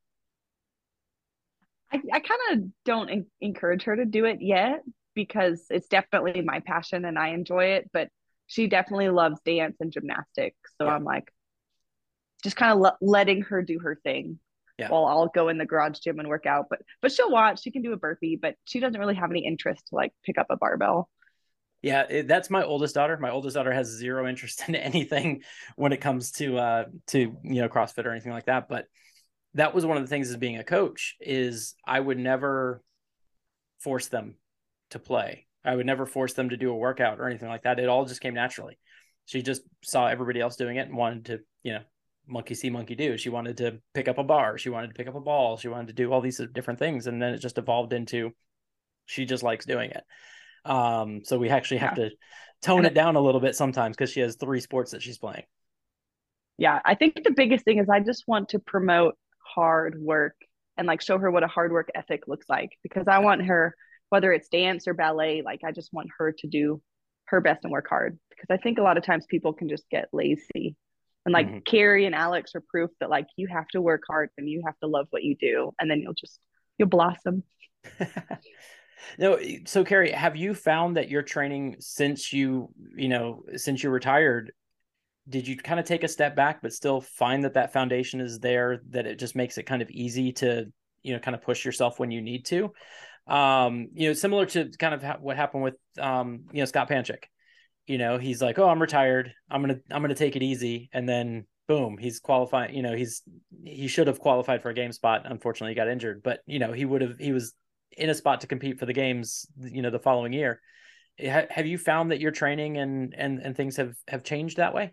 I, 1.94 2.00
I 2.12 2.20
kind 2.20 2.40
of 2.52 2.70
don't 2.84 3.26
encourage 3.40 3.84
her 3.84 3.96
to 3.96 4.04
do 4.04 4.24
it 4.24 4.38
yet 4.40 4.82
because 5.14 5.64
it's 5.70 5.88
definitely 5.88 6.42
my 6.42 6.60
passion 6.60 7.04
and 7.04 7.18
I 7.18 7.28
enjoy 7.28 7.66
it. 7.66 7.90
But 7.92 8.08
she 8.46 8.66
definitely 8.66 9.08
loves 9.08 9.40
dance 9.44 9.76
and 9.80 9.92
gymnastics. 9.92 10.56
So 10.78 10.86
yeah. 10.86 10.94
I'm 10.94 11.04
like, 11.04 11.32
just 12.42 12.56
kind 12.56 12.72
of 12.72 12.78
le- 12.78 12.98
letting 13.00 13.42
her 13.42 13.62
do 13.62 13.78
her 13.78 13.98
thing 14.02 14.38
yeah. 14.78 14.88
while 14.88 15.06
I'll 15.06 15.28
go 15.28 15.48
in 15.48 15.58
the 15.58 15.64
garage 15.64 15.98
gym 16.00 16.18
and 16.18 16.28
work 16.28 16.46
out. 16.46 16.66
But 16.68 16.80
but 17.00 17.12
she'll 17.12 17.30
watch. 17.30 17.62
She 17.62 17.70
can 17.70 17.82
do 17.82 17.92
a 17.92 17.96
burpee, 17.96 18.38
but 18.40 18.56
she 18.64 18.80
doesn't 18.80 19.00
really 19.00 19.14
have 19.14 19.30
any 19.30 19.46
interest 19.46 19.86
to 19.88 19.94
like 19.94 20.12
pick 20.24 20.36
up 20.36 20.46
a 20.50 20.56
barbell. 20.56 21.08
Yeah, 21.80 22.06
it, 22.08 22.28
that's 22.28 22.48
my 22.50 22.64
oldest 22.64 22.94
daughter. 22.94 23.16
My 23.18 23.30
oldest 23.30 23.54
daughter 23.54 23.72
has 23.72 23.88
zero 23.88 24.26
interest 24.26 24.64
in 24.68 24.74
anything 24.74 25.42
when 25.76 25.92
it 25.92 26.00
comes 26.00 26.32
to 26.32 26.58
uh 26.58 26.84
to 27.08 27.18
you 27.18 27.62
know 27.62 27.68
CrossFit 27.68 28.04
or 28.04 28.10
anything 28.10 28.32
like 28.32 28.46
that. 28.46 28.68
But 28.68 28.86
that 29.54 29.74
was 29.74 29.86
one 29.86 29.96
of 29.96 30.02
the 30.02 30.08
things 30.08 30.30
as 30.30 30.36
being 30.36 30.58
a 30.58 30.64
coach 30.64 31.16
is 31.20 31.74
I 31.86 31.98
would 31.98 32.18
never 32.18 32.82
force 33.80 34.08
them 34.08 34.36
to 34.90 34.98
play. 34.98 35.46
I 35.64 35.74
would 35.74 35.86
never 35.86 36.06
force 36.06 36.34
them 36.34 36.50
to 36.50 36.56
do 36.56 36.70
a 36.70 36.76
workout 36.76 37.20
or 37.20 37.28
anything 37.28 37.48
like 37.48 37.62
that. 37.62 37.78
It 37.78 37.88
all 37.88 38.04
just 38.04 38.20
came 38.20 38.34
naturally. 38.34 38.78
She 39.26 39.42
just 39.42 39.62
saw 39.82 40.06
everybody 40.06 40.40
else 40.40 40.56
doing 40.56 40.76
it 40.76 40.88
and 40.88 40.96
wanted 40.96 41.24
to, 41.26 41.40
you 41.62 41.74
know, 41.74 41.82
monkey 42.26 42.54
see, 42.54 42.68
monkey 42.68 42.94
do. 42.94 43.16
She 43.16 43.30
wanted 43.30 43.56
to 43.58 43.78
pick 43.94 44.08
up 44.08 44.18
a 44.18 44.24
bar. 44.24 44.58
She 44.58 44.70
wanted 44.70 44.88
to 44.88 44.94
pick 44.94 45.08
up 45.08 45.14
a 45.14 45.20
ball. 45.20 45.56
She 45.56 45.68
wanted 45.68 45.88
to 45.88 45.92
do 45.94 46.12
all 46.12 46.20
these 46.20 46.40
different 46.52 46.78
things. 46.78 47.06
And 47.06 47.22
then 47.22 47.32
it 47.32 47.38
just 47.38 47.58
evolved 47.58 47.92
into 47.92 48.32
she 49.06 49.24
just 49.24 49.42
likes 49.42 49.64
doing 49.64 49.90
it. 49.90 50.04
Um, 50.68 51.22
so 51.24 51.38
we 51.38 51.48
actually 51.48 51.78
have 51.78 51.96
yeah. 51.96 52.08
to 52.08 52.10
tone 52.62 52.84
it 52.86 52.94
down 52.94 53.16
a 53.16 53.20
little 53.20 53.40
bit 53.40 53.54
sometimes 53.54 53.96
because 53.96 54.10
she 54.10 54.20
has 54.20 54.36
three 54.36 54.60
sports 54.60 54.92
that 54.92 55.02
she's 55.02 55.18
playing. 55.18 55.44
Yeah, 56.56 56.80
I 56.84 56.94
think 56.94 57.22
the 57.22 57.32
biggest 57.32 57.64
thing 57.64 57.78
is 57.78 57.88
I 57.88 58.00
just 58.00 58.24
want 58.26 58.50
to 58.50 58.58
promote 58.58 59.16
hard 59.54 59.96
work 60.00 60.36
and 60.76 60.86
like 60.86 61.00
show 61.00 61.18
her 61.18 61.30
what 61.30 61.44
a 61.44 61.48
hard 61.48 61.72
work 61.72 61.88
ethic 61.94 62.26
looks 62.26 62.46
like 62.48 62.70
because 62.82 63.06
I 63.08 63.18
want 63.18 63.46
her 63.46 63.74
whether 64.10 64.32
it's 64.32 64.48
dance 64.48 64.86
or 64.86 64.94
ballet 64.94 65.42
like 65.42 65.60
I 65.64 65.72
just 65.72 65.92
want 65.92 66.08
her 66.18 66.32
to 66.38 66.46
do 66.46 66.80
her 67.26 67.40
best 67.40 67.64
and 67.64 67.72
work 67.72 67.88
hard 67.88 68.18
because 68.30 68.48
I 68.50 68.56
think 68.62 68.78
a 68.78 68.82
lot 68.82 68.98
of 68.98 69.04
times 69.04 69.26
people 69.28 69.52
can 69.52 69.68
just 69.68 69.88
get 69.90 70.08
lazy 70.12 70.76
and 71.24 71.32
like 71.32 71.48
mm-hmm. 71.48 71.58
Kari 71.66 72.06
and 72.06 72.14
Alex 72.14 72.52
are 72.54 72.62
proof 72.68 72.90
that 73.00 73.10
like 73.10 73.26
you 73.36 73.48
have 73.48 73.68
to 73.68 73.80
work 73.80 74.02
hard 74.06 74.30
and 74.36 74.48
you 74.48 74.62
have 74.66 74.78
to 74.80 74.88
love 74.88 75.06
what 75.10 75.22
you 75.22 75.36
do 75.36 75.72
and 75.80 75.90
then 75.90 76.00
you'll 76.00 76.14
just 76.14 76.38
you'll 76.78 76.88
blossom. 76.88 77.42
no, 79.18 79.38
so 79.66 79.84
Kari, 79.84 80.10
have 80.10 80.36
you 80.36 80.54
found 80.54 80.96
that 80.96 81.10
your 81.10 81.22
training 81.22 81.76
since 81.80 82.32
you 82.32 82.70
you 82.96 83.08
know 83.08 83.44
since 83.56 83.82
you 83.82 83.90
retired 83.90 84.52
did 85.28 85.48
you 85.48 85.56
kind 85.56 85.80
of 85.80 85.86
take 85.86 86.04
a 86.04 86.08
step 86.08 86.36
back 86.36 86.60
but 86.60 86.72
still 86.72 87.00
find 87.00 87.44
that 87.44 87.54
that 87.54 87.72
foundation 87.72 88.20
is 88.20 88.38
there 88.38 88.82
that 88.90 89.06
it 89.06 89.18
just 89.18 89.34
makes 89.34 89.56
it 89.56 89.64
kind 89.64 89.82
of 89.82 89.90
easy 89.90 90.32
to 90.32 90.66
you 91.02 91.12
know 91.12 91.18
kind 91.18 91.34
of 91.34 91.42
push 91.42 91.64
yourself 91.64 91.98
when 91.98 92.10
you 92.10 92.20
need 92.20 92.44
to? 92.46 92.72
Um 93.26 93.88
you 93.94 94.08
know 94.08 94.14
similar 94.14 94.46
to 94.46 94.70
kind 94.78 94.94
of 94.94 95.02
ha- 95.02 95.18
what 95.20 95.36
happened 95.36 95.62
with 95.62 95.76
um 95.98 96.44
you 96.52 96.60
know 96.60 96.66
Scott 96.66 96.88
Panchik. 96.88 97.24
You 97.86 97.98
know 97.98 98.18
he's 98.18 98.42
like 98.42 98.58
oh 98.58 98.68
I'm 98.68 98.80
retired. 98.80 99.32
I'm 99.50 99.62
going 99.62 99.76
to 99.76 99.94
I'm 99.94 100.02
going 100.02 100.10
to 100.10 100.14
take 100.14 100.36
it 100.36 100.42
easy. 100.42 100.90
And 100.92 101.08
then 101.08 101.46
boom 101.66 101.96
he's 101.96 102.20
qualified 102.20 102.74
you 102.74 102.82
know 102.82 102.94
he's 102.94 103.22
he 103.64 103.88
should 103.88 104.06
have 104.06 104.20
qualified 104.20 104.60
for 104.60 104.68
a 104.68 104.74
game 104.74 104.92
spot. 104.92 105.22
Unfortunately 105.24 105.72
he 105.72 105.76
got 105.76 105.88
injured. 105.88 106.22
But 106.22 106.40
you 106.46 106.58
know 106.58 106.72
he 106.72 106.84
would 106.84 107.00
have 107.00 107.18
he 107.18 107.32
was 107.32 107.54
in 107.96 108.10
a 108.10 108.14
spot 108.14 108.42
to 108.42 108.46
compete 108.46 108.78
for 108.78 108.84
the 108.84 108.92
games 108.92 109.46
you 109.58 109.80
know 109.80 109.90
the 109.90 109.98
following 109.98 110.34
year. 110.34 110.60
Have 111.18 111.66
you 111.66 111.78
found 111.78 112.10
that 112.10 112.20
your 112.20 112.32
training 112.32 112.76
and 112.76 113.14
and 113.16 113.38
and 113.38 113.56
things 113.56 113.76
have 113.76 113.94
have 114.08 114.22
changed 114.24 114.58
that 114.58 114.74
way 114.74 114.92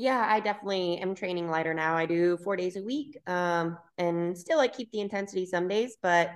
yeah, 0.00 0.26
I 0.26 0.40
definitely 0.40 0.96
am 0.96 1.14
training 1.14 1.50
lighter 1.50 1.74
now. 1.74 1.94
I 1.94 2.06
do 2.06 2.38
four 2.38 2.56
days 2.56 2.76
a 2.76 2.82
week, 2.82 3.18
um, 3.26 3.76
and 3.98 4.36
still 4.36 4.58
I 4.58 4.66
keep 4.66 4.90
the 4.92 5.00
intensity 5.00 5.44
some 5.44 5.68
days, 5.68 5.98
but 6.02 6.30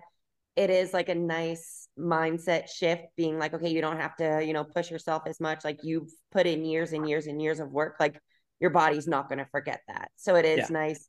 it 0.54 0.68
is 0.68 0.92
like 0.92 1.08
a 1.08 1.14
nice 1.14 1.88
mindset 1.98 2.68
shift. 2.68 3.04
Being 3.16 3.38
like, 3.38 3.54
okay, 3.54 3.70
you 3.70 3.80
don't 3.80 3.98
have 3.98 4.16
to, 4.16 4.44
you 4.44 4.52
know, 4.52 4.64
push 4.64 4.90
yourself 4.90 5.22
as 5.26 5.40
much. 5.40 5.64
Like 5.64 5.78
you've 5.82 6.10
put 6.30 6.46
in 6.46 6.66
years 6.66 6.92
and 6.92 7.08
years 7.08 7.26
and 7.26 7.40
years 7.40 7.58
of 7.58 7.72
work. 7.72 7.96
Like 7.98 8.20
your 8.60 8.68
body's 8.68 9.08
not 9.08 9.30
going 9.30 9.38
to 9.38 9.46
forget 9.46 9.80
that. 9.88 10.10
So 10.16 10.36
it 10.36 10.44
is 10.44 10.58
yeah. 10.58 10.66
nice 10.70 11.08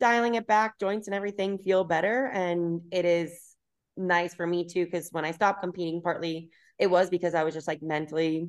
dialing 0.00 0.34
it 0.34 0.48
back. 0.48 0.80
Joints 0.80 1.06
and 1.06 1.14
everything 1.14 1.58
feel 1.58 1.84
better, 1.84 2.26
and 2.26 2.80
it 2.90 3.04
is 3.04 3.54
nice 3.96 4.34
for 4.34 4.44
me 4.44 4.66
too. 4.66 4.86
Because 4.86 5.08
when 5.12 5.24
I 5.24 5.30
stopped 5.30 5.62
competing, 5.62 6.02
partly 6.02 6.50
it 6.80 6.90
was 6.90 7.10
because 7.10 7.36
I 7.36 7.44
was 7.44 7.54
just 7.54 7.68
like 7.68 7.80
mentally 7.80 8.48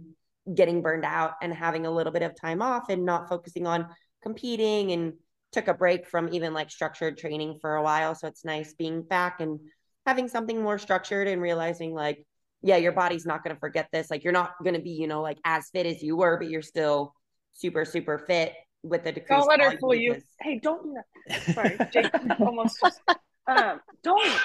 getting 0.54 0.82
burned 0.82 1.06
out 1.06 1.34
and 1.42 1.54
having 1.54 1.86
a 1.86 1.92
little 1.92 2.12
bit 2.12 2.22
of 2.22 2.40
time 2.40 2.62
off 2.62 2.90
and 2.90 3.06
not 3.06 3.30
focusing 3.30 3.66
on 3.68 3.88
competing 4.22 4.92
and 4.92 5.14
took 5.52 5.68
a 5.68 5.74
break 5.74 6.08
from 6.08 6.34
even 6.34 6.54
like 6.54 6.70
structured 6.70 7.18
training 7.18 7.58
for 7.62 7.76
a 7.76 7.84
while. 7.84 8.16
So 8.16 8.28
it's 8.28 8.44
nice 8.44 8.74
being 8.74 9.04
back 9.04 9.40
and 9.40 9.60
having 10.06 10.28
something 10.28 10.62
more 10.62 10.80
structured 10.80 11.28
and 11.28 11.42
realizing 11.42 11.94
like 11.94 12.26
yeah, 12.64 12.78
your 12.78 12.94
body's 12.94 13.26
not 13.26 13.44
going 13.44 13.54
to 13.54 13.60
forget 13.60 13.90
this. 13.92 14.10
Like 14.10 14.24
you're 14.24 14.34
not 14.34 14.54
going 14.64 14.74
to 14.74 14.82
be, 14.82 14.92
you 14.92 15.06
know, 15.06 15.22
like 15.22 15.38
as 15.44 15.70
fit 15.72 15.86
as 15.86 16.02
you 16.02 16.16
were, 16.16 16.38
but 16.38 16.50
you're 16.50 16.62
still 16.62 17.14
super, 17.52 17.84
super 17.84 18.18
fit 18.18 18.54
with 18.84 19.04
the 19.04 19.12
decreased. 19.12 19.30
Don't 19.30 19.48
let 19.48 19.62
her 19.62 19.78
fool 19.80 19.94
you. 19.94 20.22
Hey, 20.40 20.60
don't 20.64 20.82
do 20.82 20.96
that. 21.28 21.42
Sorry, 21.54 21.78
Jake 21.92 22.12
almost 22.40 22.78
just. 22.82 23.02
Um, 23.48 23.82
don't. 24.02 24.40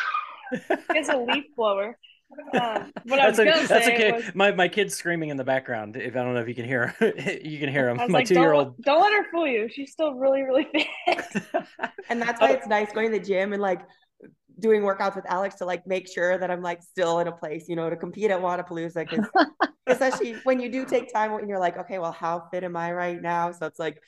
It's 0.51 1.09
a 1.09 1.17
leaf 1.17 1.45
blower. 1.57 1.97
Um, 2.53 2.93
what 3.05 3.21
I 3.21 3.29
was 3.29 3.37
That's, 3.37 3.39
okay. 3.39 3.51
gonna 3.51 3.69
That's 3.69 3.87
say 3.87 3.95
okay. 3.95 4.13
was, 4.13 4.25
My 4.35 4.53
my 4.53 4.69
kid's 4.69 4.95
screaming 4.95 5.31
in 5.31 5.37
the 5.37 5.45
background. 5.45 5.97
If 5.97 6.15
I 6.17 6.23
don't 6.23 6.35
know 6.35 6.41
if 6.41 6.49
you 6.49 6.55
can 6.55 6.65
hear, 6.65 6.95
you 7.01 7.59
can 7.59 7.69
hear 7.71 7.89
him. 7.89 7.97
My 8.09 8.21
like, 8.21 8.27
two 8.27 8.35
year 8.35 8.53
old. 8.53 8.77
don't, 8.77 8.83
don't 8.83 9.01
let 9.03 9.13
her 9.13 9.31
fool 9.31 9.47
you. 9.47 9.69
She's 9.71 9.93
still 9.93 10.15
really, 10.15 10.43
really 10.43 10.67
fit. 11.07 11.25
And 12.11 12.23
that's 12.23 12.41
Oh. 12.41 12.47
why 12.47 12.53
it's 12.53 12.67
nice 12.67 12.91
going 12.93 13.11
to 13.13 13.19
the 13.19 13.25
gym 13.25 13.53
and 13.53 13.61
like 13.61 13.83
doing 14.59 14.83
workouts 14.83 15.17
with 15.17 15.27
Alex 15.29 15.57
to 15.57 15.65
like 15.67 15.87
make 15.87 16.09
sure 16.09 16.39
that 16.39 16.51
I'm 16.51 16.63
like 16.63 16.83
still 16.83 17.19
in 17.21 17.29
a 17.29 17.33
place, 17.33 17.67
you 17.69 17.77
know, 17.77 17.91
to 17.91 17.97
compete 17.97 18.31
at 18.31 18.41
Wodapalooza. 18.41 19.09
Because 19.09 19.27
especially 19.87 20.41
when 20.45 20.61
you 20.61 20.71
do 20.71 20.85
take 20.85 21.13
time 21.13 21.33
when 21.33 21.49
you're 21.49 21.61
like, 21.61 21.79
okay, 21.79 21.99
well, 21.99 22.13
how 22.13 22.45
fit 22.51 22.65
am 22.65 22.77
I 22.77 22.93
right 22.93 23.21
now? 23.21 23.53
So 23.53 23.67
it's 23.67 23.79
like 23.79 24.03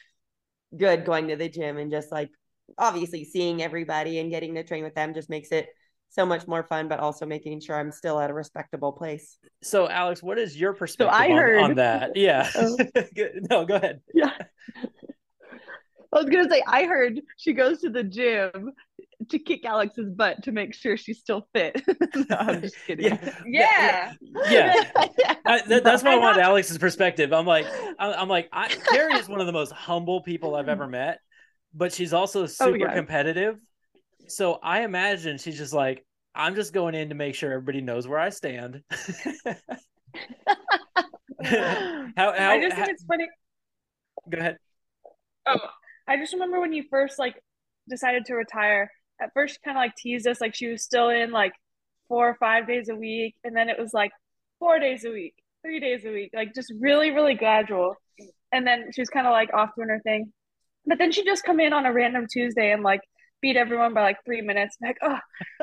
good 0.77 1.05
going 1.05 1.29
to 1.29 1.37
the 1.37 1.49
gym 1.49 1.79
and 1.79 1.91
just 1.91 2.13
like 2.13 2.31
obviously 2.79 3.25
seeing 3.25 3.63
everybody 3.63 4.19
and 4.19 4.31
getting 4.31 4.55
to 4.55 4.65
train 4.65 4.85
with 4.85 4.95
them 4.95 5.15
just 5.15 5.31
makes 5.31 5.51
it 5.53 5.69
so 6.11 6.27
much 6.27 6.47
more 6.47 6.65
fun, 6.65 6.89
but 6.89 6.99
also 6.99 7.25
making 7.25 7.61
sure 7.61 7.79
I'm 7.79 7.93
still 7.93 8.21
at 8.21 8.31
a 8.31 8.35
respectable 8.35 8.93
place. 8.93 9.39
So, 9.63 9.89
Alex, 9.89 10.23
what 10.23 10.39
is 10.39 10.57
your 10.57 10.75
perspective 10.75 11.15
I 11.15 11.31
on, 11.31 11.37
heard- 11.37 11.63
on 11.63 11.75
that? 11.77 12.17
Yeah. 12.17 12.51
Oh. 12.57 12.77
No, 13.51 13.65
go 13.65 13.77
ahead. 13.77 14.01
Yeah. 14.13 14.33
I 16.13 16.17
was 16.17 16.27
gonna 16.27 16.51
say 16.51 16.63
I 16.67 16.85
heard 16.85 17.21
she 17.37 17.53
goes 17.53 17.81
to 17.81 17.91
the 17.91 18.03
gym 18.03 18.73
to 19.29 19.39
kick 19.39 19.65
Alex's 19.65 20.11
butt 20.11 20.43
to 20.43 20.53
make 20.53 20.75
sure 20.75 20.97
she's 20.97 21.21
still 21.21 21.47
fit. 21.55 21.81
no, 22.15 22.37
I'm 22.37 22.61
just 22.61 22.77
kidding. 22.87 23.19
Yeah. 23.47 24.13
yeah. 24.51 24.83
Yeah. 25.19 25.35
I, 25.47 25.63
that, 25.69 25.85
that's 25.85 26.03
why 26.03 26.15
I 26.15 26.17
wanted 26.17 26.43
Alex's 26.43 26.79
perspective. 26.79 27.33
I'm 27.33 27.47
like, 27.47 27.67
I'm 27.99 28.29
like, 28.29 28.49
I, 28.53 28.69
Kari 28.69 29.15
is 29.15 29.29
one 29.29 29.41
of 29.41 29.47
the 29.47 29.53
most 29.53 29.73
humble 29.73 30.23
people 30.23 30.57
I've 30.57 30.69
ever 30.69 30.89
met, 30.89 31.21
but 31.75 31.93
she's 31.93 32.13
also 32.13 32.43
oh, 32.43 32.47
super 32.47 32.77
yeah. 32.79 32.95
competitive. 32.95 33.59
So 34.31 34.59
I 34.63 34.83
imagine 34.85 35.39
she's 35.39 35.59
just 35.59 35.73
like, 35.73 36.05
I'm 36.35 36.55
just 36.55 36.73
going 36.73 36.95
in 36.95 37.09
to 37.09 37.15
make 37.15 37.35
sure 37.35 37.51
everybody 37.53 37.81
knows 37.81 38.07
where 38.07 38.21
I 38.21 38.31
stand. 38.31 38.83
how, 39.45 39.55
how, 42.17 42.31
I 42.31 42.61
just 42.61 42.77
how- 42.77 42.85
think 42.85 42.95
it's 42.95 43.05
funny. 43.05 43.29
go 44.31 44.39
ahead. 44.39 44.59
Oh, 45.47 45.59
I 46.07 46.17
just 46.17 46.33
remember 46.33 46.61
when 46.61 46.73
you 46.73 46.85
first 46.91 47.19
like 47.19 47.35
decided 47.89 48.25
to 48.27 48.35
retire. 48.35 48.91
At 49.21 49.31
first, 49.35 49.59
kind 49.63 49.77
of 49.77 49.81
like 49.83 49.97
teased 49.97 50.27
us, 50.27 50.41
like 50.41 50.55
she 50.55 50.69
was 50.69 50.83
still 50.83 51.11
in 51.11 51.31
like 51.31 51.53
four 52.09 52.29
or 52.29 52.37
five 52.37 52.67
days 52.67 52.89
a 52.89 52.95
week, 52.95 53.35
and 53.45 53.55
then 53.55 53.69
it 53.69 53.79
was 53.79 53.93
like 53.93 54.13
four 54.59 54.79
days 54.79 55.05
a 55.05 55.11
week, 55.11 55.35
three 55.63 55.79
days 55.81 56.05
a 56.07 56.11
week, 56.11 56.31
like 56.33 56.55
just 56.55 56.73
really, 56.81 57.11
really 57.11 57.35
gradual. 57.35 57.97
And 58.53 58.67
then 58.67 58.91
she 58.93 59.01
was 59.01 59.11
kind 59.11 59.27
of 59.27 59.33
like 59.33 59.53
off 59.53 59.71
doing 59.77 59.89
her 59.91 60.01
thing, 60.01 60.33
but 60.87 60.99
then 60.99 61.13
she 61.13 61.25
just 61.25 61.45
come 61.45 61.61
in 61.61 61.73
on 61.73 61.85
a 61.85 61.93
random 61.93 62.27
Tuesday 62.33 62.73
and 62.73 62.83
like 62.83 63.01
beat 63.43 63.57
everyone 63.57 63.95
by 63.95 64.03
like 64.03 64.25
three 64.25 64.43
minutes. 64.43 64.77
Like, 64.83 64.99
oh 65.03 65.19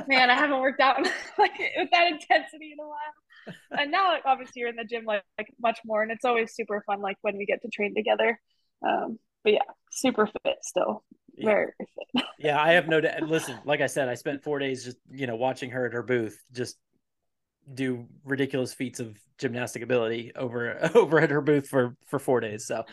man, 0.08 0.30
I 0.30 0.36
haven't 0.36 0.60
worked 0.60 0.82
out 0.82 0.98
like 1.38 1.52
with 1.78 1.90
that 1.92 2.08
intensity 2.08 2.74
in 2.74 2.80
a 2.80 2.88
while. 2.88 3.56
And 3.72 3.92
now, 3.92 4.10
like 4.10 4.24
obviously, 4.26 4.62
you're 4.62 4.70
in 4.70 4.76
the 4.76 4.84
gym 4.84 5.06
like, 5.06 5.24
like 5.38 5.48
much 5.62 5.80
more, 5.86 6.04
and 6.04 6.12
it's 6.12 6.26
always 6.26 6.54
super 6.54 6.84
fun. 6.86 7.02
Like 7.02 7.18
when 7.22 7.38
we 7.38 7.46
get 7.46 7.62
to 7.62 7.70
train 7.70 7.94
together. 7.96 8.40
Um, 8.86 9.20
but 9.44 9.54
yeah, 9.54 9.72
super 9.92 10.28
fit 10.28 10.58
still. 10.62 11.04
Yeah. 11.36 11.46
Very 11.46 11.72
fit. 11.80 12.24
Yeah, 12.40 12.62
I 12.62 12.74
have 12.74 12.88
no 12.88 13.02
doubt. 13.02 13.24
Listen, 13.24 13.58
like 13.66 13.82
I 13.82 13.88
said, 13.88 14.10
I 14.10 14.14
spent 14.14 14.44
four 14.44 14.60
days 14.60 14.86
just 14.86 14.98
you 15.10 15.26
know 15.26 15.36
watching 15.36 15.72
her 15.72 15.88
at 15.88 15.94
her 15.94 16.04
booth 16.04 16.40
just 16.52 16.78
do 17.74 18.06
ridiculous 18.24 18.74
feats 18.74 19.00
of 19.00 19.18
gymnastic 19.38 19.82
ability 19.82 20.32
over 20.36 20.92
over 20.96 21.20
at 21.20 21.32
her 21.32 21.42
booth 21.42 21.68
for 21.68 21.96
for 22.06 22.20
four 22.20 22.40
days. 22.40 22.68
So 22.68 22.84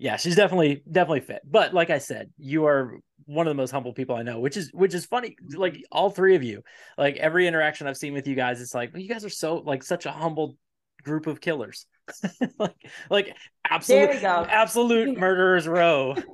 yeah, 0.00 0.16
she's 0.16 0.34
definitely 0.34 0.82
definitely 0.90 1.20
fit. 1.20 1.42
But 1.44 1.74
like 1.74 1.90
I 1.90 1.98
said, 1.98 2.30
you 2.38 2.64
are 2.64 2.98
one 3.26 3.46
of 3.46 3.50
the 3.50 3.54
most 3.62 3.70
humble 3.70 3.92
people 3.92 4.16
I 4.16 4.22
know, 4.22 4.40
which 4.40 4.56
is 4.56 4.70
which 4.72 4.94
is 4.94 5.04
funny. 5.04 5.36
Like 5.54 5.84
all 5.92 6.08
three 6.08 6.34
of 6.36 6.42
you, 6.42 6.62
like 6.96 7.16
every 7.18 7.46
interaction 7.46 7.86
I've 7.86 7.98
seen 7.98 8.14
with 8.14 8.26
you 8.26 8.34
guys, 8.34 8.62
it's 8.62 8.74
like 8.74 8.94
well, 8.94 9.02
you 9.02 9.08
guys 9.10 9.26
are 9.26 9.30
so 9.30 9.56
like 9.58 9.82
such 9.82 10.06
a 10.06 10.10
humble 10.10 10.56
group 11.04 11.26
of 11.26 11.42
killers. 11.42 11.84
like 12.58 12.74
like 13.10 13.36
absolute 13.68 14.06
There 14.06 14.14
we 14.16 14.20
go. 14.22 14.46
absolute 14.48 15.18
murderers 15.18 15.68
row. 15.68 16.16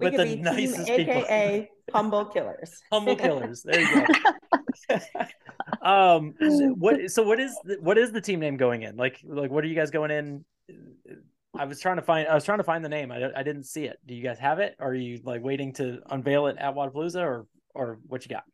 We 0.00 0.10
But 0.10 0.16
the 0.16 0.24
be 0.36 0.42
team 0.44 0.84
people. 0.84 1.24
AKA 1.24 1.70
humble 1.92 2.26
killers. 2.26 2.80
humble 2.92 3.16
killers 3.16 3.64
there 3.64 3.80
you 3.80 4.06
go 4.06 5.00
um 5.82 6.34
so 6.38 6.68
what 6.78 7.10
so 7.10 7.22
what 7.24 7.40
is 7.40 7.58
the, 7.64 7.78
what 7.80 7.98
is 7.98 8.12
the 8.12 8.20
team 8.20 8.38
name 8.38 8.56
going 8.56 8.82
in 8.82 8.96
like 8.96 9.18
like 9.24 9.50
what 9.50 9.64
are 9.64 9.66
you 9.66 9.74
guys 9.74 9.90
going 9.90 10.10
in 10.12 10.44
i 11.56 11.64
was 11.64 11.80
trying 11.80 11.96
to 11.96 12.02
find 12.02 12.28
i 12.28 12.34
was 12.34 12.44
trying 12.44 12.58
to 12.58 12.64
find 12.64 12.84
the 12.84 12.88
name 12.88 13.10
i, 13.10 13.30
I 13.36 13.42
didn't 13.42 13.64
see 13.64 13.84
it 13.84 13.98
do 14.06 14.14
you 14.14 14.22
guys 14.22 14.38
have 14.38 14.58
it 14.58 14.76
or 14.78 14.90
are 14.90 14.94
you 14.94 15.20
like 15.24 15.42
waiting 15.42 15.72
to 15.74 16.00
unveil 16.10 16.46
it 16.46 16.56
at 16.58 16.74
wodapalooza 16.74 17.22
or 17.22 17.46
or 17.74 17.98
what 18.06 18.24
you 18.24 18.28
got 18.28 18.44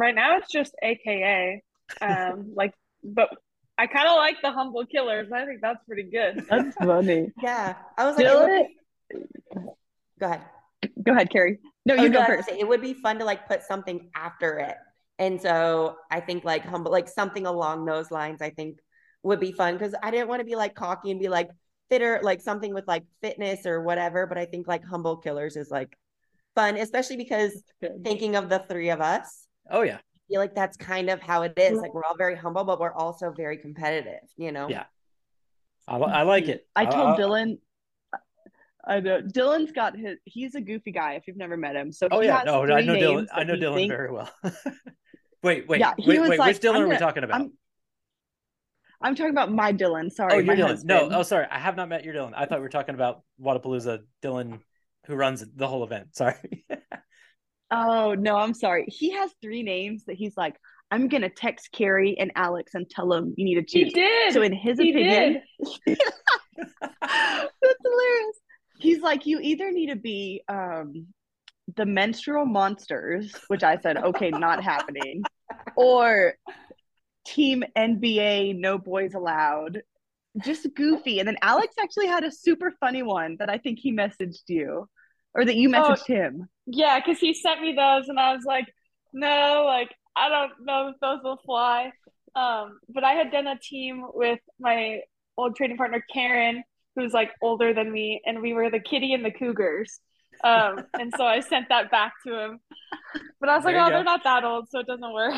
Right 0.00 0.14
now, 0.14 0.38
it's 0.38 0.50
just 0.50 0.74
AKA. 0.82 1.62
Um, 2.00 2.52
like, 2.56 2.72
but 3.04 3.28
I 3.76 3.86
kind 3.86 4.08
of 4.08 4.16
like 4.16 4.40
the 4.42 4.50
humble 4.50 4.86
killers. 4.86 5.30
I 5.30 5.44
think 5.44 5.60
that's 5.60 5.84
pretty 5.84 6.04
good. 6.04 6.46
That's 6.50 6.74
funny. 6.76 7.30
Yeah. 7.42 7.76
I 7.98 8.06
was 8.06 8.16
like, 8.16 8.26
it 8.26 8.68
would 9.54 9.66
go 10.18 10.26
ahead. 10.26 10.42
Go 11.02 11.12
ahead, 11.12 11.30
Kari. 11.30 11.58
No, 11.84 11.94
you 11.94 12.04
was 12.04 12.12
go 12.12 12.24
first. 12.24 12.48
say, 12.48 12.58
it 12.58 12.66
would 12.66 12.80
be 12.80 12.94
fun 12.94 13.18
to 13.18 13.26
like 13.26 13.46
put 13.46 13.62
something 13.62 14.10
after 14.14 14.58
it. 14.58 14.76
And 15.18 15.40
so 15.40 15.96
I 16.10 16.20
think 16.20 16.44
like 16.44 16.64
humble, 16.64 16.90
like 16.92 17.08
something 17.08 17.46
along 17.46 17.84
those 17.84 18.10
lines, 18.10 18.40
I 18.40 18.50
think 18.50 18.78
would 19.22 19.40
be 19.40 19.52
fun 19.52 19.74
because 19.74 19.94
I 20.02 20.10
didn't 20.10 20.28
want 20.28 20.40
to 20.40 20.44
be 20.46 20.56
like 20.56 20.74
cocky 20.74 21.10
and 21.10 21.20
be 21.20 21.28
like 21.28 21.48
fitter, 21.90 22.20
like 22.22 22.40
something 22.40 22.72
with 22.72 22.86
like 22.88 23.04
fitness 23.22 23.66
or 23.66 23.82
whatever. 23.82 24.26
But 24.26 24.38
I 24.38 24.44
think 24.46 24.66
like 24.66 24.84
humble 24.84 25.16
killers 25.18 25.56
is 25.56 25.70
like 25.70 25.96
fun, 26.54 26.76
especially 26.76 27.16
because 27.16 27.62
thinking 28.04 28.36
of 28.36 28.48
the 28.48 28.60
three 28.68 28.90
of 28.90 29.00
us, 29.00 29.46
oh 29.70 29.82
yeah 29.82 29.96
I 29.96 30.32
feel 30.32 30.40
like 30.40 30.54
that's 30.54 30.76
kind 30.76 31.10
of 31.10 31.20
how 31.20 31.42
it 31.42 31.54
is. 31.56 31.78
Like 31.78 31.92
we're 31.92 32.04
all 32.04 32.16
very 32.16 32.36
humble, 32.36 32.64
but 32.64 32.78
we're 32.80 32.92
also 32.94 33.32
very 33.32 33.56
competitive, 33.56 34.20
you 34.36 34.52
know? 34.52 34.68
Yeah. 34.68 34.84
i, 35.88 35.96
I 35.96 36.22
like 36.22 36.48
it 36.48 36.66
I 36.76 36.84
told 36.86 37.10
I- 37.10 37.16
Dylan. 37.22 37.58
I 38.82 38.98
know 39.00 39.20
Dylan's 39.20 39.72
got 39.72 39.94
his. 39.94 40.16
He's 40.24 40.54
a 40.54 40.60
goofy 40.60 40.90
guy. 40.90 41.12
If 41.12 41.26
you've 41.26 41.36
never 41.36 41.56
met 41.58 41.76
him, 41.76 41.92
so 41.92 42.08
oh 42.10 42.20
yeah 42.22 42.42
no 42.46 42.62
i 42.62 42.80
know 42.80 42.94
dylan 42.94 43.26
i 43.34 43.44
know 43.44 43.54
dylan 43.54 43.74
thinks- 43.74 43.94
very 43.94 44.10
well 44.10 44.30
wait 45.42 45.68
wait 45.68 45.80
Yeah, 45.80 45.92
he 45.98 46.08
wait, 46.08 46.20
was 46.20 46.30
wait 46.30 46.38
like, 46.38 46.54
which 46.54 46.62
dylan 46.62 46.76
I'm 46.76 46.82
are 46.84 46.88
we 46.88 46.96
talking 46.96 47.22
about 47.22 47.40
I'm, 47.42 47.52
I'm 49.02 49.14
talking 49.14 49.32
about 49.32 49.52
my 49.52 49.72
Dylan. 49.72 50.10
Sorry, 50.12 50.34
oh 50.34 50.36
you're 50.36 50.44
my 50.44 50.56
dylan 50.56 50.84
no 50.84 51.08
oh 51.10 51.22
sorry 51.22 51.46
i 51.50 51.58
have 51.58 51.76
not 51.76 51.88
met 51.88 52.04
your 52.04 52.14
dylan 52.14 52.32
i 52.36 52.44
thought 52.44 52.58
we 52.58 52.62
were 52.62 52.68
talking 52.68 52.94
about 52.94 53.22
wodapalooza 53.40 54.00
dylan 54.22 54.60
who 55.06 55.14
runs 55.14 55.44
the 55.56 55.66
whole 55.66 55.84
event 55.84 56.14
sorry 56.14 56.64
Oh 57.70 58.14
no, 58.14 58.36
I'm 58.36 58.54
sorry. 58.54 58.84
He 58.88 59.12
has 59.12 59.30
three 59.40 59.62
names 59.62 60.04
that 60.06 60.16
he's 60.16 60.36
like, 60.36 60.56
I'm 60.90 61.08
gonna 61.08 61.30
text 61.30 61.70
Kari 61.72 62.18
and 62.18 62.32
Alex 62.34 62.74
and 62.74 62.88
tell 62.90 63.08
them 63.08 63.32
you 63.36 63.44
need 63.44 63.54
to 63.54 63.62
change. 63.62 63.92
He 63.94 64.00
did. 64.00 64.34
So 64.34 64.42
in 64.42 64.52
his 64.52 64.78
He 64.78 64.90
opinion, 64.90 65.42
that's 65.86 66.00
hilarious. 67.82 68.40
He's 68.78 69.00
like, 69.00 69.26
you 69.26 69.38
either 69.40 69.70
need 69.70 69.90
to 69.90 69.96
be 69.96 70.42
um 70.48 71.06
the 71.76 71.86
menstrual 71.86 72.44
monsters, 72.44 73.32
which 73.46 73.62
I 73.62 73.76
said, 73.78 73.98
okay, 73.98 74.30
not 74.30 74.64
happening, 74.64 75.22
or 75.76 76.34
team 77.26 77.64
NBA, 77.76 78.52
no 78.52 78.78
boys 78.78 79.14
allowed. 79.14 79.82
Just 80.38 80.66
goofy. 80.74 81.18
And 81.20 81.28
then 81.28 81.38
Alex 81.42 81.74
actually 81.80 82.08
had 82.08 82.24
a 82.24 82.32
super 82.32 82.72
funny 82.80 83.02
one 83.02 83.36
that 83.38 83.50
I 83.50 83.58
think 83.58 83.78
he 83.80 83.92
messaged 83.92 84.44
you. 84.48 84.88
Or 85.34 85.44
that 85.44 85.56
you 85.56 85.68
Oh, 85.74 85.96
messaged 85.96 86.06
him. 86.06 86.48
Yeah, 86.66 87.00
because 87.00 87.20
he 87.20 87.34
sent 87.34 87.62
me 87.62 87.74
those, 87.74 88.08
and 88.08 88.20
I 88.20 88.34
was 88.34 88.44
like, 88.44 88.66
no, 89.14 89.64
like 89.66 89.90
I 90.16 90.28
don't 90.28 90.52
know 90.66 90.88
if 90.90 90.96
those 91.00 91.20
will 91.24 91.38
fly. 91.46 91.92
Um, 92.36 92.80
but 92.88 93.04
I 93.04 93.14
had 93.14 93.32
done 93.32 93.46
a 93.46 93.58
team 93.58 94.04
with 94.14 94.40
my 94.60 95.00
old 95.38 95.56
training 95.56 95.78
partner 95.78 96.04
Karen, 96.12 96.64
who's 96.96 97.12
like 97.14 97.32
older 97.42 97.74
than 97.74 97.92
me, 97.92 98.22
and 98.26 98.42
we 98.42 98.54
were 98.54 98.70
the 98.70 98.80
Kitty 98.80 99.14
and 99.14 99.24
the 99.24 99.32
Cougars. 99.32 100.00
Um, 100.44 100.84
and 100.98 101.12
so 101.16 101.24
I 101.24 101.40
sent 101.40 101.68
that 101.68 101.90
back 101.90 102.14
to 102.26 102.38
him. 102.38 102.60
But 103.40 103.48
I 103.48 103.56
was 103.56 103.64
like, 103.64 103.74
There 103.74 103.82
you 103.82 103.86
oh, 103.86 103.90
go. 103.90 103.94
they're 103.96 104.04
not 104.04 104.24
that 104.24 104.44
old, 104.44 104.68
so 104.70 104.80
it 104.80 104.86
doesn't 104.86 105.12
work. 105.12 105.34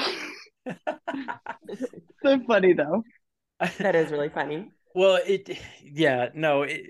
So 2.22 2.40
funny 2.46 2.72
though. 2.72 3.02
That 3.78 3.94
is 3.96 4.10
really 4.10 4.28
funny. 4.28 4.70
Well, 4.94 5.18
it, 5.26 5.58
yeah, 5.82 6.28
no, 6.34 6.62
it, 6.62 6.82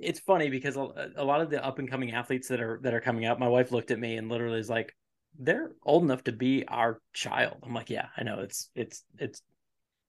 it's 0.00 0.20
funny 0.20 0.48
because 0.48 0.76
a, 0.76 1.12
a 1.16 1.24
lot 1.24 1.40
of 1.40 1.50
the 1.50 1.64
up 1.64 1.78
and 1.78 1.90
coming 1.90 2.12
athletes 2.12 2.48
that 2.48 2.60
are 2.60 2.80
that 2.82 2.94
are 2.94 3.00
coming 3.00 3.26
out, 3.26 3.38
my 3.38 3.48
wife 3.48 3.70
looked 3.72 3.90
at 3.90 3.98
me 3.98 4.16
and 4.16 4.28
literally 4.28 4.58
is 4.58 4.70
like, 4.70 4.96
"They're 5.38 5.72
old 5.84 6.04
enough 6.04 6.24
to 6.24 6.32
be 6.32 6.64
our 6.66 7.00
child." 7.12 7.58
I'm 7.62 7.74
like, 7.74 7.90
"Yeah, 7.90 8.06
I 8.16 8.22
know 8.22 8.40
it's 8.40 8.70
it's 8.74 9.04
it's 9.18 9.42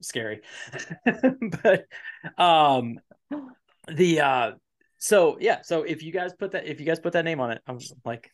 scary," 0.01 0.41
but 1.63 1.85
um, 2.37 2.99
the 3.87 4.21
uh, 4.21 4.51
so 5.01 5.37
yeah, 5.41 5.61
so 5.63 5.81
if 5.81 6.03
you 6.03 6.11
guys 6.11 6.31
put 6.33 6.51
that 6.51 6.65
if 6.65 6.79
you 6.79 6.85
guys 6.85 6.99
put 6.99 7.13
that 7.13 7.25
name 7.25 7.39
on 7.39 7.51
it, 7.51 7.61
I'm 7.67 7.79
like, 8.05 8.31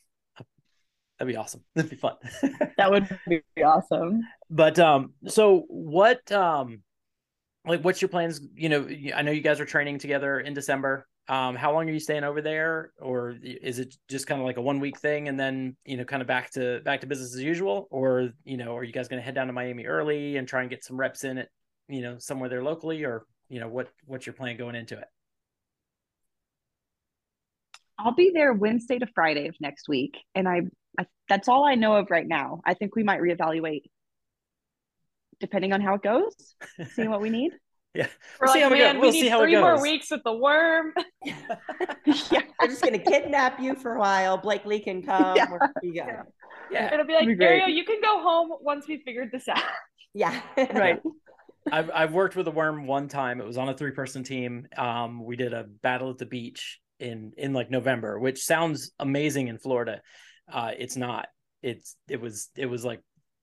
That'd 1.18 1.34
be 1.34 1.38
awesome. 1.38 1.64
That'd 1.76 1.92
be 1.92 1.98
fun. 1.98 2.16
that 2.78 2.92
would 2.92 3.08
be 3.28 3.64
awesome. 3.64 4.22
But 4.50 4.78
um, 4.80 5.14
so 5.28 5.66
what 5.68 6.32
um, 6.32 6.82
like 7.66 7.84
what's 7.84 8.02
your 8.02 8.10
plans? 8.10 8.42
You 8.56 8.70
know, 8.70 8.88
I 9.16 9.22
know 9.22 9.32
you 9.32 9.42
guys 9.42 9.60
are 9.60 9.66
training 9.66 10.00
together 10.00 10.40
in 10.40 10.54
December. 10.54 11.08
Um, 11.30 11.56
how 11.56 11.74
long 11.74 11.90
are 11.90 11.92
you 11.92 12.00
staying 12.00 12.24
over 12.24 12.42
there, 12.42 12.92
or 13.02 13.36
is 13.42 13.80
it 13.80 13.96
just 14.08 14.28
kind 14.28 14.40
of 14.40 14.48
like 14.48 14.58
a 14.58 14.62
one 14.62 14.80
week 14.80 14.98
thing, 14.98 15.28
and 15.28 15.38
then 15.38 15.76
you 15.86 15.98
know, 15.98 16.06
kind 16.06 16.22
of 16.22 16.28
back 16.28 16.52
to 16.52 16.80
back 16.86 17.02
to 17.02 17.08
business 17.08 17.34
as 17.34 17.42
usual, 17.42 17.88
or 17.92 18.30
you 18.46 18.56
know, 18.56 18.78
are 18.78 18.84
you 18.84 18.94
guys 18.94 19.08
going 19.08 19.20
to 19.20 19.26
head 19.26 19.36
down 19.36 19.48
to 19.48 19.54
Miami 19.54 19.86
early 19.86 20.38
and 20.38 20.48
try 20.48 20.62
and 20.62 20.70
get 20.70 20.86
some 20.86 20.98
reps 20.98 21.24
in 21.24 21.38
it, 21.38 21.50
you 21.90 22.02
know, 22.02 22.18
somewhere 22.18 22.48
there 22.48 22.64
locally, 22.64 23.04
or 23.04 23.26
you 23.50 23.60
know, 23.60 23.68
what 23.68 23.90
what's 24.06 24.26
your 24.26 24.34
plan 24.34 24.56
going 24.56 24.76
into 24.76 24.98
it? 24.98 25.08
I'll 28.00 28.14
be 28.14 28.32
there 28.34 28.54
Wednesday 28.54 29.00
to 29.00 29.08
Friday 29.16 29.48
of 29.48 29.56
next 29.60 29.90
week, 29.90 30.18
and 30.36 30.48
I, 30.48 30.62
I 31.00 31.06
that's 31.30 31.48
all 31.48 31.66
I 31.66 31.76
know 31.76 31.96
of 31.96 32.12
right 32.12 32.28
now. 32.28 32.62
I 32.66 32.74
think 32.74 32.96
we 32.96 33.04
might 33.04 33.22
reevaluate 33.22 33.84
depending 35.40 35.72
on 35.74 35.82
how 35.82 35.96
it 35.96 36.02
goes, 36.02 36.34
seeing 36.94 37.10
what 37.10 37.22
we 37.22 37.30
need. 37.30 37.52
Yeah, 37.96 38.06
we'll 38.40 38.54
see 38.54 38.60
like, 38.60 38.64
how 38.64 38.70
we 38.70 38.80
man, 38.80 38.96
go. 38.96 39.02
We'll 39.02 39.10
we 39.10 39.16
see 39.18 39.22
need 39.24 39.30
how 39.30 39.40
three 39.40 39.54
it 39.54 39.56
goes. 39.56 39.62
more 39.64 39.82
weeks 39.82 40.12
with 40.12 40.22
the 40.24 40.34
worm. 40.34 40.94
yeah, 41.26 41.34
I'm 42.60 42.70
just 42.70 42.84
gonna 42.84 43.00
kidnap 43.00 43.60
you 43.60 43.74
for 43.74 43.96
a 43.96 44.00
while. 44.00 44.38
Blakely 44.38 44.80
can 44.82 45.02
come. 45.02 45.36
Yeah. 45.36 45.50
Wherever 45.50 45.74
you. 45.82 45.94
Yeah. 45.94 46.22
Yeah, 46.70 46.94
It'll 46.94 47.08
be 47.08 47.14
like, 47.14 47.24
That'd 47.24 47.40
be 47.40 47.44
great. 47.44 47.64
Arielle, 47.64 47.74
you 47.74 47.86
can 47.86 48.00
go 48.04 48.22
home 48.22 48.52
once 48.62 48.88
we 48.88 49.02
figured 49.04 49.32
this 49.32 49.48
out. 49.48 49.64
Yeah. 50.14 50.40
right. 50.58 51.02
I've 51.72 51.90
I've 51.92 52.14
worked 52.14 52.36
with 52.36 52.48
a 52.48 52.52
worm 52.52 52.86
one 52.86 53.08
time. 53.08 53.42
It 53.42 53.48
was 53.48 53.58
on 53.58 53.68
a 53.68 53.74
three 53.74 53.92
person 53.92 54.22
team. 54.22 54.68
Um, 54.78 55.24
we 55.26 55.36
did 55.36 55.54
a 55.54 55.64
battle 55.64 56.12
at 56.12 56.20
the 56.20 56.28
beach 56.28 56.80
in 57.00 57.34
in 57.38 57.54
like 57.54 57.70
November, 57.70 58.20
which 58.20 58.44
sounds 58.44 58.92
amazing 59.00 59.48
in 59.48 59.58
Florida. 59.58 60.02
Uh, 60.52 60.72
it's 60.78 60.96
not. 60.96 61.28
It's 61.62 61.96
it 62.08 62.22
was 62.22 62.50
it 62.56 62.68
was 62.68 62.86
like 62.86 63.02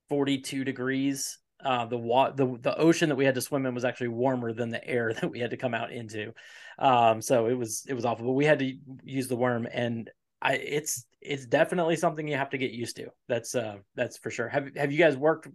forty 0.09 0.39
two 0.39 0.65
degrees. 0.65 1.39
Uh, 1.65 1.87
the 1.87 1.99
wa- 1.99 2.31
the 2.31 2.59
the 2.61 2.77
ocean 2.77 3.09
that 3.09 3.17
we 3.17 3.25
had 3.25 3.35
to 3.35 3.41
swim 3.41 3.67
in 3.67 3.75
was 3.75 3.85
actually 3.85 4.09
warmer 4.09 4.53
than 4.53 4.71
the 4.71 4.87
air 4.87 5.13
that 5.21 5.31
we 5.31 5.41
had 5.41 5.51
to 5.51 5.57
come 5.57 5.75
out 5.75 5.93
into. 5.93 6.33
Um, 6.79 7.23
so 7.23 7.47
it 7.47 7.55
was 7.55 7.85
it 7.89 7.95
was 7.95 8.05
awful. 8.05 8.27
But 8.27 8.33
we 8.33 8.45
had 8.45 8.59
to 8.59 8.77
use 9.03 9.29
the 9.29 9.37
worm, 9.37 9.67
and 9.73 10.11
I 10.43 10.55
it's 10.55 11.07
it's 11.21 11.47
definitely 11.47 11.97
something 11.97 12.29
you 12.29 12.37
have 12.37 12.51
to 12.51 12.59
get 12.59 12.73
used 12.73 12.97
to. 12.97 13.07
That's 13.29 13.55
uh 13.55 13.77
that's 13.95 14.19
for 14.19 14.31
sure. 14.31 14.49
Have 14.49 14.77
have 14.77 14.93
you 14.93 14.99
guys 14.99 15.17
worked? 15.17 15.49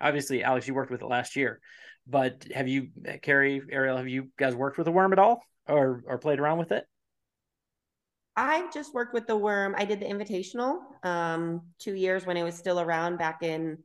Obviously, 0.00 0.42
Alex, 0.42 0.66
you 0.66 0.74
worked 0.74 0.90
with 0.90 1.02
it 1.02 1.06
last 1.06 1.36
year, 1.36 1.60
but 2.06 2.44
have 2.52 2.66
you, 2.66 2.88
Kari, 3.22 3.60
Arielle, 3.72 3.98
have 3.98 4.08
you 4.08 4.30
guys 4.36 4.54
worked 4.54 4.78
with 4.78 4.88
a 4.88 4.92
worm 4.92 5.12
at 5.12 5.18
all, 5.18 5.42
or 5.68 6.02
or 6.06 6.18
played 6.18 6.40
around 6.40 6.58
with 6.58 6.72
it? 6.72 6.84
I've 8.36 8.72
just 8.72 8.94
worked 8.94 9.12
with 9.12 9.26
the 9.26 9.36
worm. 9.36 9.74
I 9.76 9.84
did 9.84 10.00
the 10.00 10.06
invitational 10.06 10.78
um, 11.02 11.62
two 11.78 11.94
years 11.94 12.24
when 12.24 12.36
it 12.36 12.42
was 12.42 12.54
still 12.54 12.80
around 12.80 13.18
back 13.18 13.42
in 13.42 13.78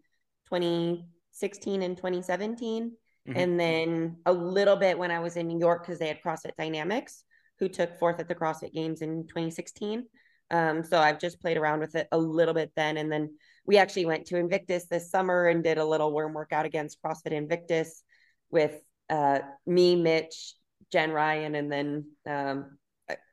2016 0.49 1.81
and 1.81 1.97
2017. 1.97 2.95
Mhm. 3.27 3.33
And 3.35 3.59
then 3.59 4.17
a 4.25 4.31
little 4.31 4.77
bit 4.77 4.97
when 4.97 5.11
I 5.11 5.19
was 5.19 5.35
in 5.35 5.47
New 5.47 5.59
York 5.59 5.83
because 5.83 5.99
they 5.99 6.07
had 6.07 6.21
CrossFit 6.21 6.55
Dynamics, 6.57 7.23
who 7.59 7.67
took 7.67 7.99
fourth 7.99 8.19
at 8.19 8.27
the 8.27 8.35
CrossFit 8.35 8.73
Games 8.73 9.01
in 9.01 9.27
2016. 9.27 10.07
Um, 10.49 10.83
so 10.83 10.97
I've 10.97 11.19
just 11.19 11.41
played 11.41 11.57
around 11.57 11.81
with 11.81 11.95
it 11.95 12.07
a 12.13 12.17
little 12.17 12.53
bit 12.53 12.71
then. 12.75 12.95
And 12.95 13.11
then 13.11 13.35
we 13.65 13.77
actually 13.77 14.05
went 14.05 14.27
to 14.27 14.37
Invictus 14.37 14.85
this 14.85 15.11
summer 15.11 15.47
and 15.47 15.61
did 15.61 15.77
a 15.77 15.85
little 15.85 16.13
worm 16.13 16.33
workout 16.33 16.65
against 16.65 17.01
CrossFit 17.01 17.33
Invictus 17.33 18.01
with 18.49 18.79
uh, 19.09 19.39
me, 19.65 19.95
Mitch, 19.97 20.53
Jen 20.91 21.11
Ryan, 21.11 21.55
and 21.55 21.69
then 21.71 22.05
um, 22.25 22.77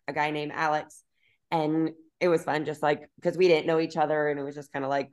a, 0.08 0.10
a 0.10 0.14
guy 0.14 0.30
named 0.30 0.52
Alex. 0.54 1.02
And 1.50 1.90
it 2.20 2.28
was 2.28 2.44
fun, 2.44 2.64
just 2.64 2.82
like 2.82 3.08
because 3.16 3.36
we 3.36 3.48
didn't 3.48 3.66
know 3.66 3.80
each 3.80 3.96
other 3.96 4.28
and 4.28 4.38
it 4.40 4.42
was 4.42 4.54
just 4.54 4.72
kind 4.72 4.84
of 4.84 4.90
like 4.90 5.08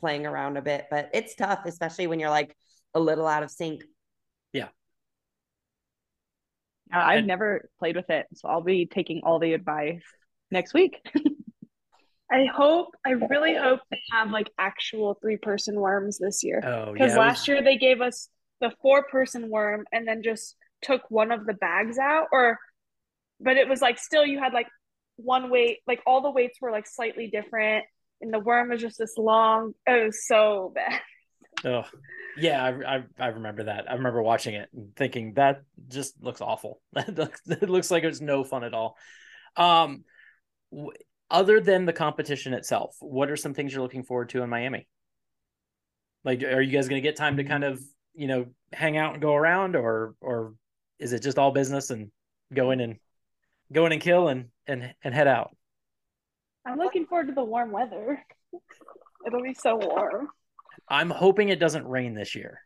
playing 0.00 0.26
around 0.26 0.56
a 0.56 0.62
bit. 0.62 0.86
But 0.90 1.10
it's 1.12 1.34
tough, 1.34 1.60
especially 1.66 2.06
when 2.06 2.18
you're 2.20 2.30
like 2.30 2.56
a 2.94 3.00
little 3.00 3.26
out 3.26 3.42
of 3.42 3.50
sync. 3.50 3.82
Uh, 6.94 6.98
I've 6.98 7.18
And- 7.18 7.26
never 7.26 7.68
played 7.80 7.96
with 7.96 8.10
it, 8.10 8.26
so 8.34 8.48
I'll 8.48 8.60
be 8.62 8.86
taking 8.86 9.22
all 9.24 9.40
the 9.40 9.54
advice 9.54 10.04
next 10.52 10.72
week. 10.72 11.00
I 12.30 12.44
hope, 12.46 12.94
I 13.04 13.10
really 13.10 13.56
hope 13.56 13.80
they 13.90 14.00
have 14.12 14.30
like 14.30 14.50
actual 14.56 15.14
three 15.20 15.36
person 15.36 15.74
worms 15.74 16.18
this 16.18 16.44
year. 16.44 16.60
Oh, 16.64 16.92
Because 16.92 17.08
yeah. 17.10 17.16
it 17.16 17.18
last 17.18 17.40
was- 17.40 17.48
year 17.48 17.62
they 17.62 17.76
gave 17.76 18.00
us 18.00 18.28
the 18.60 18.70
four 18.82 19.02
person 19.02 19.50
worm 19.50 19.84
and 19.92 20.06
then 20.06 20.22
just 20.22 20.54
took 20.80 21.02
one 21.10 21.32
of 21.32 21.44
the 21.44 21.54
bags 21.54 21.98
out, 21.98 22.28
or, 22.30 22.56
but 23.40 23.56
it 23.56 23.68
was 23.68 23.80
like 23.80 23.98
still 23.98 24.24
you 24.24 24.38
had 24.38 24.52
like 24.52 24.68
one 25.16 25.50
weight, 25.50 25.78
like 25.86 26.00
all 26.06 26.20
the 26.20 26.30
weights 26.30 26.58
were 26.60 26.70
like 26.70 26.86
slightly 26.86 27.28
different, 27.28 27.84
and 28.20 28.32
the 28.32 28.38
worm 28.38 28.70
was 28.70 28.80
just 28.80 28.98
this 28.98 29.16
long. 29.16 29.72
It 29.86 30.06
was 30.06 30.26
so 30.26 30.72
bad. 30.74 31.00
Oh, 31.64 31.84
yeah, 32.36 32.62
I, 32.62 32.96
I 32.96 33.04
I 33.18 33.26
remember 33.28 33.64
that. 33.64 33.90
I 33.90 33.94
remember 33.94 34.22
watching 34.22 34.54
it 34.54 34.68
and 34.74 34.94
thinking 34.94 35.32
that 35.34 35.62
just 35.88 36.14
looks 36.22 36.42
awful. 36.42 36.82
That 36.92 37.16
looks, 37.16 37.40
it 37.46 37.70
looks 37.70 37.90
like 37.90 38.04
it's 38.04 38.20
no 38.20 38.44
fun 38.44 38.62
at 38.62 38.74
all. 38.74 38.98
Um, 39.56 40.04
w- 40.70 40.92
other 41.30 41.60
than 41.60 41.86
the 41.86 41.94
competition 41.94 42.52
itself, 42.52 42.94
what 43.00 43.30
are 43.30 43.36
some 43.36 43.54
things 43.54 43.72
you're 43.72 43.82
looking 43.82 44.04
forward 44.04 44.28
to 44.28 44.42
in 44.42 44.50
Miami? 44.50 44.86
Like, 46.24 46.42
are 46.42 46.60
you 46.60 46.70
guys 46.70 46.88
going 46.88 47.00
to 47.00 47.08
get 47.08 47.16
time 47.16 47.38
to 47.38 47.44
kind 47.44 47.64
of 47.64 47.82
you 48.14 48.26
know 48.26 48.46
hang 48.70 48.98
out 48.98 49.14
and 49.14 49.22
go 49.22 49.34
around, 49.34 49.74
or 49.74 50.14
or 50.20 50.54
is 50.98 51.14
it 51.14 51.22
just 51.22 51.38
all 51.38 51.52
business 51.52 51.88
and 51.88 52.10
go 52.52 52.70
in 52.70 52.80
and 52.80 52.96
go 53.72 53.86
in 53.86 53.92
and 53.92 54.00
kill 54.00 54.28
and 54.28 54.46
and 54.66 54.94
and 55.02 55.14
head 55.14 55.28
out? 55.28 55.56
I'm 56.64 56.78
looking 56.78 57.06
forward 57.06 57.28
to 57.28 57.34
the 57.34 57.44
warm 57.44 57.70
weather. 57.70 58.22
It'll 59.26 59.42
be 59.42 59.54
so 59.54 59.76
warm. 59.76 60.28
I'm 60.88 61.10
hoping 61.10 61.48
it 61.48 61.60
doesn't 61.60 61.86
rain 61.86 62.14
this 62.14 62.34
year. 62.34 62.60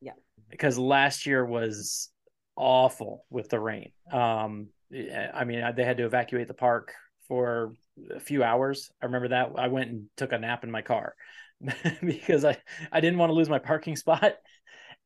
Yeah. 0.00 0.12
Because 0.50 0.78
last 0.78 1.26
year 1.26 1.44
was 1.44 2.10
awful 2.56 3.24
with 3.30 3.48
the 3.48 3.60
rain. 3.60 3.92
Um, 4.10 4.68
I 4.92 5.44
mean, 5.44 5.64
they 5.74 5.84
had 5.84 5.96
to 5.98 6.04
evacuate 6.04 6.48
the 6.48 6.54
park 6.54 6.92
for 7.28 7.74
a 8.14 8.20
few 8.20 8.42
hours. 8.42 8.90
I 9.00 9.06
remember 9.06 9.28
that. 9.28 9.52
I 9.56 9.68
went 9.68 9.90
and 9.90 10.06
took 10.16 10.32
a 10.32 10.38
nap 10.38 10.64
in 10.64 10.70
my 10.70 10.82
car 10.82 11.14
because 12.02 12.44
I, 12.44 12.58
I 12.90 13.00
didn't 13.00 13.18
want 13.18 13.30
to 13.30 13.34
lose 13.34 13.48
my 13.48 13.58
parking 13.58 13.96
spot. 13.96 14.34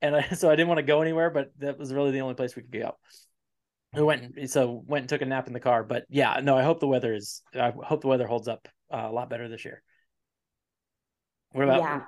And 0.03 0.15
I, 0.15 0.29
so 0.31 0.51
I 0.51 0.57
didn't 0.57 0.69
want 0.69 0.79
to 0.79 0.85
go 0.85 1.03
anywhere, 1.03 1.31
but 1.31 1.53
that 1.59 1.79
was 1.79 1.93
really 1.93 2.11
the 2.11 2.21
only 2.21 2.35
place 2.35 2.55
we 2.55 2.63
could 2.63 2.73
go. 2.73 2.97
We 3.95 4.03
went, 4.03 4.37
and, 4.37 4.51
so 4.51 4.83
went 4.87 5.05
and 5.05 5.09
took 5.09 5.23
a 5.23 5.27
nap 5.27 5.47
in 5.47 5.53
the 5.53 5.61
car. 5.61 5.83
But 5.85 6.05
yeah, 6.09 6.41
no, 6.43 6.57
I 6.57 6.63
hope 6.63 6.81
the 6.81 6.87
weather 6.87 7.15
is, 7.15 7.43
I 7.55 7.73
hope 7.83 8.03
the 8.03 8.09
weather 8.09 8.27
holds 8.27 8.49
up 8.49 8.69
uh, 8.93 9.07
a 9.09 9.13
lot 9.13 9.31
better 9.31 9.49
this 9.49 9.65
year. 9.65 9.83
What 11.53 11.65
about, 11.65 11.81
yeah. 11.81 12.01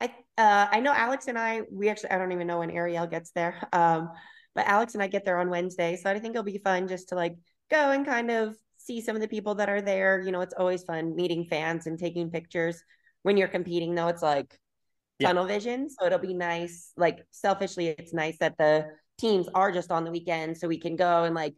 I 0.00 0.06
uh 0.38 0.68
I 0.70 0.80
know 0.80 0.92
Alex 0.92 1.28
and 1.28 1.38
I 1.38 1.62
we 1.70 1.88
actually 1.88 2.10
I 2.10 2.18
don't 2.18 2.32
even 2.32 2.46
know 2.46 2.60
when 2.60 2.70
Arielle 2.70 3.10
gets 3.10 3.32
there. 3.32 3.68
Um 3.72 4.10
but 4.54 4.66
Alex 4.66 4.94
and 4.94 5.02
I 5.02 5.06
get 5.06 5.24
there 5.24 5.38
on 5.38 5.50
Wednesday. 5.50 5.96
So 5.96 6.10
I 6.10 6.18
think 6.18 6.34
it'll 6.34 6.42
be 6.42 6.58
fun 6.58 6.88
just 6.88 7.10
to 7.10 7.14
like 7.14 7.36
go 7.70 7.90
and 7.90 8.04
kind 8.04 8.30
of 8.30 8.56
see 8.78 9.00
some 9.00 9.14
of 9.14 9.22
the 9.22 9.28
people 9.28 9.54
that 9.56 9.68
are 9.68 9.80
there. 9.80 10.20
You 10.20 10.32
know, 10.32 10.40
it's 10.40 10.54
always 10.54 10.82
fun 10.82 11.14
meeting 11.14 11.44
fans 11.44 11.86
and 11.86 11.98
taking 11.98 12.30
pictures. 12.30 12.82
When 13.22 13.36
you're 13.36 13.48
competing 13.48 13.94
though, 13.94 14.08
it's 14.08 14.22
like 14.22 14.58
Yeah. 15.18 15.28
tunnel 15.28 15.46
vision. 15.46 15.88
So 15.90 16.06
it'll 16.06 16.18
be 16.18 16.34
nice. 16.34 16.92
Like 16.96 17.26
selfishly, 17.30 17.88
it's 17.88 18.14
nice 18.14 18.38
that 18.38 18.56
the 18.58 18.86
teams 19.20 19.48
are 19.54 19.70
just 19.70 19.90
on 19.90 20.04
the 20.04 20.10
weekend 20.10 20.56
so 20.56 20.66
we 20.68 20.78
can 20.78 20.96
go 20.96 21.24
and 21.24 21.34
like 21.34 21.54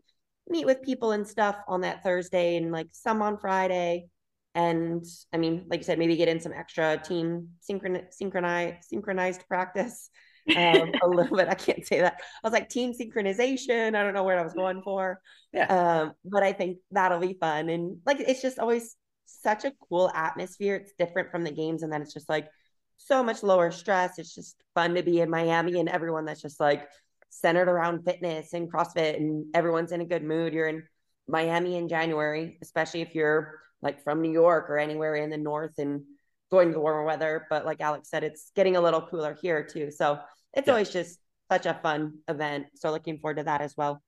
meet 0.48 0.66
with 0.66 0.82
people 0.82 1.12
and 1.12 1.26
stuff 1.26 1.56
on 1.68 1.82
that 1.82 2.02
Thursday 2.02 2.56
and 2.56 2.72
like 2.72 2.88
some 2.92 3.22
on 3.22 3.38
Friday 3.38 4.06
and 4.54 5.04
I 5.32 5.38
mean, 5.38 5.64
like 5.68 5.80
you 5.80 5.84
said, 5.84 5.98
maybe 5.98 6.16
get 6.16 6.28
in 6.28 6.40
some 6.40 6.52
extra 6.52 6.98
team 6.98 7.48
synchron 7.68 8.04
synchronized 8.10 8.84
synchronized 8.84 9.46
practice. 9.48 10.10
Um, 10.56 10.90
a 11.00 11.06
little 11.06 11.36
bit. 11.36 11.46
I 11.46 11.54
can't 11.54 11.86
say 11.86 12.00
that. 12.00 12.14
I 12.18 12.48
was 12.48 12.52
like 12.52 12.68
team 12.68 12.92
synchronization. 12.92 13.94
I 13.94 14.02
don't 14.02 14.12
know 14.12 14.24
where 14.24 14.40
I 14.40 14.42
was 14.42 14.54
going 14.54 14.82
for. 14.82 15.20
Yeah. 15.52 15.66
Um, 15.66 16.14
but 16.24 16.42
I 16.42 16.52
think 16.52 16.78
that'll 16.90 17.20
be 17.20 17.34
fun. 17.34 17.68
And 17.68 17.98
like 18.04 18.18
it's 18.18 18.42
just 18.42 18.58
always 18.58 18.96
such 19.24 19.64
a 19.64 19.72
cool 19.88 20.10
atmosphere. 20.12 20.74
It's 20.74 20.94
different 20.98 21.30
from 21.30 21.44
the 21.44 21.52
games, 21.52 21.84
and 21.84 21.92
then 21.92 22.02
it's 22.02 22.12
just 22.12 22.28
like 22.28 22.48
so 22.96 23.22
much 23.22 23.44
lower 23.44 23.70
stress. 23.70 24.18
It's 24.18 24.34
just 24.34 24.56
fun 24.74 24.96
to 24.96 25.04
be 25.04 25.20
in 25.20 25.30
Miami 25.30 25.78
and 25.78 25.88
everyone 25.88 26.24
that's 26.24 26.42
just 26.42 26.58
like 26.58 26.88
centered 27.32 27.68
around 27.68 28.04
fitness 28.04 28.52
and 28.52 28.70
CrossFit 28.70 29.16
and 29.16 29.46
everyone's 29.54 29.90
in 29.92 30.00
a 30.02 30.04
good 30.04 30.22
mood. 30.22 30.52
You're 30.52 30.68
in 30.68 30.82
Miami 31.26 31.76
in 31.76 31.88
January, 31.88 32.58
especially 32.62 33.00
if 33.00 33.14
you're 33.14 33.60
like 33.80 34.04
from 34.04 34.20
New 34.20 34.30
York 34.30 34.68
or 34.68 34.78
anywhere 34.78 35.16
in 35.16 35.30
the 35.30 35.38
north 35.38 35.72
and 35.78 36.02
going 36.50 36.68
to 36.68 36.74
the 36.74 36.80
warmer 36.80 37.04
weather. 37.04 37.46
But 37.48 37.64
like 37.64 37.80
Alex 37.80 38.10
said, 38.10 38.22
it's 38.22 38.50
getting 38.54 38.76
a 38.76 38.80
little 38.80 39.00
cooler 39.00 39.36
here 39.40 39.64
too. 39.64 39.90
So 39.90 40.20
it's 40.52 40.66
Yeah. 40.66 40.74
always 40.74 40.90
just 40.90 41.18
such 41.50 41.64
a 41.66 41.74
fun 41.82 42.18
event. 42.28 42.66
So 42.76 42.90
looking 42.90 43.18
forward 43.18 43.38
to 43.38 43.44
that 43.44 43.60
as 43.62 43.74
well. 43.76 44.02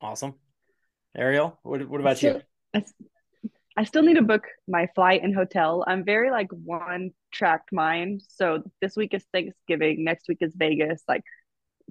awesome. 0.00 0.34
Arielle, 1.16 1.56
what, 1.62 1.88
what 1.88 2.00
about 2.00 2.22
you? 2.22 2.42
I, 2.74 2.84
I 3.78 3.84
still 3.84 4.02
need 4.02 4.14
to 4.14 4.22
book 4.22 4.44
my 4.68 4.88
flight 4.94 5.22
and 5.22 5.34
hotel. 5.34 5.84
I'm 5.86 6.04
very 6.04 6.30
like 6.30 6.48
one 6.50 7.10
tracked 7.32 7.72
mind. 7.72 8.22
So 8.28 8.62
this 8.82 8.96
week 8.96 9.14
is 9.14 9.24
Thanksgiving, 9.32 10.04
next 10.04 10.28
week 10.28 10.38
is 10.40 10.52
Vegas. 10.56 11.02
Like, 11.08 11.22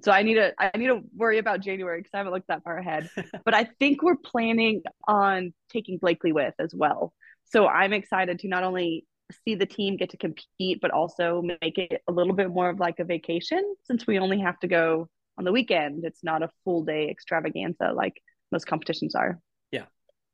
so 0.02 0.12
I 0.12 0.22
need 0.22 0.34
to 0.34 0.52
I 0.58 0.76
need 0.76 0.88
to 0.88 1.00
worry 1.14 1.38
about 1.38 1.60
January 1.60 2.00
because 2.00 2.10
I 2.12 2.18
haven't 2.18 2.32
looked 2.32 2.48
that 2.48 2.62
far 2.64 2.76
ahead. 2.78 3.08
but 3.44 3.54
I 3.54 3.68
think 3.78 4.02
we're 4.02 4.16
planning 4.16 4.82
on 5.08 5.54
taking 5.70 5.98
Blakely 5.98 6.32
with 6.32 6.54
as 6.58 6.74
well. 6.74 7.12
So 7.46 7.66
I'm 7.66 7.92
excited 7.92 8.40
to 8.40 8.48
not 8.48 8.64
only 8.64 9.06
see 9.44 9.54
the 9.54 9.66
team 9.66 9.96
get 9.96 10.10
to 10.10 10.16
compete, 10.16 10.80
but 10.80 10.90
also 10.90 11.42
make 11.42 11.78
it 11.78 12.02
a 12.08 12.12
little 12.12 12.34
bit 12.34 12.50
more 12.50 12.68
of 12.70 12.78
like 12.78 12.98
a 12.98 13.04
vacation 13.04 13.74
since 13.84 14.06
we 14.06 14.18
only 14.18 14.40
have 14.40 14.58
to 14.60 14.68
go 14.68 15.08
on 15.38 15.44
the 15.44 15.52
weekend. 15.52 16.04
It's 16.04 16.22
not 16.22 16.42
a 16.42 16.50
full 16.64 16.84
day 16.84 17.08
extravaganza 17.08 17.92
like 17.94 18.20
most 18.52 18.66
competitions 18.66 19.14
are. 19.14 19.40
Yeah, 19.72 19.86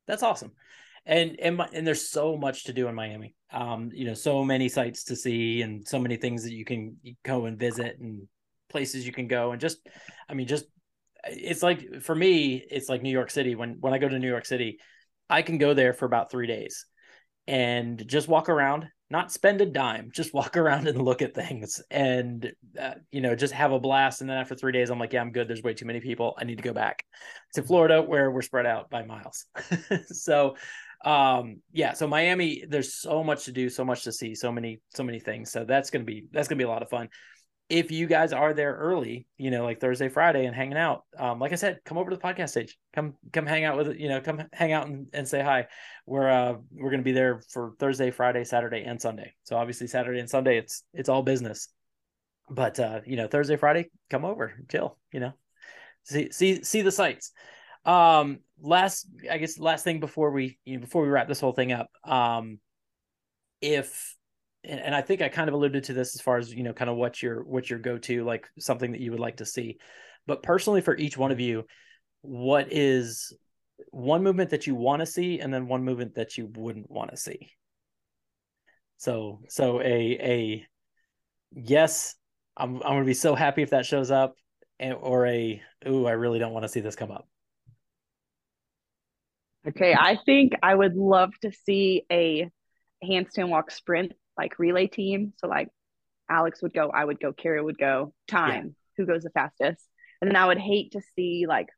that's 0.06 0.22
awesome. 0.22 0.52
And 1.06 1.38
and 1.40 1.56
my, 1.56 1.68
and 1.72 1.86
there's 1.86 2.08
so 2.08 2.36
much 2.36 2.64
to 2.64 2.72
do 2.72 2.88
in 2.88 2.94
Miami. 2.94 3.34
Um, 3.52 3.90
you 3.92 4.06
know, 4.06 4.14
so 4.14 4.44
many 4.44 4.68
sites 4.68 5.04
to 5.04 5.16
see 5.16 5.62
and 5.62 5.86
so 5.86 5.98
many 5.98 6.16
things 6.16 6.44
that 6.44 6.52
you 6.52 6.64
can 6.64 6.96
go 7.24 7.46
and 7.46 7.58
visit 7.58 7.98
and 7.98 8.28
places 8.72 9.06
you 9.06 9.12
can 9.12 9.28
go 9.28 9.52
and 9.52 9.60
just, 9.60 9.78
I 10.28 10.34
mean, 10.34 10.46
just 10.46 10.64
it's 11.24 11.62
like 11.62 12.02
for 12.02 12.14
me, 12.14 12.64
it's 12.70 12.88
like 12.88 13.02
New 13.02 13.10
York 13.10 13.30
City. 13.30 13.54
When 13.54 13.76
when 13.80 13.94
I 13.94 13.98
go 13.98 14.08
to 14.08 14.18
New 14.18 14.28
York 14.28 14.46
City, 14.46 14.78
I 15.30 15.42
can 15.42 15.58
go 15.58 15.74
there 15.74 15.92
for 15.92 16.06
about 16.06 16.30
three 16.30 16.46
days 16.46 16.84
and 17.46 18.06
just 18.06 18.28
walk 18.28 18.48
around 18.48 18.88
not 19.12 19.30
spend 19.30 19.60
a 19.60 19.66
dime 19.66 20.10
just 20.12 20.32
walk 20.40 20.56
around 20.56 20.88
and 20.88 21.00
look 21.00 21.22
at 21.22 21.34
things. 21.34 21.80
And 21.90 22.50
uh, 22.80 22.94
you 23.12 23.20
know 23.20 23.36
just 23.36 23.52
have 23.52 23.70
a 23.70 23.78
blast. 23.78 24.20
And 24.22 24.28
then 24.28 24.38
after 24.38 24.56
three 24.56 24.72
days 24.72 24.90
i'm 24.90 24.98
like 24.98 25.12
yeah 25.12 25.20
i'm 25.20 25.30
good. 25.30 25.46
There's 25.46 25.62
way 25.62 25.74
too 25.74 25.84
many 25.84 26.00
people. 26.00 26.34
I 26.38 26.44
need 26.44 26.56
to 26.56 26.64
go 26.64 26.72
back 26.72 27.04
to 27.54 27.62
florida 27.62 28.02
where 28.02 28.30
we're 28.32 28.42
spread 28.42 28.66
out 28.66 28.90
by 28.90 29.04
miles. 29.04 29.46
So 30.06 30.56
um 31.04 31.60
yeah 31.72 31.94
so 31.94 32.06
miami 32.06 32.64
there's 32.68 32.94
so 32.94 33.24
much 33.24 33.46
to 33.46 33.52
do 33.52 33.68
so 33.68 33.84
much 33.84 34.04
to 34.04 34.12
see 34.12 34.36
so 34.36 34.50
many 34.50 34.80
so 34.94 35.04
many 35.04 35.20
things. 35.20 35.52
So 35.52 35.64
that's 35.64 35.90
gonna 35.90 36.04
be 36.04 36.26
that's 36.32 36.48
gonna 36.48 36.58
be 36.58 36.64
a 36.64 36.68
lot 36.68 36.82
of 36.82 36.88
fun 36.88 37.08
if 37.68 37.90
you 37.90 38.06
guys 38.06 38.32
are 38.32 38.52
there 38.52 38.74
early, 38.74 39.26
you 39.38 39.50
know, 39.50 39.64
like 39.64 39.80
Thursday, 39.80 40.08
Friday, 40.08 40.44
and 40.44 40.54
hanging 40.54 40.76
out, 40.76 41.04
um, 41.18 41.38
like 41.38 41.52
I 41.52 41.56
said, 41.56 41.80
come 41.84 41.96
over 41.96 42.10
to 42.10 42.16
the 42.16 42.22
podcast 42.22 42.50
stage. 42.50 42.76
Come, 42.94 43.14
come 43.32 43.46
hang 43.46 43.64
out 43.64 43.76
with, 43.76 43.98
you 43.98 44.08
know, 44.08 44.20
come 44.20 44.42
hang 44.52 44.72
out 44.72 44.86
and, 44.86 45.06
and 45.12 45.26
say 45.26 45.42
hi. 45.42 45.68
We're 46.06 46.28
uh, 46.28 46.54
we're 46.72 46.90
gonna 46.90 47.02
be 47.02 47.12
there 47.12 47.40
for 47.50 47.74
Thursday, 47.78 48.10
Friday, 48.10 48.44
Saturday, 48.44 48.82
and 48.82 49.00
Sunday. 49.00 49.34
So 49.44 49.56
obviously 49.56 49.86
Saturday 49.86 50.20
and 50.20 50.28
Sunday, 50.28 50.58
it's 50.58 50.84
it's 50.92 51.08
all 51.08 51.22
business. 51.22 51.68
But 52.50 52.78
uh, 52.78 53.00
you 53.06 53.16
know, 53.16 53.28
Thursday, 53.28 53.56
Friday, 53.56 53.90
come 54.10 54.24
over, 54.24 54.52
chill. 54.70 54.98
You 55.12 55.20
know, 55.20 55.32
see 56.04 56.30
see 56.30 56.62
see 56.64 56.82
the 56.82 56.92
sights. 56.92 57.32
Um, 57.84 58.40
last, 58.60 59.06
I 59.30 59.38
guess, 59.38 59.58
last 59.58 59.84
thing 59.84 60.00
before 60.00 60.30
we 60.30 60.58
you 60.64 60.76
know, 60.76 60.80
before 60.80 61.02
we 61.02 61.08
wrap 61.08 61.28
this 61.28 61.40
whole 61.40 61.52
thing 61.52 61.72
up, 61.72 61.88
um, 62.04 62.58
if 63.60 64.16
and, 64.64 64.80
and 64.80 64.94
I 64.94 65.02
think 65.02 65.22
I 65.22 65.28
kind 65.28 65.48
of 65.48 65.54
alluded 65.54 65.84
to 65.84 65.92
this 65.92 66.14
as 66.14 66.20
far 66.20 66.38
as 66.38 66.52
you 66.52 66.62
know, 66.62 66.72
kind 66.72 66.90
of 66.90 66.96
what 66.96 67.22
your 67.22 67.42
what 67.44 67.70
your 67.70 67.78
go 67.78 67.98
to 67.98 68.24
like 68.24 68.48
something 68.58 68.92
that 68.92 69.00
you 69.00 69.10
would 69.10 69.20
like 69.20 69.38
to 69.38 69.46
see. 69.46 69.78
But 70.26 70.42
personally, 70.42 70.80
for 70.80 70.96
each 70.96 71.16
one 71.16 71.32
of 71.32 71.40
you, 71.40 71.64
what 72.22 72.72
is 72.72 73.36
one 73.90 74.22
movement 74.22 74.50
that 74.50 74.66
you 74.66 74.74
want 74.74 75.00
to 75.00 75.06
see, 75.06 75.40
and 75.40 75.52
then 75.52 75.66
one 75.66 75.84
movement 75.84 76.14
that 76.14 76.38
you 76.38 76.50
wouldn't 76.54 76.90
want 76.90 77.10
to 77.10 77.16
see? 77.16 77.50
So, 78.98 79.40
so 79.48 79.80
a 79.80 79.84
a 80.20 80.66
yes, 81.52 82.14
I'm 82.56 82.76
I'm 82.76 82.92
gonna 82.92 83.04
be 83.04 83.14
so 83.14 83.34
happy 83.34 83.62
if 83.62 83.70
that 83.70 83.86
shows 83.86 84.10
up, 84.10 84.34
and, 84.78 84.94
or 84.94 85.26
a 85.26 85.60
ooh, 85.88 86.06
I 86.06 86.12
really 86.12 86.38
don't 86.38 86.52
want 86.52 86.64
to 86.64 86.68
see 86.68 86.80
this 86.80 86.96
come 86.96 87.10
up. 87.10 87.26
Okay, 89.66 89.94
I 89.94 90.18
think 90.24 90.52
I 90.62 90.74
would 90.74 90.94
love 90.94 91.30
to 91.42 91.52
see 91.52 92.04
a 92.10 92.48
handstand 93.04 93.48
walk 93.48 93.70
sprint 93.70 94.12
like 94.42 94.58
relay 94.58 94.88
team. 94.88 95.32
So 95.38 95.46
like 95.46 95.68
Alex 96.28 96.62
would 96.62 96.74
go, 96.74 96.90
I 96.90 97.04
would 97.04 97.20
go, 97.20 97.32
Kari 97.32 97.62
would 97.62 97.78
go, 97.78 98.12
time, 98.26 98.64
yeah. 98.64 98.72
who 98.96 99.06
goes 99.06 99.22
the 99.22 99.30
fastest. 99.30 99.86
And 100.20 100.28
then 100.28 100.36
I 100.36 100.46
would 100.46 100.58
hate 100.58 100.92
to 100.92 101.00
see 101.14 101.46
like, 101.48 101.68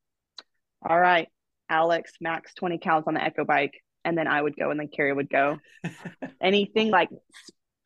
all 0.86 0.98
right, 0.98 1.28
Alex, 1.68 2.12
max 2.20 2.54
20 2.54 2.78
cals 2.78 3.06
on 3.06 3.14
the 3.14 3.22
echo 3.22 3.44
bike. 3.44 3.74
And 4.04 4.16
then 4.16 4.26
I 4.26 4.40
would 4.40 4.56
go 4.56 4.70
and 4.70 4.80
then 4.80 4.88
Carrie 4.88 5.12
would 5.12 5.30
go. 5.30 5.58
Anything 6.42 6.90
like 6.90 7.08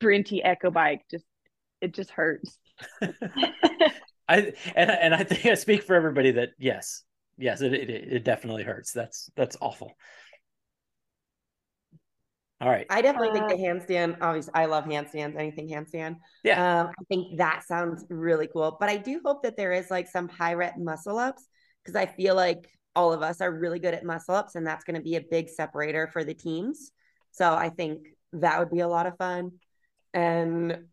sprinty 0.00 0.40
echo 0.42 0.70
bike, 0.70 1.02
just 1.10 1.24
it 1.80 1.94
just 1.94 2.10
hurts. 2.10 2.58
I 4.28 4.52
and 4.74 4.90
and 4.90 5.14
I 5.14 5.24
think 5.24 5.46
I 5.46 5.54
speak 5.54 5.84
for 5.84 5.94
everybody 5.94 6.32
that 6.32 6.50
yes, 6.58 7.02
yes, 7.36 7.60
it, 7.60 7.72
it 7.72 7.88
it 7.88 8.24
definitely 8.24 8.64
hurts. 8.64 8.92
That's 8.92 9.30
that's 9.36 9.56
awful. 9.60 9.94
All 12.60 12.68
right. 12.68 12.86
I 12.90 13.02
definitely 13.02 13.30
uh, 13.30 13.46
think 13.46 13.48
the 13.48 13.56
handstand, 13.56 14.16
obviously, 14.20 14.52
I 14.54 14.66
love 14.66 14.84
handstands, 14.84 15.38
anything 15.38 15.68
handstand. 15.68 16.16
Yeah. 16.42 16.80
Um, 16.80 16.88
I 16.88 17.04
think 17.08 17.38
that 17.38 17.64
sounds 17.64 18.04
really 18.08 18.48
cool. 18.48 18.76
But 18.80 18.88
I 18.88 18.96
do 18.96 19.20
hope 19.24 19.44
that 19.44 19.56
there 19.56 19.72
is 19.72 19.90
like 19.90 20.08
some 20.08 20.28
high 20.28 20.54
rep 20.54 20.76
muscle 20.76 21.18
ups 21.18 21.46
because 21.84 21.94
I 21.94 22.06
feel 22.06 22.34
like 22.34 22.68
all 22.96 23.12
of 23.12 23.22
us 23.22 23.40
are 23.40 23.52
really 23.52 23.78
good 23.78 23.94
at 23.94 24.04
muscle 24.04 24.34
ups 24.34 24.56
and 24.56 24.66
that's 24.66 24.82
going 24.82 24.96
to 24.96 25.02
be 25.02 25.14
a 25.14 25.20
big 25.20 25.48
separator 25.48 26.08
for 26.12 26.24
the 26.24 26.34
teams. 26.34 26.90
So 27.30 27.54
I 27.54 27.68
think 27.68 28.08
that 28.32 28.58
would 28.58 28.70
be 28.70 28.80
a 28.80 28.88
lot 28.88 29.06
of 29.06 29.16
fun. 29.16 29.52
And 30.12 30.86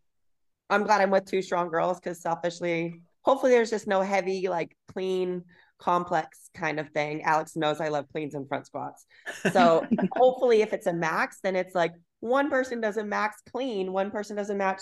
I'm 0.70 0.84
glad 0.84 1.02
I'm 1.02 1.10
with 1.10 1.26
two 1.26 1.42
strong 1.42 1.70
girls 1.70 2.00
because 2.00 2.22
selfishly, 2.22 3.02
hopefully, 3.24 3.52
there's 3.52 3.72
just 3.72 3.88
no 3.88 4.02
heavy, 4.02 4.48
like 4.50 4.76
clean 4.94 5.44
complex 5.86 6.50
kind 6.56 6.80
of 6.80 6.90
thing. 6.90 7.22
Alex 7.22 7.56
knows 7.56 7.80
I 7.80 7.90
love 7.90 8.08
cleans 8.12 8.34
and 8.34 8.48
front 8.48 8.66
squats. 8.66 9.06
So 9.52 9.86
hopefully 10.14 10.62
if 10.64 10.74
it's 10.74 10.88
a 10.88 10.94
max, 10.94 11.40
then 11.44 11.56
it's 11.56 11.76
like 11.76 11.94
one 12.20 12.50
person 12.50 12.82
does 12.82 12.98
a 12.98 13.04
max 13.04 13.42
clean, 13.52 13.94
one 13.94 14.10
person 14.10 14.36
does 14.36 14.50
a 14.50 14.56
match 14.56 14.82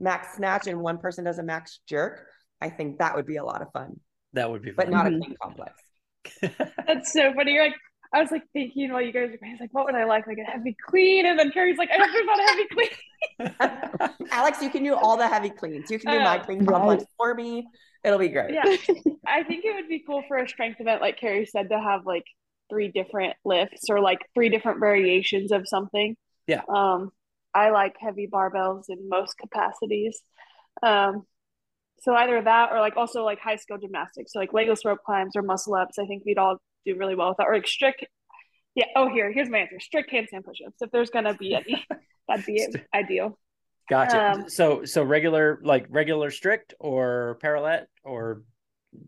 max 0.00 0.36
snatch, 0.36 0.66
and 0.66 0.80
one 0.80 0.98
person 0.98 1.24
does 1.24 1.38
a 1.38 1.42
max 1.42 1.80
jerk. 1.86 2.26
I 2.60 2.70
think 2.70 2.98
that 2.98 3.14
would 3.14 3.26
be 3.26 3.36
a 3.36 3.44
lot 3.44 3.60
of 3.60 3.68
fun. 3.72 4.00
That 4.32 4.50
would 4.50 4.62
be 4.62 4.70
fun. 4.70 4.86
But 4.86 4.90
not 4.90 5.06
a 5.06 5.10
clean 5.10 5.36
complex. 5.42 5.72
That's 6.86 7.12
so 7.12 7.32
funny. 7.34 7.52
You're 7.52 7.64
like, 7.64 7.74
I 8.12 8.22
was 8.22 8.30
like 8.30 8.44
thinking 8.54 8.90
while 8.92 9.02
you 9.02 9.12
guys 9.12 9.30
were 9.30 9.48
like, 9.60 9.72
what 9.72 9.84
would 9.84 9.94
I 9.94 10.04
like? 10.04 10.26
Like 10.26 10.38
a 10.38 10.50
heavy 10.50 10.74
clean? 10.88 11.26
And 11.26 11.38
then 11.38 11.50
Kari's 11.50 11.76
like, 11.76 11.90
I 11.92 11.98
don't 11.98 12.12
know 12.12 12.20
about 12.22 12.40
a 12.40 12.48
heavy 12.48 14.08
clean. 14.08 14.28
Alex, 14.30 14.62
you 14.62 14.70
can 14.70 14.82
do 14.82 14.94
all 14.94 15.16
the 15.16 15.28
heavy 15.28 15.50
cleans. 15.50 15.90
You 15.90 15.98
can 15.98 16.12
do 16.12 16.18
uh, 16.18 16.24
my 16.24 16.38
clean 16.38 16.64
complex 16.64 17.04
for 17.18 17.34
me. 17.34 17.68
It'll 18.04 18.18
be 18.18 18.28
great. 18.28 18.54
Yeah. 18.54 18.64
I 19.26 19.42
think 19.42 19.64
it 19.64 19.74
would 19.74 19.88
be 19.88 20.02
cool 20.06 20.22
for 20.28 20.36
a 20.36 20.48
strength 20.48 20.80
event, 20.80 21.00
like 21.00 21.18
Kari 21.18 21.46
said, 21.46 21.70
to 21.70 21.80
have 21.80 22.06
like 22.06 22.24
three 22.70 22.88
different 22.88 23.34
lifts 23.44 23.90
or 23.90 24.00
like 24.00 24.20
three 24.34 24.48
different 24.48 24.80
variations 24.80 25.52
of 25.52 25.66
something. 25.66 26.16
Yeah. 26.46 26.62
Um, 26.68 27.10
I 27.54 27.70
like 27.70 27.96
heavy 27.98 28.28
barbells 28.32 28.84
in 28.88 29.08
most 29.08 29.36
capacities. 29.38 30.20
Um, 30.82 31.24
so 32.00 32.14
either 32.14 32.40
that 32.40 32.70
or 32.72 32.80
like 32.80 32.96
also 32.96 33.24
like 33.24 33.40
high 33.40 33.56
skill 33.56 33.78
gymnastics, 33.78 34.32
so 34.32 34.38
like 34.38 34.52
legless 34.52 34.84
rope 34.84 35.00
climbs 35.04 35.32
or 35.34 35.42
muscle 35.42 35.74
ups. 35.74 35.98
I 35.98 36.06
think 36.06 36.22
we'd 36.24 36.38
all 36.38 36.58
do 36.86 36.94
really 36.96 37.16
well 37.16 37.28
with 37.28 37.38
that. 37.38 37.48
Or 37.48 37.54
like 37.54 37.66
strict. 37.66 38.04
Yeah. 38.74 38.86
Oh, 38.94 39.08
here, 39.08 39.32
here's 39.32 39.48
my 39.48 39.58
answer: 39.58 39.80
strict 39.80 40.12
handstand 40.12 40.44
push-ups. 40.44 40.80
If 40.80 40.90
there's 40.92 41.10
gonna 41.10 41.34
be 41.34 41.54
any, 41.54 41.84
that'd 42.28 42.46
be 42.46 42.64
ideal. 42.94 43.36
Gotcha. 43.88 44.32
Um, 44.32 44.48
so 44.48 44.84
so 44.84 45.02
regular 45.02 45.60
like 45.62 45.86
regular 45.88 46.30
strict 46.30 46.74
or 46.78 47.38
parallel 47.40 47.86
or 48.04 48.42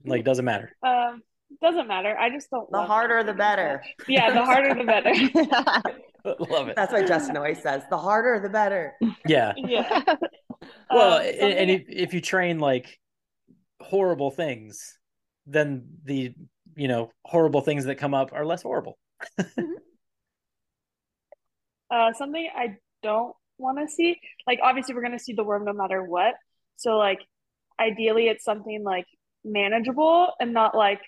like 0.04 0.24
doesn't 0.24 0.44
matter. 0.44 0.72
Um 0.82 1.22
doesn't 1.62 1.88
matter. 1.88 2.16
I 2.18 2.30
just 2.30 2.50
don't 2.50 2.70
The 2.70 2.82
harder 2.82 3.22
the 3.24 3.34
better. 3.34 3.82
Yeah, 4.08 4.32
the 4.32 4.44
harder 4.44 4.74
the 4.74 4.84
better. 4.84 5.12
Love 6.50 6.68
it. 6.68 6.76
That's 6.76 6.92
what 6.92 7.06
Justin 7.06 7.36
always 7.36 7.62
says. 7.62 7.82
The 7.90 7.98
harder 7.98 8.40
the 8.42 8.48
better. 8.48 8.94
Yeah. 9.26 9.52
Yeah. 9.66 10.02
well, 10.90 11.18
um, 11.18 11.22
and, 11.22 11.52
and 11.54 11.70
if, 11.70 11.84
if 11.88 12.14
you 12.14 12.20
train 12.20 12.58
like 12.58 12.98
horrible 13.80 14.30
things, 14.30 14.98
then 15.46 15.84
the 16.04 16.34
you 16.76 16.88
know 16.88 17.10
horrible 17.24 17.60
things 17.60 17.84
that 17.84 17.96
come 17.96 18.14
up 18.14 18.30
are 18.32 18.44
less 18.44 18.62
horrible. 18.62 18.98
Mm-hmm. 19.38 19.62
uh, 21.90 22.12
something 22.14 22.48
I 22.54 22.76
don't 23.02 23.34
want 23.60 23.78
to 23.78 23.88
see. 23.88 24.20
Like 24.46 24.60
obviously 24.62 24.94
we're 24.94 25.02
going 25.02 25.18
to 25.18 25.18
see 25.18 25.32
the 25.32 25.44
worm 25.44 25.64
no 25.64 25.72
matter 25.72 26.02
what. 26.02 26.34
So 26.76 26.96
like 26.96 27.20
ideally 27.80 28.28
it's 28.28 28.44
something 28.44 28.82
like 28.84 29.06
manageable 29.44 30.32
and 30.40 30.52
not 30.52 30.74
like 30.74 31.00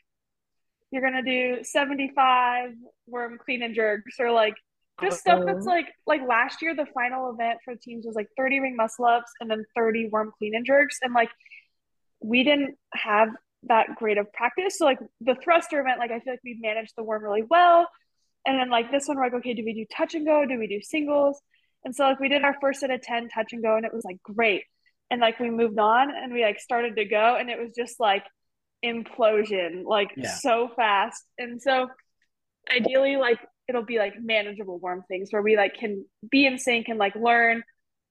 you're 0.90 1.02
going 1.02 1.22
to 1.24 1.56
do 1.58 1.64
75 1.64 2.70
worm 3.06 3.38
clean 3.42 3.62
and 3.62 3.74
jerks 3.74 4.16
or 4.18 4.30
like 4.30 4.54
just 5.00 5.20
stuff 5.20 5.42
that's 5.44 5.66
uh-huh. 5.66 5.76
like 5.76 5.86
like 6.06 6.20
last 6.28 6.62
year 6.62 6.76
the 6.76 6.86
final 6.94 7.32
event 7.32 7.58
for 7.64 7.74
teams 7.74 8.04
was 8.06 8.14
like 8.14 8.28
30 8.36 8.60
ring 8.60 8.76
muscle 8.76 9.06
ups 9.06 9.32
and 9.40 9.50
then 9.50 9.64
30 9.74 10.10
worm 10.10 10.32
clean 10.38 10.54
and 10.54 10.66
jerks. 10.66 10.98
And 11.02 11.14
like 11.14 11.30
we 12.20 12.44
didn't 12.44 12.76
have 12.92 13.28
that 13.64 13.96
great 13.96 14.18
of 14.18 14.32
practice. 14.32 14.78
So 14.78 14.84
like 14.84 14.98
the 15.20 15.34
thruster 15.42 15.80
event 15.80 15.98
like 15.98 16.10
i 16.10 16.20
feel 16.20 16.34
like 16.34 16.40
we 16.44 16.58
managed 16.60 16.92
the 16.96 17.02
worm 17.02 17.24
really 17.24 17.42
well. 17.42 17.88
And 18.46 18.58
then 18.58 18.70
like 18.70 18.90
this 18.90 19.08
one 19.08 19.16
we're 19.16 19.24
like 19.24 19.34
okay 19.34 19.54
do 19.54 19.64
we 19.64 19.74
do 19.74 19.86
touch 19.94 20.14
and 20.14 20.26
go? 20.26 20.44
Do 20.46 20.58
we 20.58 20.66
do 20.66 20.80
singles 20.82 21.40
and 21.84 21.94
so 21.94 22.04
like 22.04 22.20
we 22.20 22.28
did 22.28 22.44
our 22.44 22.56
first 22.60 22.80
set 22.80 22.90
of 22.90 23.02
10 23.02 23.28
touch 23.28 23.52
and 23.52 23.62
go 23.62 23.76
and 23.76 23.84
it 23.84 23.94
was 23.94 24.04
like 24.04 24.22
great. 24.22 24.64
And 25.10 25.20
like 25.20 25.38
we 25.38 25.50
moved 25.50 25.78
on 25.78 26.10
and 26.10 26.32
we 26.32 26.42
like 26.42 26.58
started 26.58 26.96
to 26.96 27.04
go 27.04 27.36
and 27.38 27.50
it 27.50 27.58
was 27.58 27.72
just 27.76 28.00
like 28.00 28.24
implosion, 28.84 29.84
like 29.84 30.10
yeah. 30.16 30.34
so 30.34 30.70
fast. 30.74 31.22
And 31.38 31.60
so 31.60 31.88
ideally 32.74 33.16
like 33.16 33.38
it'll 33.68 33.84
be 33.84 33.98
like 33.98 34.14
manageable 34.20 34.78
worm 34.78 35.02
things 35.08 35.28
where 35.30 35.42
we 35.42 35.56
like 35.56 35.74
can 35.74 36.04
be 36.30 36.46
in 36.46 36.58
sync 36.58 36.88
and 36.88 36.98
like 36.98 37.14
learn, 37.14 37.62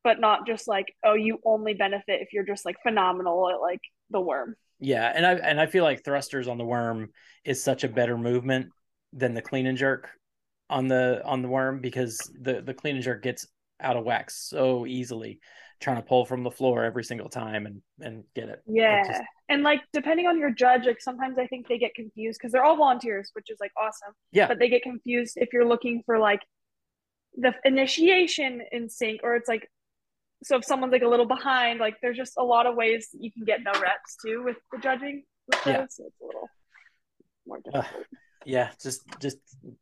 but 0.04 0.20
not 0.20 0.46
just 0.46 0.68
like, 0.68 0.94
oh, 1.04 1.14
you 1.14 1.40
only 1.46 1.74
benefit 1.74 2.22
if 2.22 2.34
you're 2.34 2.46
just 2.46 2.66
like 2.66 2.78
phenomenal 2.84 3.50
at 3.50 3.62
like 3.62 3.82
the 4.10 4.22
worm. 4.22 4.56
Yeah, 4.80 5.12
and 5.14 5.26
I 5.26 5.34
and 5.34 5.62
I 5.62 5.68
feel 5.68 5.84
like 5.84 6.04
thrusters 6.04 6.48
on 6.48 6.58
the 6.58 6.66
worm 6.66 7.12
is 7.46 7.64
such 7.64 7.84
a 7.84 7.90
better 7.90 8.18
movement 8.18 8.70
than 9.14 9.34
the 9.34 9.42
clean 9.42 9.68
and 9.68 9.78
jerk 9.78 10.10
on 10.70 10.88
the 10.88 11.22
on 11.24 11.44
the 11.44 11.48
worm 11.48 11.82
because 11.82 12.18
the 12.40 12.62
the 12.62 12.74
clean 12.74 12.96
and 12.96 13.04
jerk 13.04 13.22
gets 13.22 13.46
out 13.82 13.98
of 13.98 14.04
whack 14.04 14.30
so 14.30 14.86
easily 14.86 15.40
trying 15.80 15.96
to 15.98 16.04
pull 16.04 16.26
from 16.26 16.44
the 16.44 16.52
floor 16.52 16.84
every 16.84 17.04
single 17.04 17.30
time 17.30 17.66
and 17.66 17.82
and 18.00 18.24
get 18.36 18.50
it. 18.50 18.62
Yeah. 18.68 19.04
Just- 19.08 19.22
and 19.50 19.64
like 19.64 19.82
depending 19.92 20.28
on 20.28 20.40
your 20.40 20.52
judge, 20.52 20.86
like 20.86 21.02
sometimes 21.02 21.38
I 21.38 21.48
think 21.48 21.68
they 21.68 21.78
get 21.78 21.94
confused 21.96 22.40
because 22.40 22.52
they're 22.52 22.64
all 22.64 22.78
volunteers, 22.78 23.32
which 23.34 23.50
is 23.50 23.58
like 23.60 23.72
awesome. 23.78 24.14
Yeah. 24.32 24.48
But 24.48 24.60
they 24.60 24.70
get 24.70 24.84
confused 24.84 25.34
if 25.36 25.50
you're 25.52 25.68
looking 25.68 26.04
for 26.06 26.20
like 26.20 26.42
the 27.36 27.54
initiation 27.66 28.62
in 28.72 28.90
sync 28.90 29.22
or 29.24 29.36
it's 29.36 29.50
like 29.50 29.70
so 30.44 30.58
if 30.58 30.66
someone's 30.66 30.92
like 30.92 31.04
a 31.04 31.08
little 31.08 31.28
behind, 31.28 31.80
like 31.80 31.98
there's 32.02 32.18
just 32.18 32.34
a 32.38 32.44
lot 32.44 32.66
of 32.66 32.76
ways 32.76 33.10
you 33.14 33.32
can 33.32 33.44
get 33.44 33.62
no 33.64 33.72
reps 33.74 34.18
too 34.26 34.44
with 34.44 34.58
the 34.72 34.80
judging 34.80 35.24
with 35.48 35.64
those. 35.64 35.74
Yeah. 35.74 35.86
So 35.90 36.04
it's 36.06 36.22
a 36.22 36.26
little 36.26 36.50
more 37.46 37.60
difficult. 37.64 38.06
Yeah, 38.46 38.72
just 38.82 39.02
just 39.20 39.38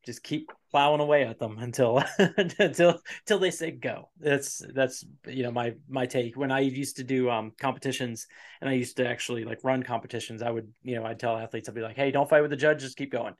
just 0.05 0.24
keep 0.24 0.49
plowing 0.72 0.99
away 0.99 1.24
at 1.24 1.39
them 1.39 1.57
until 1.60 2.03
until 2.57 2.99
until 3.22 3.39
they 3.39 3.51
say 3.51 3.72
go. 3.72 4.10
That's 4.20 4.62
that's 4.74 5.05
you 5.28 5.43
know 5.43 5.51
my 5.51 5.74
my 5.88 6.05
take. 6.05 6.36
When 6.36 6.51
I 6.51 6.60
used 6.60 6.97
to 6.97 7.03
do 7.03 7.30
um 7.30 7.51
competitions 7.60 8.28
and 8.62 8.70
I 8.70 8.74
used 8.74 8.97
to 8.97 9.07
actually 9.07 9.45
like 9.45 9.60
run 9.64 9.84
competitions, 9.84 10.41
I 10.41 10.51
would 10.51 10.72
you 10.84 10.95
know 10.95 11.05
I'd 11.05 11.20
tell 11.20 11.38
athletes 11.38 11.70
I'd 11.70 11.76
be 11.76 11.82
like, 11.82 11.95
hey, 11.95 12.12
don't 12.12 12.30
fight 12.30 12.41
with 12.41 12.51
the 12.51 12.57
judge, 12.57 12.82
just 12.82 12.97
keep 12.97 13.12
going, 13.12 13.34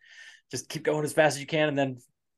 just 0.52 0.70
keep 0.70 0.84
going 0.84 1.04
as 1.04 1.14
fast 1.14 1.36
as 1.36 1.42
you 1.42 1.48
can, 1.48 1.70
and 1.70 1.78
then 1.78 1.98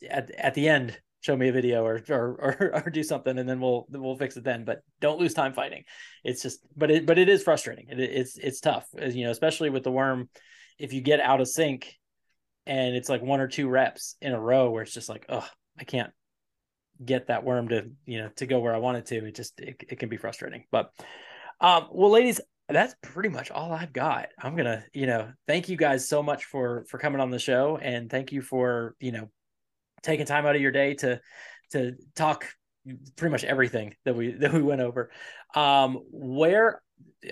at 0.09 0.31
at 0.31 0.53
the 0.53 0.67
end 0.67 0.97
show 1.21 1.37
me 1.37 1.49
a 1.49 1.53
video 1.53 1.85
or 1.85 2.01
or 2.09 2.15
or, 2.73 2.83
or 2.85 2.89
do 2.89 3.03
something, 3.03 3.37
and 3.37 3.47
then 3.47 3.59
we'll 3.59 3.85
we'll 3.89 4.15
fix 4.15 4.35
it 4.37 4.43
then. 4.43 4.65
But 4.65 4.81
don't 4.99 5.19
lose 5.19 5.33
time 5.33 5.53
fighting. 5.53 5.83
It's 6.23 6.41
just 6.41 6.65
but 6.75 6.91
it 6.91 7.05
but 7.05 7.17
it 7.17 7.29
is 7.29 7.43
frustrating. 7.43 7.87
It, 7.89 7.99
it's 7.99 8.37
it's 8.37 8.59
tough, 8.59 8.87
you 8.99 9.25
know, 9.25 9.31
especially 9.31 9.69
with 9.69 9.83
the 9.83 9.91
worm. 9.91 10.29
If 10.79 10.93
you 10.93 11.01
get 11.01 11.19
out 11.19 11.41
of 11.41 11.47
sync 11.47 11.99
and 12.65 12.95
it's 12.95 13.09
like 13.09 13.21
one 13.21 13.39
or 13.39 13.47
two 13.47 13.67
reps 13.67 14.15
in 14.21 14.33
a 14.33 14.39
row 14.39 14.69
where 14.69 14.83
it's 14.83 14.93
just 14.93 15.09
like, 15.09 15.25
oh, 15.29 15.47
I 15.79 15.83
can't 15.83 16.11
get 17.03 17.27
that 17.27 17.43
worm 17.43 17.69
to 17.69 17.89
you 18.05 18.19
know 18.19 18.29
to 18.35 18.45
go 18.45 18.59
where 18.59 18.75
I 18.75 18.79
want 18.79 18.97
it 18.97 19.05
to. 19.07 19.25
It 19.25 19.35
just 19.35 19.59
it, 19.59 19.83
it 19.89 19.99
can 19.99 20.09
be 20.09 20.17
frustrating. 20.17 20.65
But 20.71 20.91
um, 21.59 21.87
well, 21.91 22.11
ladies, 22.11 22.41
that's 22.69 22.95
pretty 23.01 23.29
much 23.29 23.51
all 23.51 23.71
I've 23.71 23.93
got. 23.93 24.29
I'm 24.39 24.55
gonna 24.55 24.83
you 24.93 25.07
know 25.07 25.31
thank 25.47 25.69
you 25.69 25.77
guys 25.77 26.07
so 26.07 26.21
much 26.21 26.45
for 26.45 26.85
for 26.89 26.97
coming 26.97 27.21
on 27.21 27.31
the 27.31 27.39
show 27.39 27.77
and 27.77 28.09
thank 28.09 28.31
you 28.31 28.41
for 28.41 28.95
you 28.99 29.11
know 29.11 29.29
taking 30.03 30.25
time 30.25 30.45
out 30.45 30.55
of 30.55 30.61
your 30.61 30.71
day 30.71 30.93
to 30.95 31.21
to 31.71 31.95
talk 32.15 32.47
pretty 33.15 33.31
much 33.31 33.43
everything 33.43 33.95
that 34.05 34.15
we 34.15 34.31
that 34.39 34.53
we 34.53 34.61
went 34.61 34.81
over. 34.81 35.11
Um, 35.55 35.99
where 36.11 36.81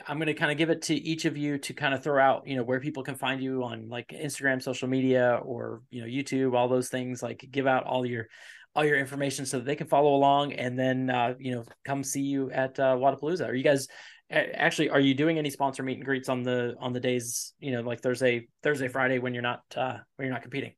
I'm 0.08 0.18
going 0.18 0.28
to 0.28 0.34
kind 0.34 0.52
of 0.52 0.58
give 0.58 0.70
it 0.70 0.84
to 0.84 0.96
each 0.96 1.26
of 1.26 1.38
you 1.38 1.58
to 1.58 1.74
kind 1.74 1.94
of 1.94 2.04
throw 2.04 2.22
out, 2.22 2.48
you 2.48 2.56
know, 2.56 2.64
where 2.64 2.80
people 2.80 3.04
can 3.04 3.16
find 3.16 3.42
you 3.42 3.64
on 3.64 3.90
like 3.90 4.10
Instagram, 4.10 4.62
social 4.62 4.88
media, 4.88 5.40
or 5.44 5.82
you 5.90 6.02
know, 6.02 6.08
YouTube, 6.08 6.56
all 6.56 6.68
those 6.68 6.90
things. 6.90 7.24
Like, 7.24 7.48
give 7.52 7.68
out 7.68 7.86
all 7.86 8.06
your 8.06 8.28
all 8.76 8.86
your 8.86 8.98
information 8.98 9.46
so 9.46 9.58
that 9.58 9.66
they 9.66 9.76
can 9.76 9.88
follow 9.88 10.16
along, 10.16 10.54
and 10.54 10.78
then 10.78 11.10
uh, 11.10 11.34
you 11.40 11.56
know, 11.56 11.66
come 11.86 12.04
see 12.04 12.22
you 12.22 12.52
at 12.52 12.80
uh, 12.80 12.96
Wodapalooza. 12.96 13.48
Are 13.48 13.56
you 13.56 13.64
guys 13.64 13.88
actually 14.32 14.90
are 14.90 15.00
you 15.00 15.14
doing 15.14 15.38
any 15.40 15.50
sponsor 15.50 15.82
meet 15.82 15.98
and 15.98 16.06
greets 16.06 16.30
on 16.30 16.44
the 16.44 16.76
on 16.80 16.94
the 16.94 17.00
days, 17.00 17.54
you 17.60 17.72
know, 17.72 17.82
like 17.82 18.02
Thursday, 18.02 18.48
Thursday, 18.64 18.88
Friday 18.88 19.20
when 19.20 19.34
you're 19.34 19.44
not 19.44 19.62
uh, 19.76 19.98
when 20.16 20.28
you're 20.28 20.34
not 20.34 20.44
competing? 20.44 20.74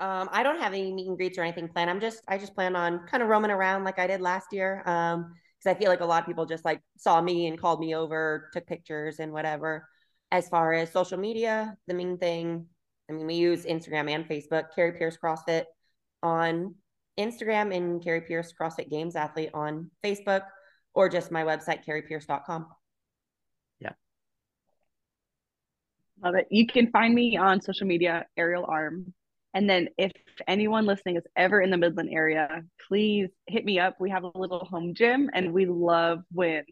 Um, 0.00 0.28
I 0.32 0.42
don't 0.42 0.60
have 0.60 0.72
any 0.74 0.92
meet 0.92 1.06
and 1.06 1.16
greets 1.16 1.38
or 1.38 1.42
anything 1.42 1.68
planned. 1.68 1.88
I'm 1.88 2.00
just 2.00 2.20
I 2.28 2.36
just 2.36 2.54
plan 2.54 2.76
on 2.76 3.06
kind 3.06 3.22
of 3.22 3.28
roaming 3.28 3.50
around 3.50 3.84
like 3.84 3.98
I 3.98 4.06
did 4.06 4.20
last 4.20 4.48
year. 4.52 4.82
Um, 4.86 5.32
because 5.64 5.76
I 5.76 5.78
feel 5.78 5.90
like 5.90 6.00
a 6.00 6.06
lot 6.06 6.22
of 6.22 6.26
people 6.26 6.46
just 6.46 6.64
like 6.64 6.80
saw 6.96 7.20
me 7.20 7.46
and 7.46 7.58
called 7.58 7.80
me 7.80 7.94
over, 7.94 8.50
took 8.52 8.66
pictures 8.66 9.18
and 9.18 9.32
whatever. 9.32 9.88
As 10.30 10.48
far 10.48 10.72
as 10.72 10.90
social 10.90 11.18
media, 11.18 11.76
the 11.86 11.94
main 11.94 12.18
thing, 12.18 12.66
I 13.08 13.12
mean, 13.12 13.26
we 13.26 13.34
use 13.34 13.64
Instagram 13.64 14.10
and 14.10 14.28
Facebook. 14.28 14.74
Kari 14.74 14.92
Pearce 14.92 15.18
CrossFit 15.22 15.64
on 16.22 16.74
Instagram 17.18 17.74
and 17.74 18.02
Kari 18.02 18.22
Pearce 18.22 18.52
CrossFit 18.58 18.90
Games 18.90 19.16
Athlete 19.16 19.50
on 19.54 19.90
Facebook, 20.04 20.42
or 20.94 21.08
just 21.08 21.30
my 21.30 21.44
website, 21.44 21.84
karipearce.com. 21.86 22.66
Yeah. 23.80 23.92
Love 26.22 26.34
it. 26.34 26.48
You 26.50 26.66
can 26.66 26.90
find 26.90 27.14
me 27.14 27.36
on 27.36 27.60
social 27.60 27.86
media, 27.86 28.26
Arielle 28.38 28.68
Arm. 28.68 29.12
And 29.54 29.70
then 29.70 29.88
if 29.96 30.12
anyone 30.48 30.84
listening 30.84 31.16
is 31.16 31.22
ever 31.36 31.60
in 31.60 31.70
the 31.70 31.76
Midland 31.76 32.10
area, 32.12 32.62
please 32.88 33.28
hit 33.46 33.64
me 33.64 33.78
up. 33.78 33.96
We 34.00 34.10
have 34.10 34.24
a 34.24 34.32
little 34.36 34.64
home 34.64 34.94
gym 34.94 35.30
and 35.32 35.52
we 35.54 35.64
love 35.66 36.22
when 36.32 36.64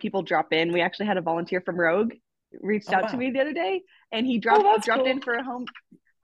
people 0.00 0.22
drop 0.22 0.52
in. 0.52 0.72
We 0.72 0.80
actually 0.80 1.06
had 1.06 1.18
a 1.18 1.22
volunteer 1.22 1.60
from 1.60 1.76
Rogue 1.78 2.12
reached 2.60 2.88
Oh, 2.90 2.96
out 2.96 3.02
wow. 3.04 3.08
to 3.10 3.16
me 3.16 3.30
the 3.30 3.40
other 3.40 3.52
day 3.52 3.82
and 4.12 4.26
he 4.26 4.38
dropped 4.38 4.64
that's 4.64 4.84
dropped 4.86 5.02
cool. 5.02 5.10
in 5.10 5.20
for 5.22 5.34
a 5.34 5.44
home 5.44 5.66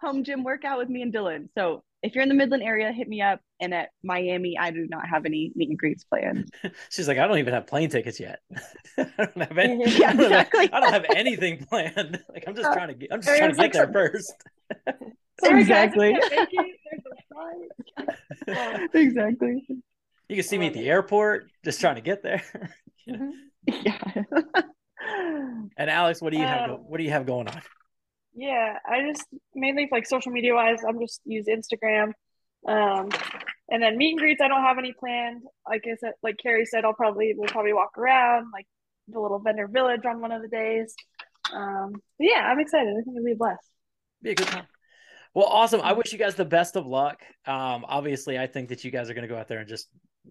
home 0.00 0.24
gym 0.24 0.44
workout 0.44 0.78
with 0.78 0.88
me 0.88 1.02
and 1.02 1.12
Dylan. 1.12 1.48
So 1.56 1.82
if 2.02 2.14
you're 2.14 2.22
in 2.22 2.28
the 2.28 2.34
Midland 2.34 2.62
area, 2.62 2.92
hit 2.92 3.08
me 3.08 3.20
up. 3.20 3.40
And 3.60 3.74
at 3.74 3.88
Miami, 4.04 4.56
I 4.56 4.70
do 4.70 4.86
not 4.88 5.08
have 5.08 5.26
any 5.26 5.50
meet 5.56 5.68
and 5.70 5.76
greets 5.78 6.04
planned. 6.04 6.48
She's 6.90 7.08
like, 7.08 7.18
I 7.18 7.26
don't 7.26 7.38
even 7.38 7.52
have 7.52 7.66
plane 7.66 7.90
tickets 7.90 8.20
yet. 8.20 8.38
I 8.98 9.04
don't 9.18 9.36
have 9.48 9.58
any. 9.58 9.98
Yeah, 9.98 10.10
I, 10.10 10.14
don't 10.14 10.30
have. 10.30 10.48
I 10.72 10.80
don't 10.80 10.92
have 10.92 11.06
anything 11.16 11.64
planned. 11.66 12.22
Like 12.32 12.44
I'm 12.46 12.54
just 12.54 12.68
Uh, 12.68 12.72
trying 12.74 12.88
to 12.88 12.94
get. 12.94 13.08
I'm 13.12 13.20
just 13.20 13.36
trying 13.36 13.50
to 13.50 13.56
get 13.56 13.58
like 13.58 13.72
there 13.72 13.92
first. 13.92 14.32
Sorry, 15.40 15.60
Exactly. 15.60 16.12
Guys, 16.12 16.22
I 16.24 16.28
can't 16.36 16.50
make 16.52 16.66
it. 16.66 16.80
There's 16.90 18.56
a 18.56 18.56
flight. 18.74 18.90
exactly. 18.94 19.64
You 20.28 20.36
can 20.36 20.44
see 20.44 20.58
me 20.58 20.66
at 20.66 20.74
the 20.74 20.88
airport, 20.88 21.50
just 21.64 21.80
trying 21.80 21.94
to 21.96 22.00
get 22.02 22.22
there. 22.22 22.42
Mhm. 23.08 23.30
Yeah. 23.66 23.96
And 25.78 25.88
Alex, 25.88 26.20
what 26.20 26.32
do 26.32 26.38
you 26.38 26.44
have? 26.44 26.62
Uh, 26.70 26.76
go- 26.76 26.84
What 26.86 26.98
do 26.98 27.04
you 27.04 27.10
have 27.10 27.24
going 27.24 27.48
on? 27.48 27.62
Yeah, 28.34 28.76
I 28.86 29.00
just 29.10 29.24
mainly 29.54 29.88
like 29.90 30.06
social 30.06 30.30
media 30.30 30.52
wise, 30.54 30.80
I'm 30.86 31.00
just 31.00 31.22
use 31.24 31.46
Instagram. 31.46 32.12
Um, 32.66 33.08
and 33.70 33.82
then 33.82 33.96
meet 33.96 34.10
and 34.10 34.18
greets, 34.18 34.42
I 34.42 34.48
don't 34.48 34.62
have 34.62 34.76
any 34.76 34.92
planned. 34.92 35.42
Like 35.66 35.84
I 35.86 35.96
said, 35.96 36.12
like 36.22 36.36
Kari 36.42 36.66
said, 36.66 36.84
I'll 36.84 36.92
probably 36.92 37.32
we'll 37.36 37.48
probably 37.48 37.72
walk 37.72 37.96
around 37.96 38.48
like 38.52 38.66
the 39.08 39.18
little 39.20 39.38
vendor 39.38 39.66
village 39.68 40.04
on 40.04 40.20
one 40.20 40.32
of 40.32 40.42
the 40.42 40.48
days. 40.48 40.94
Um, 41.54 41.94
yeah, 42.18 42.40
I'm 42.46 42.60
excited. 42.60 42.90
I 42.90 43.00
think 43.02 43.16
it'll 43.16 43.24
be 43.24 43.32
a 43.32 43.36
blast. 43.36 43.66
Be 44.22 44.30
a 44.32 44.34
good 44.34 44.48
time. 44.48 44.66
Well, 45.38 45.46
awesome. 45.46 45.80
I 45.82 45.92
wish 45.92 46.12
you 46.12 46.18
guys 46.18 46.34
the 46.34 46.44
best 46.44 46.74
of 46.74 46.84
luck. 46.84 47.20
Um, 47.46 47.84
obviously, 47.88 48.36
I 48.36 48.48
think 48.48 48.70
that 48.70 48.82
you 48.82 48.90
guys 48.90 49.08
are 49.08 49.14
going 49.14 49.22
to 49.22 49.32
go 49.32 49.38
out 49.38 49.46
there 49.46 49.60
and 49.60 49.68
just 49.68 49.86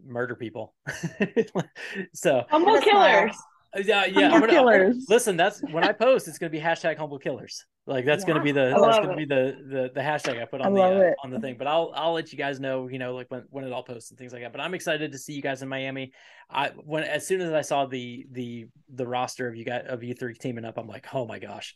murder 0.05 0.35
people. 0.35 0.75
so 2.13 2.43
Humble 2.49 2.73
Give 2.73 2.81
a 2.83 2.89
smile. 2.89 3.19
killers. 3.21 3.37
Uh, 3.73 3.79
Yeah, 3.85 4.05
yeah. 4.05 4.29
Humble 4.29 4.35
I'm 4.35 4.41
gonna- 4.41 4.43
I'm 4.59 4.65
gonna- 4.65 4.77
killers. 4.79 5.05
listen, 5.07 5.37
that's 5.37 5.61
when 5.71 5.85
I 5.85 5.93
post. 5.93 6.27
It's 6.27 6.37
gonna 6.37 6.49
be 6.49 6.59
hashtag 6.59 6.97
humble 6.97 7.19
killers. 7.19 7.65
Like 7.85 8.03
that's 8.03 8.25
gonna 8.25 8.43
be 8.43 8.51
the 8.51 8.75
that's 8.81 8.99
gonna 8.99 9.15
be 9.15 9.23
the, 9.23 9.55
the 9.69 9.91
the 9.95 10.01
hashtag 10.01 10.41
I 10.41 10.45
put 10.45 10.59
on 10.59 10.73
I 10.77 10.89
the 10.99 11.07
uh, 11.11 11.13
on 11.23 11.31
the 11.31 11.39
thing. 11.39 11.55
But 11.57 11.67
I'll 11.67 11.93
I'll 11.95 12.11
let 12.11 12.33
you 12.33 12.37
guys 12.37 12.59
know. 12.59 12.89
You 12.89 12.99
know, 12.99 13.15
like 13.15 13.27
when 13.31 13.43
when 13.49 13.63
it 13.63 13.71
all 13.71 13.83
posts 13.83 14.09
and 14.11 14.19
things 14.19 14.33
like 14.33 14.41
that. 14.41 14.51
But 14.51 14.59
I'm 14.59 14.73
excited 14.73 15.13
to 15.13 15.17
see 15.17 15.31
you 15.33 15.41
guys 15.41 15.61
in 15.61 15.69
Miami. 15.69 16.11
I 16.49 16.71
when 16.83 17.03
as 17.05 17.25
soon 17.25 17.39
as 17.39 17.53
I 17.53 17.61
saw 17.61 17.85
the 17.85 18.25
the 18.31 18.65
the 18.93 19.07
roster 19.07 19.47
of 19.47 19.55
you 19.55 19.63
guys 19.63 19.85
of 19.87 20.03
you 20.03 20.13
three 20.15 20.33
teaming 20.33 20.65
up, 20.65 20.77
I'm 20.77 20.87
like, 20.87 21.07
oh 21.13 21.25
my 21.25 21.39
gosh, 21.39 21.73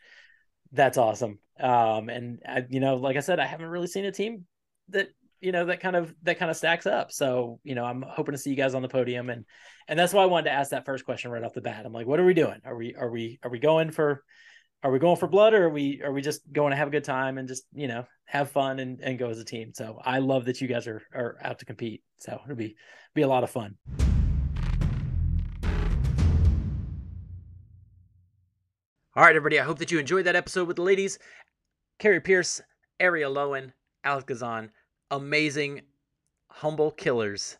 that's 0.71 0.97
awesome. 0.97 1.39
Um, 1.59 2.09
and 2.09 2.39
I, 2.47 2.65
you 2.69 2.79
know, 2.79 2.95
like 2.95 3.17
I 3.17 3.21
said, 3.21 3.39
I 3.39 3.45
haven't 3.45 3.67
really 3.67 3.87
seen 3.87 4.05
a 4.05 4.11
team 4.11 4.45
that 4.89 5.09
you 5.39 5.51
know 5.51 5.65
that 5.65 5.79
kind 5.79 5.95
of 5.95 6.13
that 6.23 6.37
kind 6.39 6.51
of 6.51 6.57
stacks 6.57 6.85
up. 6.85 7.11
So 7.11 7.59
you 7.63 7.75
know, 7.75 7.85
I'm 7.85 8.03
hoping 8.07 8.33
to 8.33 8.37
see 8.37 8.51
you 8.51 8.55
guys 8.55 8.73
on 8.73 8.81
the 8.81 8.87
podium, 8.87 9.29
and 9.29 9.45
and 9.87 9.97
that's 9.97 10.13
why 10.13 10.23
I 10.23 10.27
wanted 10.27 10.45
to 10.45 10.55
ask 10.55 10.71
that 10.71 10.85
first 10.85 11.05
question 11.05 11.31
right 11.31 11.43
off 11.43 11.53
the 11.53 11.61
bat. 11.61 11.85
I'm 11.85 11.93
like, 11.93 12.07
what 12.07 12.19
are 12.19 12.25
we 12.25 12.33
doing? 12.33 12.61
Are 12.65 12.75
we 12.75 12.95
are 12.95 13.09
we 13.09 13.39
are 13.43 13.49
we 13.49 13.59
going 13.59 13.91
for 13.91 14.23
are 14.83 14.91
we 14.91 14.99
going 14.99 15.17
for 15.17 15.27
blood 15.27 15.53
or 15.53 15.65
are 15.65 15.69
we 15.69 16.01
are 16.03 16.11
we 16.11 16.21
just 16.21 16.41
going 16.51 16.71
to 16.71 16.77
have 16.77 16.87
a 16.87 16.91
good 16.91 17.03
time 17.03 17.37
and 17.37 17.47
just 17.47 17.63
you 17.73 17.87
know 17.87 18.05
have 18.25 18.49
fun 18.49 18.79
and, 18.79 19.01
and 19.01 19.19
go 19.19 19.29
as 19.29 19.39
a 19.39 19.45
team? 19.45 19.71
So 19.73 19.99
I 20.03 20.19
love 20.19 20.45
that 20.45 20.61
you 20.61 20.67
guys 20.67 20.87
are 20.87 21.01
are 21.13 21.37
out 21.43 21.59
to 21.59 21.65
compete. 21.65 22.03
So 22.19 22.39
it'll 22.43 22.55
be 22.55 22.75
be 23.13 23.23
a 23.23 23.27
lot 23.27 23.43
of 23.43 23.49
fun. 23.49 23.75
All 29.13 29.23
right, 29.23 29.35
everybody. 29.35 29.59
I 29.59 29.63
hope 29.63 29.79
that 29.79 29.91
you 29.91 29.99
enjoyed 29.99 30.25
that 30.25 30.37
episode 30.37 30.69
with 30.69 30.77
the 30.77 30.83
ladies. 30.83 31.19
Kari 31.99 32.21
Pearce, 32.21 32.61
Arielle 33.01 33.35
Loewen, 33.35 33.73
Alex 34.05 34.23
Gazan, 34.23 34.71
amazing, 35.09 35.81
humble 36.49 36.91
killers. 36.91 37.57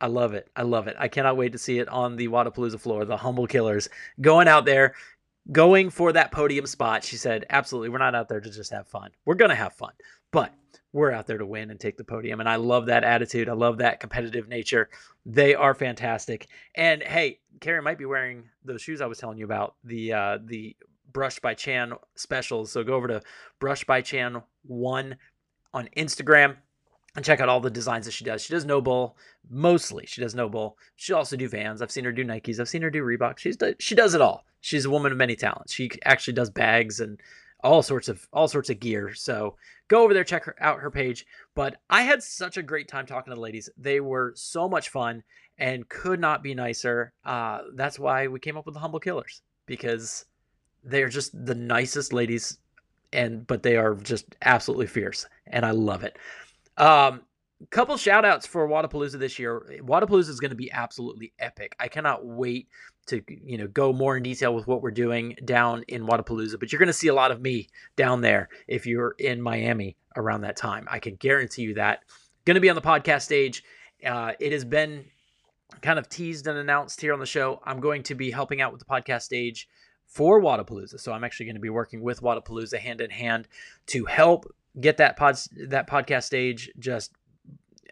I 0.00 0.06
love 0.06 0.34
it. 0.34 0.48
I 0.54 0.62
love 0.62 0.86
it. 0.86 0.94
I 0.96 1.08
cannot 1.08 1.36
wait 1.36 1.50
to 1.50 1.58
see 1.58 1.80
it 1.80 1.88
on 1.88 2.14
the 2.14 2.28
Wodapalooza 2.28 2.78
floor. 2.78 3.04
The 3.04 3.16
humble 3.16 3.48
killers 3.48 3.88
going 4.20 4.46
out 4.46 4.66
there, 4.66 4.94
going 5.50 5.90
for 5.90 6.12
that 6.12 6.30
podium 6.30 6.64
spot. 6.64 7.02
She 7.02 7.16
said, 7.16 7.44
absolutely. 7.50 7.88
We're 7.88 7.98
not 7.98 8.14
out 8.14 8.28
there 8.28 8.40
to 8.40 8.50
just 8.50 8.70
have 8.70 8.86
fun. 8.86 9.10
We're 9.24 9.34
going 9.34 9.48
to 9.48 9.56
have 9.56 9.72
fun, 9.72 9.94
but 10.34 10.52
we're 10.92 11.12
out 11.12 11.28
there 11.28 11.38
to 11.38 11.46
win 11.46 11.70
and 11.70 11.78
take 11.78 11.96
the 11.96 12.04
podium. 12.04 12.40
And 12.40 12.48
I 12.48 12.56
love 12.56 12.86
that 12.86 13.04
attitude. 13.04 13.48
I 13.48 13.52
love 13.52 13.78
that 13.78 14.00
competitive 14.00 14.48
nature. 14.48 14.90
They 15.24 15.54
are 15.54 15.74
fantastic. 15.74 16.48
And 16.74 17.02
hey, 17.04 17.38
Kari 17.60 17.80
might 17.80 17.98
be 17.98 18.04
wearing 18.04 18.42
those 18.64 18.82
shoes 18.82 19.00
I 19.00 19.06
was 19.06 19.18
telling 19.18 19.38
you 19.38 19.44
about, 19.44 19.76
the 19.84 20.12
uh, 20.12 20.38
the 20.44 20.76
Brush 21.12 21.38
by 21.38 21.54
Chan 21.54 21.92
specials. 22.16 22.72
So 22.72 22.82
go 22.82 22.94
over 22.94 23.06
to 23.06 23.22
Brush 23.60 23.84
by 23.84 24.02
Chan 24.02 24.42
one 24.66 25.16
on 25.72 25.88
Instagram 25.96 26.56
and 27.14 27.24
check 27.24 27.38
out 27.38 27.48
all 27.48 27.60
the 27.60 27.70
designs 27.70 28.06
that 28.06 28.12
she 28.12 28.24
does. 28.24 28.42
She 28.42 28.52
does 28.52 28.64
NOBULL 28.64 29.16
mostly. 29.48 30.04
She 30.06 30.20
does 30.20 30.34
NOBULL. 30.34 30.76
She 30.96 31.12
also 31.12 31.36
do 31.36 31.48
Vans. 31.48 31.80
I've 31.80 31.92
seen 31.92 32.04
her 32.04 32.12
do 32.12 32.24
Nikes. 32.24 32.58
I've 32.58 32.68
seen 32.68 32.82
her 32.82 32.90
do 32.90 33.04
Reebok. 33.04 33.38
She's 33.38 33.56
do, 33.56 33.74
she 33.78 33.94
does 33.94 34.14
it 34.14 34.20
all. 34.20 34.44
She's 34.60 34.84
a 34.84 34.90
woman 34.90 35.12
of 35.12 35.18
many 35.18 35.36
talents. 35.36 35.72
She 35.72 35.90
actually 36.04 36.34
does 36.34 36.50
bags 36.50 36.98
and 36.98 37.20
all 37.64 37.82
sorts 37.82 38.08
of 38.08 38.28
all 38.32 38.46
sorts 38.46 38.70
of 38.70 38.78
gear. 38.78 39.14
So 39.14 39.56
go 39.88 40.04
over 40.04 40.14
there, 40.14 40.22
check 40.22 40.44
her, 40.44 40.54
out 40.60 40.80
her 40.80 40.90
page. 40.90 41.26
But 41.54 41.78
I 41.90 42.02
had 42.02 42.22
such 42.22 42.56
a 42.56 42.62
great 42.62 42.86
time 42.86 43.06
talking 43.06 43.30
to 43.30 43.34
the 43.34 43.40
ladies. 43.40 43.70
They 43.76 43.98
were 44.00 44.32
so 44.36 44.68
much 44.68 44.90
fun 44.90 45.24
and 45.58 45.88
could 45.88 46.20
not 46.20 46.42
be 46.42 46.54
nicer. 46.54 47.12
Uh, 47.24 47.60
that's 47.74 47.98
why 47.98 48.28
we 48.28 48.38
came 48.38 48.56
up 48.56 48.66
with 48.66 48.74
the 48.74 48.80
Humble 48.80 49.00
Killers 49.00 49.42
because 49.66 50.26
they're 50.84 51.08
just 51.08 51.32
the 51.46 51.54
nicest 51.54 52.12
ladies, 52.12 52.58
and 53.12 53.46
but 53.46 53.62
they 53.62 53.76
are 53.76 53.94
just 53.94 54.26
absolutely 54.42 54.86
fierce, 54.86 55.26
and 55.46 55.64
I 55.64 55.70
love 55.70 56.04
it. 56.04 56.18
Um, 56.76 57.22
couple 57.70 57.96
shout 57.96 58.24
outs 58.24 58.46
for 58.46 58.68
Wodapalooza 58.68 59.18
this 59.18 59.38
year. 59.38 59.80
Wodapalooza 59.82 60.28
is 60.28 60.40
going 60.40 60.50
to 60.50 60.56
be 60.56 60.70
absolutely 60.72 61.32
epic. 61.38 61.74
I 61.78 61.88
cannot 61.88 62.24
wait 62.24 62.68
to 63.06 63.22
you 63.28 63.58
know 63.58 63.66
go 63.66 63.92
more 63.92 64.16
in 64.16 64.22
detail 64.22 64.54
with 64.54 64.66
what 64.66 64.82
we're 64.82 64.90
doing 64.90 65.36
down 65.44 65.84
in 65.88 66.06
Wodapalooza, 66.06 66.58
but 66.58 66.72
you're 66.72 66.78
going 66.78 66.86
to 66.86 66.92
see 66.92 67.08
a 67.08 67.14
lot 67.14 67.30
of 67.30 67.40
me 67.40 67.68
down 67.96 68.20
there 68.20 68.48
if 68.66 68.86
you're 68.86 69.14
in 69.18 69.40
Miami 69.40 69.96
around 70.16 70.42
that 70.42 70.56
time. 70.56 70.86
I 70.90 70.98
can 70.98 71.16
guarantee 71.16 71.62
you 71.62 71.74
that. 71.74 72.00
Going 72.44 72.54
to 72.54 72.60
be 72.60 72.70
on 72.70 72.76
the 72.76 72.82
podcast 72.82 73.22
stage. 73.22 73.64
Uh, 74.04 74.32
it 74.38 74.52
has 74.52 74.64
been 74.64 75.04
kind 75.80 75.98
of 75.98 76.08
teased 76.08 76.46
and 76.46 76.58
announced 76.58 77.00
here 77.00 77.12
on 77.12 77.20
the 77.20 77.26
show. 77.26 77.60
I'm 77.64 77.80
going 77.80 78.02
to 78.04 78.14
be 78.14 78.30
helping 78.30 78.60
out 78.60 78.72
with 78.72 78.80
the 78.80 78.86
podcast 78.86 79.22
stage 79.22 79.68
for 80.06 80.40
Wodapalooza. 80.40 81.00
So 81.00 81.12
I'm 81.12 81.24
actually 81.24 81.46
going 81.46 81.56
to 81.56 81.60
be 81.60 81.70
working 81.70 82.02
with 82.02 82.20
Wodapalooza 82.20 82.78
hand 82.78 83.00
in 83.00 83.10
hand 83.10 83.48
to 83.86 84.04
help 84.04 84.46
get 84.80 84.96
that 84.96 85.16
pod 85.16 85.38
that 85.68 85.88
podcast 85.88 86.24
stage 86.24 86.70
just 86.78 87.12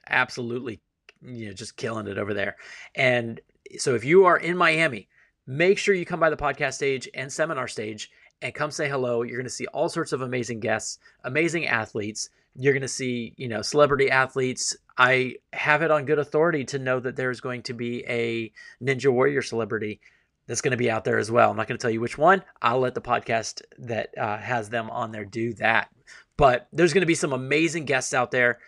absolutely 0.08 0.80
you 1.24 1.46
know 1.46 1.52
just 1.52 1.76
killing 1.76 2.06
it 2.06 2.18
over 2.18 2.34
there. 2.34 2.56
And 2.94 3.40
so 3.78 3.94
if 3.94 4.04
you 4.04 4.24
are 4.24 4.36
in 4.36 4.56
Miami, 4.56 5.08
make 5.46 5.78
sure 5.78 5.94
you 5.94 6.06
come 6.06 6.20
by 6.20 6.30
the 6.30 6.36
podcast 6.36 6.74
stage 6.74 7.08
and 7.14 7.32
seminar 7.32 7.68
stage 7.68 8.10
and 8.40 8.54
come 8.54 8.70
say 8.70 8.88
hello. 8.88 9.22
You're 9.22 9.38
going 9.38 9.44
to 9.44 9.50
see 9.50 9.66
all 9.66 9.88
sorts 9.88 10.12
of 10.12 10.20
amazing 10.20 10.60
guests, 10.60 10.98
amazing 11.24 11.66
athletes. 11.66 12.28
You're 12.54 12.74
going 12.74 12.82
to 12.82 12.88
see, 12.88 13.34
you 13.36 13.48
know, 13.48 13.62
celebrity 13.62 14.10
athletes. 14.10 14.76
I 14.98 15.36
have 15.52 15.82
it 15.82 15.90
on 15.90 16.04
good 16.04 16.18
authority 16.18 16.64
to 16.66 16.78
know 16.78 17.00
that 17.00 17.16
there's 17.16 17.40
going 17.40 17.62
to 17.62 17.72
be 17.72 18.04
a 18.06 18.52
Ninja 18.82 19.10
Warrior 19.10 19.42
celebrity 19.42 20.00
that's 20.46 20.60
going 20.60 20.72
to 20.72 20.76
be 20.76 20.90
out 20.90 21.04
there 21.04 21.18
as 21.18 21.30
well. 21.30 21.50
I'm 21.50 21.56
not 21.56 21.68
going 21.68 21.78
to 21.78 21.82
tell 21.82 21.90
you 21.90 22.00
which 22.00 22.18
one. 22.18 22.42
I'll 22.60 22.80
let 22.80 22.94
the 22.94 23.00
podcast 23.00 23.62
that 23.78 24.16
uh, 24.18 24.38
has 24.38 24.68
them 24.68 24.90
on 24.90 25.12
there 25.12 25.24
do 25.24 25.54
that. 25.54 25.88
But 26.36 26.68
there's 26.72 26.92
going 26.92 27.02
to 27.02 27.06
be 27.06 27.14
some 27.14 27.32
amazing 27.32 27.84
guests 27.84 28.12
out 28.12 28.32
there, 28.32 28.58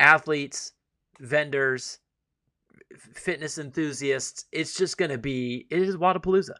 athletes, 0.00 0.72
vendors, 1.20 1.98
fitness 2.96 3.58
enthusiasts. 3.58 4.46
It's 4.52 4.76
just 4.76 4.98
going 4.98 5.10
to 5.10 5.18
be 5.18 5.66
it 5.70 5.80
is 5.80 5.96
Wodapalooza. 5.96 6.54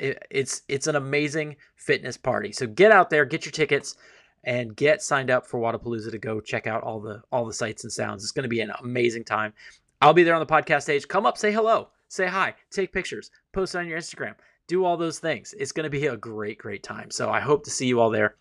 It, 0.00 0.22
it's 0.30 0.62
it's 0.68 0.86
an 0.86 0.96
amazing 0.96 1.56
fitness 1.76 2.16
party. 2.16 2.52
So 2.52 2.66
get 2.66 2.92
out 2.92 3.10
there, 3.10 3.24
get 3.24 3.44
your 3.44 3.52
tickets, 3.52 3.96
and 4.44 4.74
get 4.76 5.02
signed 5.02 5.30
up 5.30 5.46
for 5.46 5.60
Wodapalooza 5.60 6.10
to 6.10 6.18
go 6.18 6.40
check 6.40 6.66
out 6.66 6.82
all 6.82 7.00
the 7.00 7.22
all 7.32 7.44
the 7.44 7.52
sights 7.52 7.84
and 7.84 7.92
sounds. 7.92 8.22
It's 8.22 8.32
going 8.32 8.44
to 8.44 8.48
be 8.48 8.60
an 8.60 8.72
amazing 8.82 9.24
time. 9.24 9.52
I'll 10.00 10.14
be 10.14 10.22
there 10.22 10.34
on 10.34 10.40
the 10.40 10.46
podcast 10.46 10.82
stage. 10.82 11.08
Come 11.08 11.26
up, 11.26 11.36
say 11.36 11.52
hello, 11.52 11.88
say 12.08 12.26
hi, 12.26 12.54
take 12.70 12.92
pictures, 12.92 13.30
post 13.52 13.74
it 13.74 13.78
on 13.78 13.88
your 13.88 13.98
Instagram, 13.98 14.34
do 14.68 14.84
all 14.84 14.96
those 14.96 15.18
things. 15.18 15.54
It's 15.58 15.72
going 15.72 15.84
to 15.84 15.90
be 15.90 16.06
a 16.06 16.16
great 16.16 16.58
great 16.58 16.82
time. 16.82 17.10
So 17.10 17.30
I 17.30 17.40
hope 17.40 17.64
to 17.64 17.70
see 17.70 17.86
you 17.86 18.00
all 18.00 18.10
there. 18.10 18.36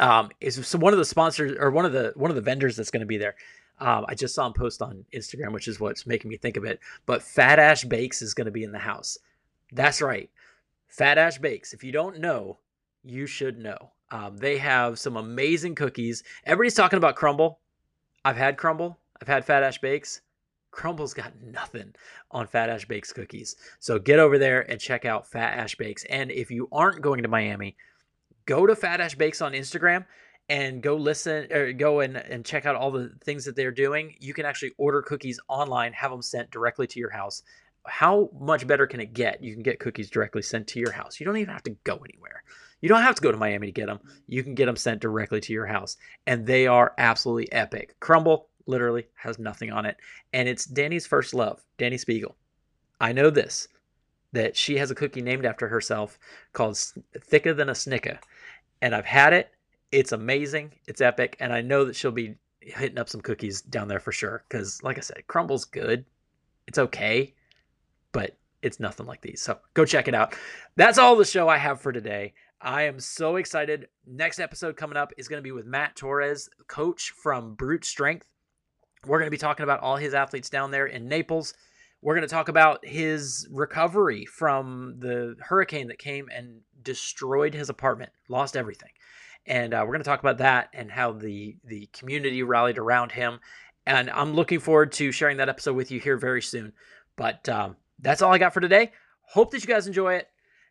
Um, 0.00 0.30
is 0.40 0.66
so 0.66 0.78
one 0.78 0.92
of 0.92 0.98
the 0.98 1.04
sponsors 1.04 1.56
or 1.58 1.70
one 1.70 1.84
of 1.84 1.92
the 1.92 2.12
one 2.16 2.30
of 2.30 2.34
the 2.34 2.42
vendors 2.42 2.76
that's 2.76 2.90
going 2.90 3.00
to 3.00 3.06
be 3.06 3.18
there 3.18 3.36
um, 3.82 4.06
I 4.08 4.14
just 4.14 4.36
saw 4.36 4.46
him 4.46 4.52
post 4.52 4.80
on 4.80 5.04
Instagram, 5.12 5.52
which 5.52 5.66
is 5.66 5.80
what's 5.80 6.06
making 6.06 6.28
me 6.28 6.36
think 6.36 6.56
of 6.56 6.64
it. 6.64 6.78
But 7.04 7.20
Fat 7.20 7.58
Ash 7.58 7.84
Bakes 7.84 8.22
is 8.22 8.32
going 8.32 8.44
to 8.44 8.52
be 8.52 8.62
in 8.62 8.70
the 8.70 8.78
house. 8.78 9.18
That's 9.72 10.00
right. 10.00 10.30
Fat 10.86 11.18
Ash 11.18 11.38
Bakes. 11.38 11.72
If 11.72 11.82
you 11.82 11.90
don't 11.90 12.20
know, 12.20 12.58
you 13.02 13.26
should 13.26 13.58
know. 13.58 13.90
Um, 14.12 14.36
they 14.36 14.56
have 14.58 15.00
some 15.00 15.16
amazing 15.16 15.74
cookies. 15.74 16.22
Everybody's 16.46 16.74
talking 16.74 16.96
about 16.96 17.16
Crumbl. 17.16 17.56
I've 18.24 18.36
had 18.36 18.56
Crumbl. 18.56 18.94
I've 19.20 19.26
had 19.26 19.44
Fat 19.44 19.64
Ash 19.64 19.80
Bakes. 19.80 20.20
Crumbl's 20.72 21.12
got 21.12 21.32
nothing 21.42 21.92
on 22.30 22.46
Fat 22.46 22.70
Ash 22.70 22.86
Bakes 22.86 23.12
cookies. 23.12 23.56
So 23.80 23.98
get 23.98 24.20
over 24.20 24.38
there 24.38 24.70
and 24.70 24.80
check 24.80 25.04
out 25.04 25.26
Fat 25.26 25.58
Ash 25.58 25.74
Bakes. 25.74 26.04
And 26.04 26.30
if 26.30 26.52
you 26.52 26.68
aren't 26.70 27.02
going 27.02 27.22
to 27.22 27.28
Miami, 27.28 27.76
go 28.46 28.64
to 28.64 28.76
Fat 28.76 29.00
Ash 29.00 29.16
Bakes 29.16 29.42
on 29.42 29.52
Instagram 29.52 30.04
and 30.48 30.82
go 30.82 30.96
listen 30.96 31.50
or 31.52 31.72
go 31.72 32.00
and, 32.00 32.16
and 32.16 32.44
check 32.44 32.66
out 32.66 32.76
all 32.76 32.90
the 32.90 33.12
things 33.24 33.44
that 33.44 33.56
they're 33.56 33.70
doing, 33.70 34.16
you 34.20 34.34
can 34.34 34.44
actually 34.44 34.72
order 34.76 35.02
cookies 35.02 35.40
online, 35.48 35.92
have 35.92 36.10
them 36.10 36.22
sent 36.22 36.50
directly 36.50 36.86
to 36.88 37.00
your 37.00 37.10
house. 37.10 37.42
How 37.86 38.30
much 38.38 38.66
better 38.66 38.86
can 38.86 39.00
it 39.00 39.12
get? 39.12 39.42
You 39.42 39.54
can 39.54 39.62
get 39.62 39.80
cookies 39.80 40.10
directly 40.10 40.42
sent 40.42 40.66
to 40.68 40.80
your 40.80 40.92
house. 40.92 41.18
You 41.18 41.26
don't 41.26 41.36
even 41.36 41.52
have 41.52 41.64
to 41.64 41.76
go 41.84 41.96
anywhere. 41.96 42.42
You 42.80 42.88
don't 42.88 43.02
have 43.02 43.14
to 43.14 43.22
go 43.22 43.32
to 43.32 43.38
Miami 43.38 43.68
to 43.68 43.72
get 43.72 43.86
them. 43.86 44.00
You 44.26 44.42
can 44.42 44.54
get 44.54 44.66
them 44.66 44.76
sent 44.76 45.00
directly 45.00 45.40
to 45.40 45.52
your 45.52 45.66
house, 45.66 45.96
and 46.26 46.46
they 46.46 46.66
are 46.66 46.94
absolutely 46.98 47.50
epic. 47.52 47.94
Crumbl 48.00 48.44
literally 48.66 49.06
has 49.14 49.38
nothing 49.38 49.72
on 49.72 49.86
it, 49.86 49.96
and 50.32 50.48
it's 50.48 50.66
Dani's 50.66 51.06
first 51.06 51.32
love, 51.34 51.64
Dani 51.78 51.94
Speegle. 51.94 52.34
I 53.00 53.12
know 53.12 53.30
this 53.30 53.68
that 54.32 54.56
she 54.56 54.78
has 54.78 54.90
a 54.90 54.94
cookie 54.94 55.20
named 55.20 55.44
after 55.44 55.68
herself 55.68 56.18
called 56.54 56.78
Thicker 57.20 57.52
Than 57.52 57.68
a 57.68 57.74
Snicker, 57.74 58.18
and 58.80 58.94
I've 58.94 59.04
had 59.04 59.32
it 59.32 59.52
it's 59.92 60.12
amazing. 60.12 60.72
It's 60.88 61.00
epic. 61.00 61.36
And 61.38 61.52
I 61.52 61.60
know 61.60 61.84
that 61.84 61.94
she'll 61.94 62.10
be 62.10 62.36
hitting 62.60 62.98
up 62.98 63.08
some 63.08 63.20
cookies 63.20 63.60
down 63.60 63.88
there 63.88 64.00
for 64.00 64.10
sure. 64.10 64.44
Because, 64.48 64.82
like 64.82 64.96
I 64.98 65.02
said, 65.02 65.26
Crumbl's 65.28 65.66
good. 65.66 66.06
It's 66.66 66.78
okay, 66.78 67.34
but 68.12 68.36
it's 68.62 68.80
nothing 68.80 69.06
like 69.06 69.20
these. 69.20 69.42
So 69.42 69.58
go 69.74 69.84
check 69.84 70.08
it 70.08 70.14
out. 70.14 70.34
That's 70.76 70.98
all 70.98 71.16
the 71.16 71.24
show 71.24 71.48
I 71.48 71.58
have 71.58 71.80
for 71.80 71.92
today. 71.92 72.32
I 72.60 72.82
am 72.82 73.00
so 73.00 73.36
excited. 73.36 73.88
Next 74.06 74.38
episode 74.38 74.76
coming 74.76 74.96
up 74.96 75.12
is 75.18 75.28
going 75.28 75.38
to 75.38 75.44
be 75.44 75.52
with 75.52 75.66
Matt 75.66 75.96
Torres, 75.96 76.48
coach 76.68 77.10
from 77.10 77.54
Brute 77.54 77.84
Strength. 77.84 78.26
We're 79.04 79.18
going 79.18 79.26
to 79.26 79.32
be 79.32 79.38
talking 79.38 79.64
about 79.64 79.80
all 79.80 79.96
his 79.96 80.14
athletes 80.14 80.48
down 80.48 80.70
there 80.70 80.86
in 80.86 81.08
Naples. 81.08 81.54
We're 82.00 82.14
going 82.14 82.26
to 82.26 82.32
talk 82.32 82.48
about 82.48 82.86
his 82.86 83.48
recovery 83.50 84.24
from 84.26 84.94
the 85.00 85.34
hurricane 85.40 85.88
that 85.88 85.98
came 85.98 86.28
and 86.32 86.60
destroyed 86.82 87.54
his 87.54 87.68
apartment, 87.68 88.12
lost 88.28 88.56
everything 88.56 88.90
and 89.46 89.74
uh, 89.74 89.78
we're 89.80 89.92
going 89.92 90.02
to 90.02 90.08
talk 90.08 90.20
about 90.20 90.38
that 90.38 90.68
and 90.72 90.90
how 90.90 91.12
the 91.12 91.56
the 91.64 91.88
community 91.92 92.42
rallied 92.42 92.78
around 92.78 93.12
him. 93.12 93.40
And 93.86 94.10
I'm 94.10 94.34
looking 94.34 94.60
forward 94.60 94.92
to 94.92 95.10
sharing 95.10 95.38
that 95.38 95.48
episode 95.48 95.74
with 95.74 95.90
you 95.90 95.98
here 95.98 96.16
very 96.16 96.42
soon. 96.42 96.72
But 97.16 97.48
um, 97.48 97.76
that's 97.98 98.22
all 98.22 98.32
I 98.32 98.38
got 98.38 98.54
for 98.54 98.60
today. 98.60 98.92
Hope 99.22 99.50
that 99.50 99.62
you 99.62 99.66
guys 99.66 99.86
enjoy 99.86 100.14
it. 100.14 100.28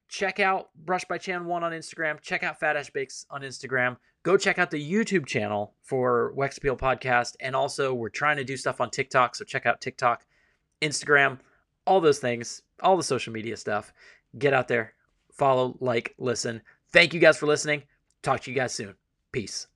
Check 0.07 0.39
out 0.39 0.69
Brush 0.75 1.05
by 1.05 1.17
Chan 1.17 1.45
One 1.45 1.63
on 1.63 1.71
Instagram. 1.71 2.21
Check 2.21 2.43
out 2.43 2.59
Fat 2.59 2.75
Ash 2.75 2.89
Bakes 2.89 3.25
on 3.29 3.41
Instagram. 3.41 3.97
Go 4.23 4.37
check 4.37 4.59
out 4.59 4.69
the 4.69 4.91
YouTube 4.91 5.25
channel 5.25 5.73
for 5.81 6.33
Wex 6.37 6.57
Appeal 6.57 6.77
Podcast. 6.77 7.35
And 7.39 7.55
also, 7.55 7.93
we're 7.93 8.09
trying 8.09 8.37
to 8.37 8.43
do 8.43 8.55
stuff 8.55 8.81
on 8.81 8.89
TikTok. 8.89 9.35
So 9.35 9.45
check 9.45 9.65
out 9.65 9.81
TikTok, 9.81 10.25
Instagram, 10.81 11.39
all 11.87 12.01
those 12.01 12.19
things, 12.19 12.61
all 12.81 12.97
the 12.97 13.03
social 13.03 13.33
media 13.33 13.57
stuff. 13.57 13.93
Get 14.37 14.53
out 14.53 14.67
there, 14.67 14.93
follow, 15.33 15.77
like, 15.79 16.13
listen. 16.17 16.61
Thank 16.91 17.13
you 17.13 17.19
guys 17.19 17.37
for 17.37 17.47
listening. 17.47 17.83
Talk 18.23 18.41
to 18.41 18.51
you 18.51 18.55
guys 18.55 18.73
soon. 18.73 18.95
Peace. 19.31 19.67